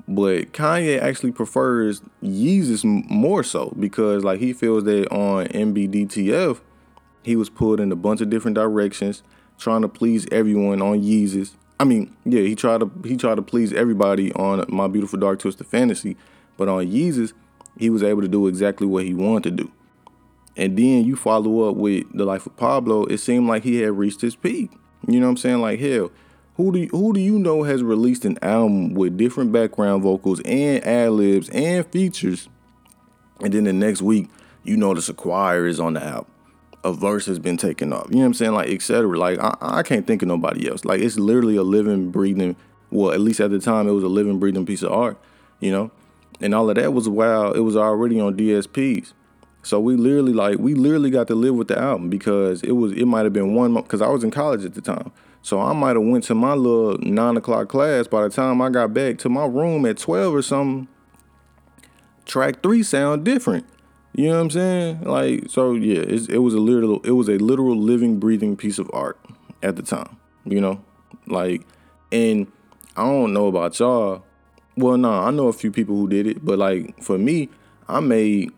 but 0.09 0.53
Kanye 0.53 0.99
actually 0.99 1.31
prefers 1.31 2.01
Yeezus 2.23 2.83
more 2.83 3.43
so 3.43 3.75
because 3.79 4.23
like 4.23 4.39
he 4.39 4.53
feels 4.53 4.83
that 4.85 5.07
on 5.11 5.45
MBDTF 5.47 6.61
he 7.21 7.35
was 7.35 7.49
pulled 7.49 7.79
in 7.79 7.91
a 7.91 7.95
bunch 7.95 8.19
of 8.19 8.29
different 8.29 8.55
directions, 8.55 9.21
trying 9.59 9.83
to 9.83 9.87
please 9.87 10.25
everyone 10.31 10.81
on 10.81 10.99
Yeezus. 10.99 11.53
I 11.79 11.83
mean, 11.83 12.15
yeah, 12.25 12.41
he 12.41 12.55
tried 12.55 12.79
to 12.79 12.91
he 13.05 13.17
tried 13.17 13.35
to 13.35 13.43
please 13.43 13.71
everybody 13.71 14.33
on 14.33 14.65
my 14.67 14.87
beautiful 14.87 15.19
dark 15.19 15.39
twisted 15.39 15.67
fantasy, 15.67 16.17
but 16.57 16.67
on 16.67 16.87
Yeezus 16.87 17.33
he 17.77 17.91
was 17.91 18.01
able 18.01 18.23
to 18.23 18.27
do 18.27 18.47
exactly 18.47 18.87
what 18.87 19.05
he 19.05 19.13
wanted 19.13 19.57
to 19.57 19.63
do. 19.63 19.71
And 20.57 20.75
then 20.75 21.05
you 21.05 21.15
follow 21.15 21.69
up 21.69 21.75
with 21.75 22.05
the 22.17 22.25
life 22.25 22.47
of 22.47 22.57
Pablo, 22.57 23.05
it 23.05 23.19
seemed 23.19 23.47
like 23.47 23.63
he 23.63 23.81
had 23.81 23.91
reached 23.91 24.21
his 24.21 24.35
peak. 24.35 24.71
You 25.07 25.19
know 25.19 25.27
what 25.27 25.31
I'm 25.31 25.37
saying? 25.37 25.61
Like 25.61 25.79
hell, 25.79 26.11
who 26.59 26.73
do 26.73 26.79
you, 26.79 26.89
who 26.89 27.13
do 27.13 27.21
you 27.21 27.39
know 27.39 27.63
has 27.63 27.81
released 27.81 28.25
an 28.25 28.37
album 28.41 28.93
with 28.93 29.15
different 29.15 29.49
background 29.53 30.03
vocals 30.03 30.41
and 30.41 30.85
ad 30.85 31.11
libs 31.11 31.47
and 31.51 31.89
features, 31.89 32.49
and 33.39 33.53
then 33.53 33.63
the 33.63 33.71
next 33.71 34.01
week 34.01 34.27
you 34.63 34.75
notice 34.75 35.07
a 35.07 35.13
choir 35.13 35.65
is 35.67 35.79
on 35.79 35.93
the 35.93 36.03
album, 36.03 36.29
a 36.83 36.91
verse 36.91 37.27
has 37.27 37.39
been 37.39 37.55
taken 37.55 37.93
off. 37.93 38.07
You 38.09 38.15
know 38.15 38.19
what 38.23 38.25
I'm 38.25 38.33
saying? 38.33 38.51
Like 38.51 38.69
etc. 38.71 39.17
Like 39.17 39.39
I, 39.39 39.55
I 39.61 39.83
can't 39.83 40.05
think 40.05 40.21
of 40.21 40.27
nobody 40.27 40.69
else. 40.69 40.83
Like 40.83 40.99
it's 40.99 41.17
literally 41.17 41.55
a 41.55 41.63
living, 41.63 42.11
breathing. 42.11 42.57
Well, 42.91 43.13
at 43.13 43.21
least 43.21 43.39
at 43.39 43.51
the 43.51 43.59
time, 43.59 43.87
it 43.87 43.91
was 43.91 44.03
a 44.03 44.09
living, 44.09 44.37
breathing 44.37 44.65
piece 44.65 44.83
of 44.83 44.91
art. 44.91 45.17
You 45.61 45.71
know, 45.71 45.91
and 46.41 46.53
all 46.53 46.69
of 46.69 46.75
that 46.75 46.91
was 46.91 47.07
while 47.07 47.53
it 47.53 47.61
was 47.61 47.77
already 47.77 48.19
on 48.19 48.35
DSPs. 48.35 49.13
So 49.63 49.79
we 49.79 49.95
literally 49.95 50.33
like 50.33 50.59
we 50.59 50.73
literally 50.73 51.09
got 51.09 51.27
to 51.27 51.35
live 51.35 51.55
with 51.55 51.69
the 51.69 51.79
album 51.79 52.09
because 52.09 52.63
it 52.63 52.73
was 52.73 52.91
it 52.91 53.05
might 53.05 53.23
have 53.23 53.31
been 53.31 53.55
one 53.55 53.71
month, 53.71 53.85
because 53.85 54.01
I 54.01 54.09
was 54.09 54.25
in 54.25 54.31
college 54.31 54.65
at 54.65 54.73
the 54.73 54.81
time. 54.81 55.13
So 55.41 55.59
I 55.61 55.73
might 55.73 55.95
have 55.95 56.03
went 56.03 56.25
to 56.25 56.35
my 56.35 56.53
little 56.53 56.97
nine 56.99 57.37
o'clock 57.37 57.69
class. 57.69 58.07
By 58.07 58.23
the 58.23 58.29
time 58.29 58.61
I 58.61 58.69
got 58.69 58.93
back 58.93 59.17
to 59.19 59.29
my 59.29 59.45
room 59.45 59.85
at 59.85 59.97
twelve 59.97 60.33
or 60.33 60.41
something, 60.41 60.87
track 62.25 62.61
three 62.61 62.83
sound 62.83 63.23
different. 63.23 63.65
You 64.13 64.29
know 64.29 64.35
what 64.35 64.41
I'm 64.41 64.49
saying? 64.49 65.03
Like 65.03 65.49
so, 65.49 65.73
yeah. 65.73 66.01
it 66.01 66.41
was 66.41 66.53
a 66.53 66.59
literal 66.59 66.99
it 67.01 67.11
was 67.11 67.29
a 67.29 67.37
literal 67.37 67.77
living, 67.77 68.19
breathing 68.19 68.57
piece 68.57 68.79
of 68.79 68.89
art 68.93 69.19
at 69.63 69.75
the 69.75 69.81
time. 69.81 70.17
You 70.45 70.59
know, 70.61 70.83
like, 71.27 71.65
and 72.11 72.51
I 72.97 73.03
don't 73.03 73.33
know 73.33 73.47
about 73.47 73.79
y'all. 73.79 74.23
Well, 74.75 74.97
nah, 74.97 75.27
I 75.27 75.31
know 75.31 75.47
a 75.47 75.53
few 75.53 75.71
people 75.71 75.95
who 75.95 76.07
did 76.07 76.25
it, 76.27 76.43
but 76.43 76.57
like 76.59 77.01
for 77.01 77.17
me, 77.17 77.49
I 77.87 77.99
made 77.99 78.51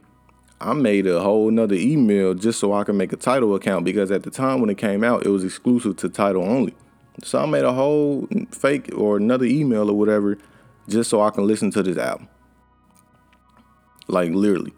I 0.62 0.74
made 0.74 1.08
a 1.08 1.22
whole 1.22 1.50
nother 1.50 1.76
email 1.76 2.34
just 2.34 2.60
so 2.60 2.74
I 2.74 2.84
could 2.84 2.96
make 2.96 3.12
a 3.12 3.18
Tidal 3.18 3.56
account 3.56 3.84
because 3.84 4.12
at 4.12 4.24
the 4.24 4.30
time 4.30 4.62
when 4.62 4.70
it 4.70 4.78
came 4.78 5.04
out, 5.04 5.26
it 5.26 5.30
was 5.30 5.44
exclusive 5.44 5.98
to 5.98 6.10
Tidal 6.10 6.44
only. 6.44 6.76
So 7.24 7.42
I 7.42 7.46
made 7.46 7.64
a 7.64 7.74
whole 7.74 8.28
fake 8.52 8.90
or 8.96 9.18
another 9.18 9.46
email 9.46 9.90
or 9.90 9.98
whatever 9.98 10.38
just 10.88 11.10
so 11.10 11.22
I 11.22 11.32
can 11.32 11.48
listen 11.48 11.72
to 11.72 11.84
this 11.84 11.98
album. 11.98 12.28
Like 14.08 14.32
literally. 14.32 14.74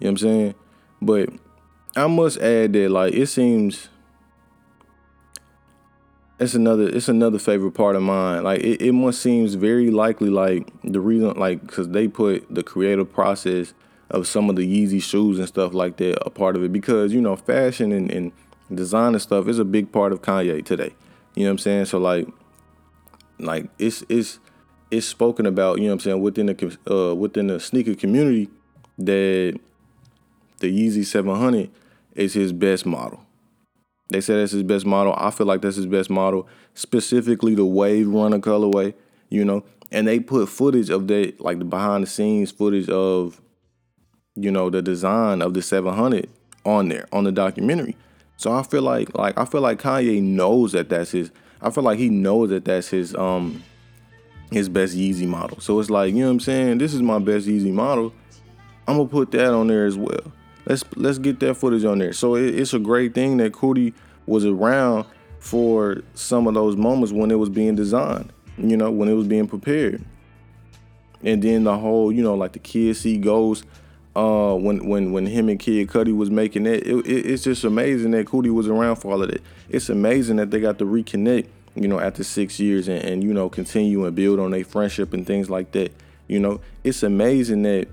You 0.00 0.06
know 0.06 0.06
what 0.06 0.08
I'm 0.10 0.18
saying? 0.18 0.54
But 1.00 1.30
I 1.96 2.06
must 2.06 2.38
add 2.38 2.72
that 2.72 2.90
like 2.90 3.14
it 3.14 3.26
seems 3.26 3.88
it's 6.38 6.54
another 6.54 6.88
it's 6.88 7.08
another 7.08 7.38
favorite 7.38 7.72
part 7.72 7.96
of 7.96 8.02
mine. 8.02 8.44
Like 8.44 8.60
it, 8.60 8.82
it 8.82 8.92
must 8.92 9.20
seems 9.20 9.54
very 9.54 9.90
likely 9.90 10.30
like 10.30 10.70
the 10.84 11.00
reason 11.00 11.34
like 11.38 11.60
because 11.60 11.88
they 11.88 12.08
put 12.08 12.52
the 12.52 12.62
creative 12.62 13.12
process 13.12 13.74
of 14.10 14.26
some 14.26 14.48
of 14.48 14.56
the 14.56 14.62
Yeezy 14.62 15.02
shoes 15.02 15.38
and 15.38 15.48
stuff 15.48 15.74
like 15.74 15.96
that 15.98 16.18
a 16.24 16.30
part 16.30 16.56
of 16.56 16.62
it 16.62 16.72
because 16.72 17.12
you 17.12 17.20
know 17.20 17.36
fashion 17.36 17.92
and, 17.92 18.10
and 18.10 18.32
design 18.74 19.14
and 19.14 19.22
stuff 19.22 19.48
is 19.48 19.58
a 19.58 19.64
big 19.64 19.92
part 19.92 20.12
of 20.12 20.22
Kanye 20.22 20.64
today. 20.64 20.94
You 21.34 21.44
know 21.44 21.50
what 21.50 21.52
I'm 21.52 21.58
saying? 21.58 21.84
So 21.86 21.98
like, 21.98 22.28
like 23.38 23.68
it's 23.78 24.02
it's 24.08 24.38
it's 24.90 25.06
spoken 25.06 25.46
about. 25.46 25.78
You 25.78 25.84
know 25.84 25.90
what 25.90 25.94
I'm 25.94 26.00
saying 26.00 26.22
within 26.22 26.46
the 26.46 26.78
uh, 26.90 27.14
within 27.14 27.48
the 27.48 27.60
sneaker 27.60 27.94
community 27.94 28.48
that 28.98 29.58
the 30.58 30.66
Yeezy 30.66 31.04
700 31.04 31.70
is 32.14 32.34
his 32.34 32.52
best 32.52 32.84
model. 32.84 33.20
They 34.10 34.20
say 34.20 34.36
that's 34.36 34.52
his 34.52 34.62
best 34.62 34.86
model. 34.86 35.14
I 35.16 35.30
feel 35.30 35.46
like 35.46 35.60
that's 35.60 35.76
his 35.76 35.86
best 35.86 36.10
model, 36.10 36.48
specifically 36.74 37.54
the 37.54 37.66
Wave 37.66 38.08
Runner 38.08 38.38
colorway. 38.38 38.94
You 39.28 39.44
know, 39.44 39.64
and 39.92 40.08
they 40.08 40.18
put 40.18 40.48
footage 40.48 40.88
of 40.88 41.06
that, 41.08 41.40
like 41.40 41.58
the 41.58 41.64
behind 41.64 42.02
the 42.02 42.06
scenes 42.08 42.50
footage 42.50 42.88
of 42.88 43.40
you 44.38 44.50
know, 44.50 44.70
the 44.70 44.82
design 44.82 45.42
of 45.42 45.54
the 45.54 45.62
700 45.62 46.28
on 46.64 46.88
there 46.88 47.06
on 47.12 47.24
the 47.24 47.32
documentary. 47.32 47.96
So 48.36 48.52
I 48.52 48.62
feel 48.62 48.82
like 48.82 49.16
like 49.16 49.36
I 49.36 49.44
feel 49.44 49.60
like 49.60 49.80
Kanye 49.80 50.22
knows 50.22 50.72
that 50.72 50.88
that's 50.88 51.10
his. 51.10 51.30
I 51.60 51.70
feel 51.70 51.82
like 51.82 51.98
he 51.98 52.08
knows 52.08 52.50
that 52.50 52.64
that's 52.64 52.88
his 52.88 53.14
um 53.14 53.62
his 54.52 54.68
best 54.68 54.96
Yeezy 54.96 55.26
model. 55.26 55.60
So 55.60 55.80
it's 55.80 55.90
like 55.90 56.14
you 56.14 56.20
know 56.20 56.26
what 56.26 56.32
I'm 56.32 56.40
saying. 56.40 56.78
This 56.78 56.94
is 56.94 57.02
my 57.02 57.18
best 57.18 57.46
Yeezy 57.46 57.72
model. 57.72 58.12
I'm 58.86 58.96
gonna 58.96 59.08
put 59.08 59.32
that 59.32 59.52
on 59.52 59.66
there 59.66 59.86
as 59.86 59.98
well. 59.98 60.32
Let's 60.66 60.84
let's 60.96 61.18
get 61.18 61.40
that 61.40 61.54
footage 61.54 61.84
on 61.84 61.98
there. 61.98 62.12
So 62.12 62.36
it, 62.36 62.54
it's 62.54 62.74
a 62.74 62.78
great 62.78 63.12
thing 63.14 63.38
that 63.38 63.52
Coodie 63.52 63.92
was 64.26 64.44
around 64.44 65.06
for 65.40 66.02
some 66.14 66.46
of 66.46 66.54
those 66.54 66.76
moments 66.76 67.12
when 67.12 67.30
it 67.30 67.38
was 67.38 67.48
being 67.48 67.74
designed. 67.74 68.32
You 68.56 68.76
know, 68.76 68.90
when 68.90 69.08
it 69.08 69.14
was 69.14 69.26
being 69.26 69.48
prepared. 69.48 70.04
And 71.22 71.42
then 71.42 71.64
the 71.64 71.76
whole, 71.76 72.12
you 72.12 72.22
know, 72.22 72.34
like 72.34 72.52
the 72.52 72.58
kids 72.60 73.00
see 73.00 73.18
ghosts 73.18 73.66
uh, 74.16 74.54
when 74.54 74.86
when 74.86 75.12
when 75.12 75.26
him 75.26 75.48
and 75.48 75.58
Kid 75.58 75.88
Cudi 75.88 76.16
was 76.16 76.30
making 76.30 76.66
it, 76.66 76.86
it, 76.86 77.06
it, 77.06 77.26
it's 77.26 77.44
just 77.44 77.64
amazing 77.64 78.10
that 78.12 78.26
Cudi 78.26 78.50
was 78.50 78.68
around 78.68 78.96
for 78.96 79.12
all 79.12 79.22
of 79.22 79.30
it. 79.30 79.42
It's 79.68 79.88
amazing 79.88 80.36
that 80.36 80.50
they 80.50 80.60
got 80.60 80.78
to 80.78 80.84
reconnect, 80.84 81.46
you 81.74 81.88
know, 81.88 82.00
after 82.00 82.24
six 82.24 82.58
years 82.58 82.88
and, 82.88 83.02
and 83.04 83.22
you 83.22 83.32
know 83.32 83.48
continue 83.48 84.04
and 84.04 84.16
build 84.16 84.40
on 84.40 84.50
their 84.50 84.64
friendship 84.64 85.12
and 85.12 85.26
things 85.26 85.48
like 85.48 85.72
that. 85.72 85.92
You 86.26 86.40
know, 86.40 86.60
it's 86.84 87.02
amazing 87.02 87.62
that, 87.62 87.88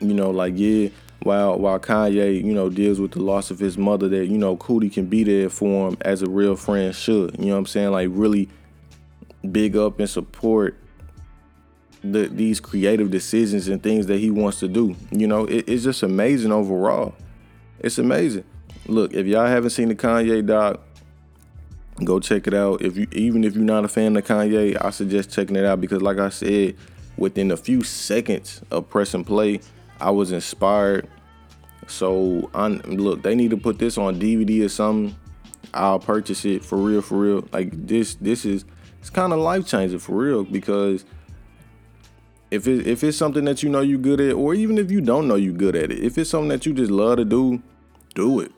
you 0.00 0.14
know, 0.14 0.30
like 0.30 0.54
yeah, 0.56 0.88
while 1.22 1.58
while 1.58 1.80
Kanye, 1.80 2.42
you 2.42 2.54
know, 2.54 2.70
deals 2.70 3.00
with 3.00 3.12
the 3.12 3.22
loss 3.22 3.50
of 3.50 3.58
his 3.58 3.76
mother, 3.76 4.08
that 4.08 4.26
you 4.26 4.38
know 4.38 4.56
Cudi 4.56 4.92
can 4.92 5.06
be 5.06 5.24
there 5.24 5.50
for 5.50 5.88
him 5.88 5.96
as 6.02 6.22
a 6.22 6.28
real 6.28 6.56
friend 6.56 6.94
should. 6.94 7.36
You 7.38 7.46
know 7.46 7.52
what 7.52 7.58
I'm 7.58 7.66
saying? 7.66 7.90
Like 7.90 8.08
really 8.12 8.48
big 9.50 9.76
up 9.76 9.98
and 9.98 10.08
support 10.08 10.76
the, 12.12 12.28
these 12.28 12.60
creative 12.60 13.10
decisions 13.10 13.68
and 13.68 13.82
things 13.82 14.06
that 14.06 14.18
he 14.18 14.30
wants 14.30 14.60
to 14.60 14.68
do. 14.68 14.96
You 15.10 15.26
know, 15.26 15.44
it, 15.44 15.68
it's 15.68 15.84
just 15.84 16.02
amazing 16.02 16.52
overall. 16.52 17.14
It's 17.80 17.98
amazing. 17.98 18.44
Look, 18.86 19.12
if 19.14 19.26
y'all 19.26 19.46
haven't 19.46 19.70
seen 19.70 19.88
the 19.88 19.94
Kanye 19.94 20.46
doc, 20.46 20.80
go 22.04 22.20
check 22.20 22.46
it 22.46 22.54
out. 22.54 22.82
If 22.82 22.96
you 22.96 23.06
even 23.12 23.44
if 23.44 23.54
you're 23.54 23.64
not 23.64 23.84
a 23.84 23.88
fan 23.88 24.16
of 24.16 24.24
Kanye, 24.24 24.76
I 24.82 24.90
suggest 24.90 25.32
checking 25.32 25.56
it 25.56 25.64
out 25.64 25.80
because, 25.80 26.02
like 26.02 26.18
I 26.18 26.28
said, 26.28 26.76
within 27.16 27.50
a 27.50 27.56
few 27.56 27.82
seconds 27.82 28.62
of 28.70 28.88
pressing 28.88 29.24
play, 29.24 29.60
I 30.00 30.10
was 30.10 30.32
inspired. 30.32 31.08
So, 31.88 32.50
I, 32.54 32.68
look, 32.68 33.22
they 33.22 33.34
need 33.34 33.50
to 33.50 33.56
put 33.56 33.78
this 33.78 33.96
on 33.96 34.18
DVD 34.18 34.64
or 34.64 34.68
something. 34.68 35.16
I'll 35.72 36.00
purchase 36.00 36.44
it 36.44 36.64
for 36.64 36.78
real, 36.78 37.02
for 37.02 37.18
real. 37.18 37.48
Like 37.52 37.70
this, 37.86 38.14
this 38.16 38.44
is 38.44 38.64
it's 39.00 39.10
kind 39.10 39.32
of 39.32 39.38
life 39.38 39.66
changing 39.66 40.00
for 40.00 40.16
real 40.16 40.42
because 40.42 41.04
if 42.50 42.66
it, 42.66 42.86
if 42.86 43.02
it's 43.02 43.16
something 43.16 43.44
that 43.44 43.62
you 43.62 43.68
know 43.68 43.80
you're 43.80 43.98
good 43.98 44.20
at, 44.20 44.34
or 44.34 44.54
even 44.54 44.78
if 44.78 44.90
you 44.90 45.00
don't 45.00 45.26
know 45.28 45.34
you're 45.34 45.52
good 45.52 45.76
at 45.76 45.90
it, 45.90 45.98
if 45.98 46.16
it's 46.18 46.30
something 46.30 46.48
that 46.48 46.66
you 46.66 46.72
just 46.72 46.90
love 46.90 47.16
to 47.18 47.24
do, 47.24 47.62
do 48.14 48.40
it 48.40 48.52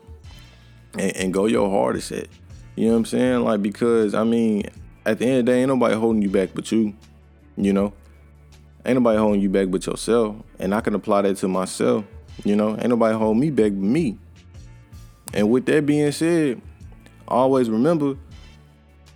and, 0.97 1.15
and 1.15 1.33
go 1.33 1.45
your 1.45 1.69
hardest 1.69 2.11
at. 2.11 2.27
You 2.75 2.87
know 2.87 2.91
what 2.93 2.97
I'm 2.99 3.05
saying? 3.05 3.43
Like 3.43 3.61
because 3.61 4.13
I 4.13 4.23
mean, 4.23 4.63
at 5.05 5.19
the 5.19 5.25
end 5.25 5.39
of 5.39 5.45
the 5.45 5.51
day, 5.51 5.59
ain't 5.61 5.69
nobody 5.69 5.95
holding 5.95 6.21
you 6.21 6.29
back 6.29 6.49
but 6.53 6.71
you. 6.71 6.95
You 7.57 7.73
know, 7.73 7.93
ain't 8.85 8.95
nobody 8.95 9.17
holding 9.17 9.41
you 9.41 9.49
back 9.49 9.69
but 9.69 9.85
yourself, 9.85 10.35
and 10.59 10.73
I 10.73 10.81
can 10.81 10.95
apply 10.95 11.23
that 11.23 11.37
to 11.37 11.47
myself. 11.47 12.05
You 12.45 12.55
know, 12.55 12.71
ain't 12.77 12.89
nobody 12.89 13.17
holding 13.17 13.39
me 13.39 13.49
back 13.49 13.71
but 13.71 13.81
me. 13.81 14.17
And 15.33 15.49
with 15.49 15.65
that 15.65 15.85
being 15.85 16.11
said, 16.11 16.61
always 17.27 17.69
remember 17.69 18.15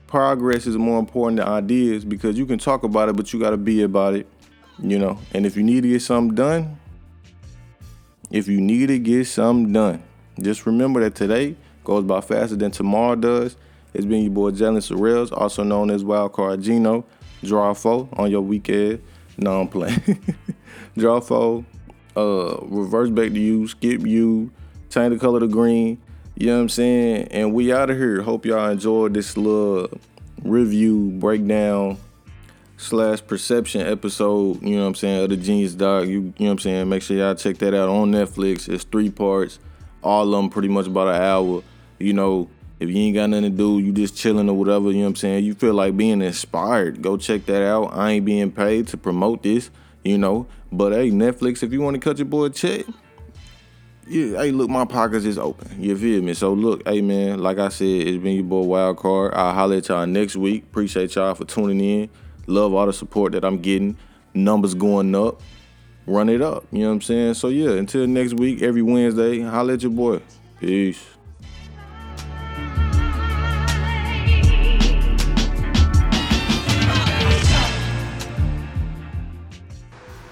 progress 0.07 0.67
is 0.67 0.77
more 0.77 0.99
important 0.99 1.37
than 1.37 1.47
ideas 1.47 2.05
because 2.05 2.37
you 2.37 2.45
can 2.45 2.59
talk 2.59 2.83
about 2.83 3.09
it, 3.09 3.15
but 3.15 3.33
you 3.33 3.39
got 3.39 3.49
to 3.49 3.57
be 3.57 3.81
about 3.81 4.13
it. 4.13 4.27
You 4.79 4.99
know, 4.99 5.19
and 5.33 5.45
if 5.45 5.55
you 5.55 5.63
need 5.63 5.81
to 5.83 5.89
get 5.89 6.01
something 6.01 6.35
done, 6.35 6.79
if 8.31 8.47
you 8.47 8.59
need 8.59 8.87
to 8.87 8.97
get 8.97 9.27
something 9.27 9.71
done, 9.71 10.03
just 10.41 10.65
remember 10.65 10.99
that 11.01 11.15
today 11.15 11.55
goes 11.83 12.03
by 12.03 12.21
faster 12.21 12.55
than 12.55 12.71
tomorrow 12.71 13.15
does. 13.15 13.55
It's 13.93 14.05
been 14.05 14.23
your 14.23 14.31
boy 14.31 14.51
Jalen 14.51 14.77
Sorrells, 14.77 15.31
also 15.31 15.63
known 15.63 15.91
as 15.91 16.03
Wildcard 16.03 16.63
Gino. 16.63 17.05
Draw 17.43 17.73
four 17.75 18.09
on 18.13 18.31
your 18.31 18.41
weekend. 18.41 19.03
No, 19.37 19.61
I'm 19.61 19.67
playing. 19.67 20.35
Draw 20.97 21.19
four, 21.21 21.65
uh, 22.17 22.57
reverse 22.61 23.09
back 23.11 23.29
to 23.29 23.39
you, 23.39 23.67
skip 23.67 24.05
you, 24.05 24.51
change 24.89 25.13
the 25.13 25.19
color 25.19 25.39
to 25.39 25.47
green. 25.47 26.01
You 26.35 26.47
know 26.47 26.55
what 26.55 26.61
I'm 26.61 26.69
saying? 26.69 27.27
And 27.29 27.53
we 27.53 27.71
out 27.71 27.91
of 27.91 27.97
here. 27.97 28.23
Hope 28.23 28.45
y'all 28.45 28.69
enjoyed 28.69 29.13
this 29.13 29.37
little 29.37 29.89
review 30.41 31.11
breakdown 31.19 31.97
slash 32.77 33.25
perception 33.25 33.81
episode, 33.81 34.61
you 34.61 34.75
know 34.75 34.81
what 34.81 34.87
I'm 34.89 34.95
saying, 34.95 35.23
of 35.23 35.29
the 35.29 35.37
Genius 35.37 35.73
Doc. 35.73 36.05
You, 36.05 36.11
you 36.11 36.21
know 36.21 36.33
what 36.37 36.51
I'm 36.51 36.59
saying? 36.59 36.89
Make 36.89 37.01
sure 37.01 37.17
y'all 37.17 37.35
check 37.35 37.57
that 37.59 37.73
out 37.73 37.89
on 37.89 38.11
Netflix. 38.11 38.67
It's 38.67 38.83
three 38.83 39.09
parts, 39.09 39.59
all 40.01 40.33
of 40.33 40.41
them 40.41 40.49
pretty 40.49 40.67
much 40.67 40.87
about 40.87 41.07
an 41.07 41.21
hour. 41.21 41.63
You 41.99 42.13
know, 42.13 42.49
if 42.79 42.89
you 42.89 42.97
ain't 42.97 43.15
got 43.15 43.29
nothing 43.29 43.51
to 43.51 43.57
do, 43.57 43.79
you 43.79 43.91
just 43.91 44.17
chilling 44.17 44.49
or 44.49 44.53
whatever, 44.53 44.91
you 44.91 44.97
know 44.97 45.03
what 45.03 45.09
I'm 45.09 45.15
saying? 45.15 45.45
You 45.45 45.53
feel 45.53 45.73
like 45.73 45.95
being 45.95 46.21
inspired, 46.21 47.01
go 47.01 47.17
check 47.17 47.45
that 47.45 47.63
out. 47.63 47.93
I 47.93 48.11
ain't 48.11 48.25
being 48.25 48.51
paid 48.51 48.87
to 48.89 48.97
promote 48.97 49.43
this, 49.43 49.69
you 50.03 50.17
know. 50.17 50.47
But 50.71 50.91
hey, 50.91 51.11
Netflix, 51.11 51.63
if 51.63 51.71
you 51.71 51.81
want 51.81 51.95
to 51.95 51.99
cut 51.99 52.17
your 52.17 52.25
boy 52.25 52.45
a 52.45 52.49
check, 52.49 52.85
yeah, 54.05 54.39
hey, 54.39 54.51
look, 54.51 54.69
my 54.69 54.83
pockets 54.83 55.23
is 55.23 55.37
open. 55.37 55.81
You 55.81 55.97
feel 55.97 56.21
me? 56.21 56.33
So 56.33 56.51
look, 56.53 56.85
hey 56.85 57.01
man, 57.01 57.39
like 57.39 57.57
I 57.57 57.69
said, 57.69 57.85
it's 57.85 58.21
been 58.21 58.35
your 58.35 58.43
boy 58.43 58.63
Wild 58.63 58.97
Card. 58.97 59.33
I'll 59.33 59.53
holler 59.53 59.77
at 59.77 59.87
y'all 59.87 60.05
next 60.05 60.35
week. 60.35 60.63
Appreciate 60.63 61.15
y'all 61.15 61.35
for 61.35 61.45
tuning 61.45 61.79
in. 61.79 62.09
Love 62.47 62.73
all 62.73 62.85
the 62.85 62.93
support 62.93 63.31
that 63.31 63.45
I'm 63.45 63.59
getting. 63.59 63.97
Numbers 64.33 64.73
going 64.73 65.15
up. 65.15 65.41
Run 66.05 66.27
it 66.27 66.41
up. 66.41 66.65
You 66.71 66.81
know 66.81 66.87
what 66.87 66.95
I'm 66.95 67.01
saying? 67.01 67.35
So 67.35 67.47
yeah, 67.47 67.71
until 67.71 68.05
next 68.07 68.33
week, 68.33 68.61
every 68.61 68.81
Wednesday, 68.81 69.39
holla 69.39 69.73
at 69.73 69.83
your 69.83 69.91
boy. 69.91 70.21
Peace. 70.59 71.05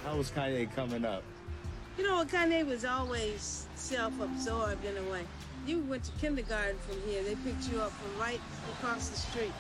How 0.04 0.18
was 0.18 0.30
Kanye 0.32 0.74
coming 0.76 1.06
up? 1.06 1.24
You 1.98 2.04
know, 2.04 2.16
what, 2.16 2.28
Kanye 2.28 2.66
was 2.66 2.84
always 2.84 3.68
self-absorbed 3.76 4.84
in 4.84 4.98
a 4.98 5.12
way. 5.12 5.22
You 5.66 5.80
went 5.82 6.04
to 6.06 6.12
kindergarten 6.20 6.78
from 6.80 7.02
here. 7.10 7.24
They 7.24 7.36
picked 7.36 7.72
you 7.72 7.80
up 7.80 7.92
from 7.92 8.20
right 8.20 8.42
across 8.74 9.10
the 9.10 9.18
street. 9.18 9.54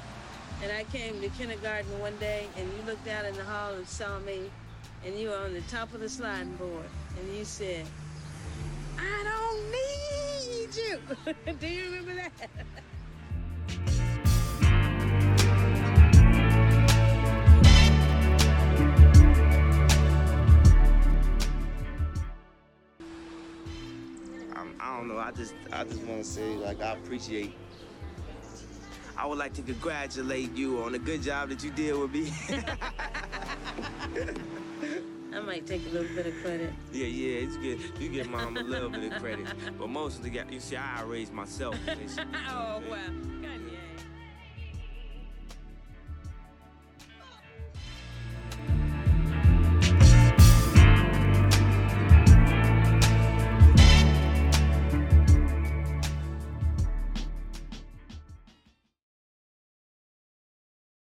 And 0.64 0.72
I 0.72 0.84
came 0.95 1.20
to 1.22 1.30
kindergarten 1.30 1.99
one 1.99 2.16
day, 2.18 2.47
and 2.55 2.68
you 2.74 2.84
looked 2.86 3.07
out 3.07 3.26
in 3.26 3.36
the 3.36 3.43
hall 3.43 3.74
and 3.74 3.88
saw 3.88 4.20
me, 4.20 4.41
and 5.03 5.18
you 5.18 5.30
were 5.30 5.38
on 5.38 5.53
the 5.53 5.62
top 5.62 5.91
of 5.93 6.01
the 6.01 6.09
sliding 6.09 6.53
board, 6.53 6.86
and 7.20 7.36
you 7.36 7.43
said, 7.43 7.86
I 8.99 9.24
don't 9.24 9.72
need 9.72 10.76
you. 10.76 11.53
Do 11.59 11.68
you 11.68 11.86
remember 11.86 12.14
that? 12.14 12.32
I'm, 24.55 24.76
don't 25.01 25.07
know. 25.07 25.18
I 25.18 25.32
just 25.32 25.55
I 25.74 25.84
just 25.84 26.03
want 26.03 26.24
to 26.24 26.30
say 26.30 26.53
like 26.57 26.80
I 26.82 26.93
appreciate. 26.93 27.55
I 29.22 29.28
would 29.28 29.38
like 29.38 29.53
to 29.53 29.61
congratulate 29.61 30.57
you 30.57 30.82
on 30.82 30.93
the 30.93 30.97
good 30.97 31.22
job 31.22 31.49
that 31.49 31.63
you 31.63 31.69
did 31.69 31.95
with 31.95 32.11
me. 32.11 32.34
I 35.32 35.39
might 35.41 35.67
take 35.67 35.86
a 35.86 35.89
little 35.89 36.15
bit 36.15 36.26
of 36.26 36.34
credit. 36.41 36.74
yeah, 36.91 37.05
yeah, 37.05 37.41
it's 37.41 37.55
good. 37.57 37.80
You 37.99 38.09
give 38.09 38.32
mom 38.32 38.57
a 38.57 38.63
little 38.63 38.89
bit 38.89 39.13
of 39.13 39.22
credit, 39.22 39.45
but 39.78 39.89
mostly, 39.89 40.32
you 40.49 40.59
see, 40.59 40.76
I 40.76 41.03
raised 41.03 41.34
myself. 41.34 41.76
Oh, 42.49 42.82
well. 42.89 43.41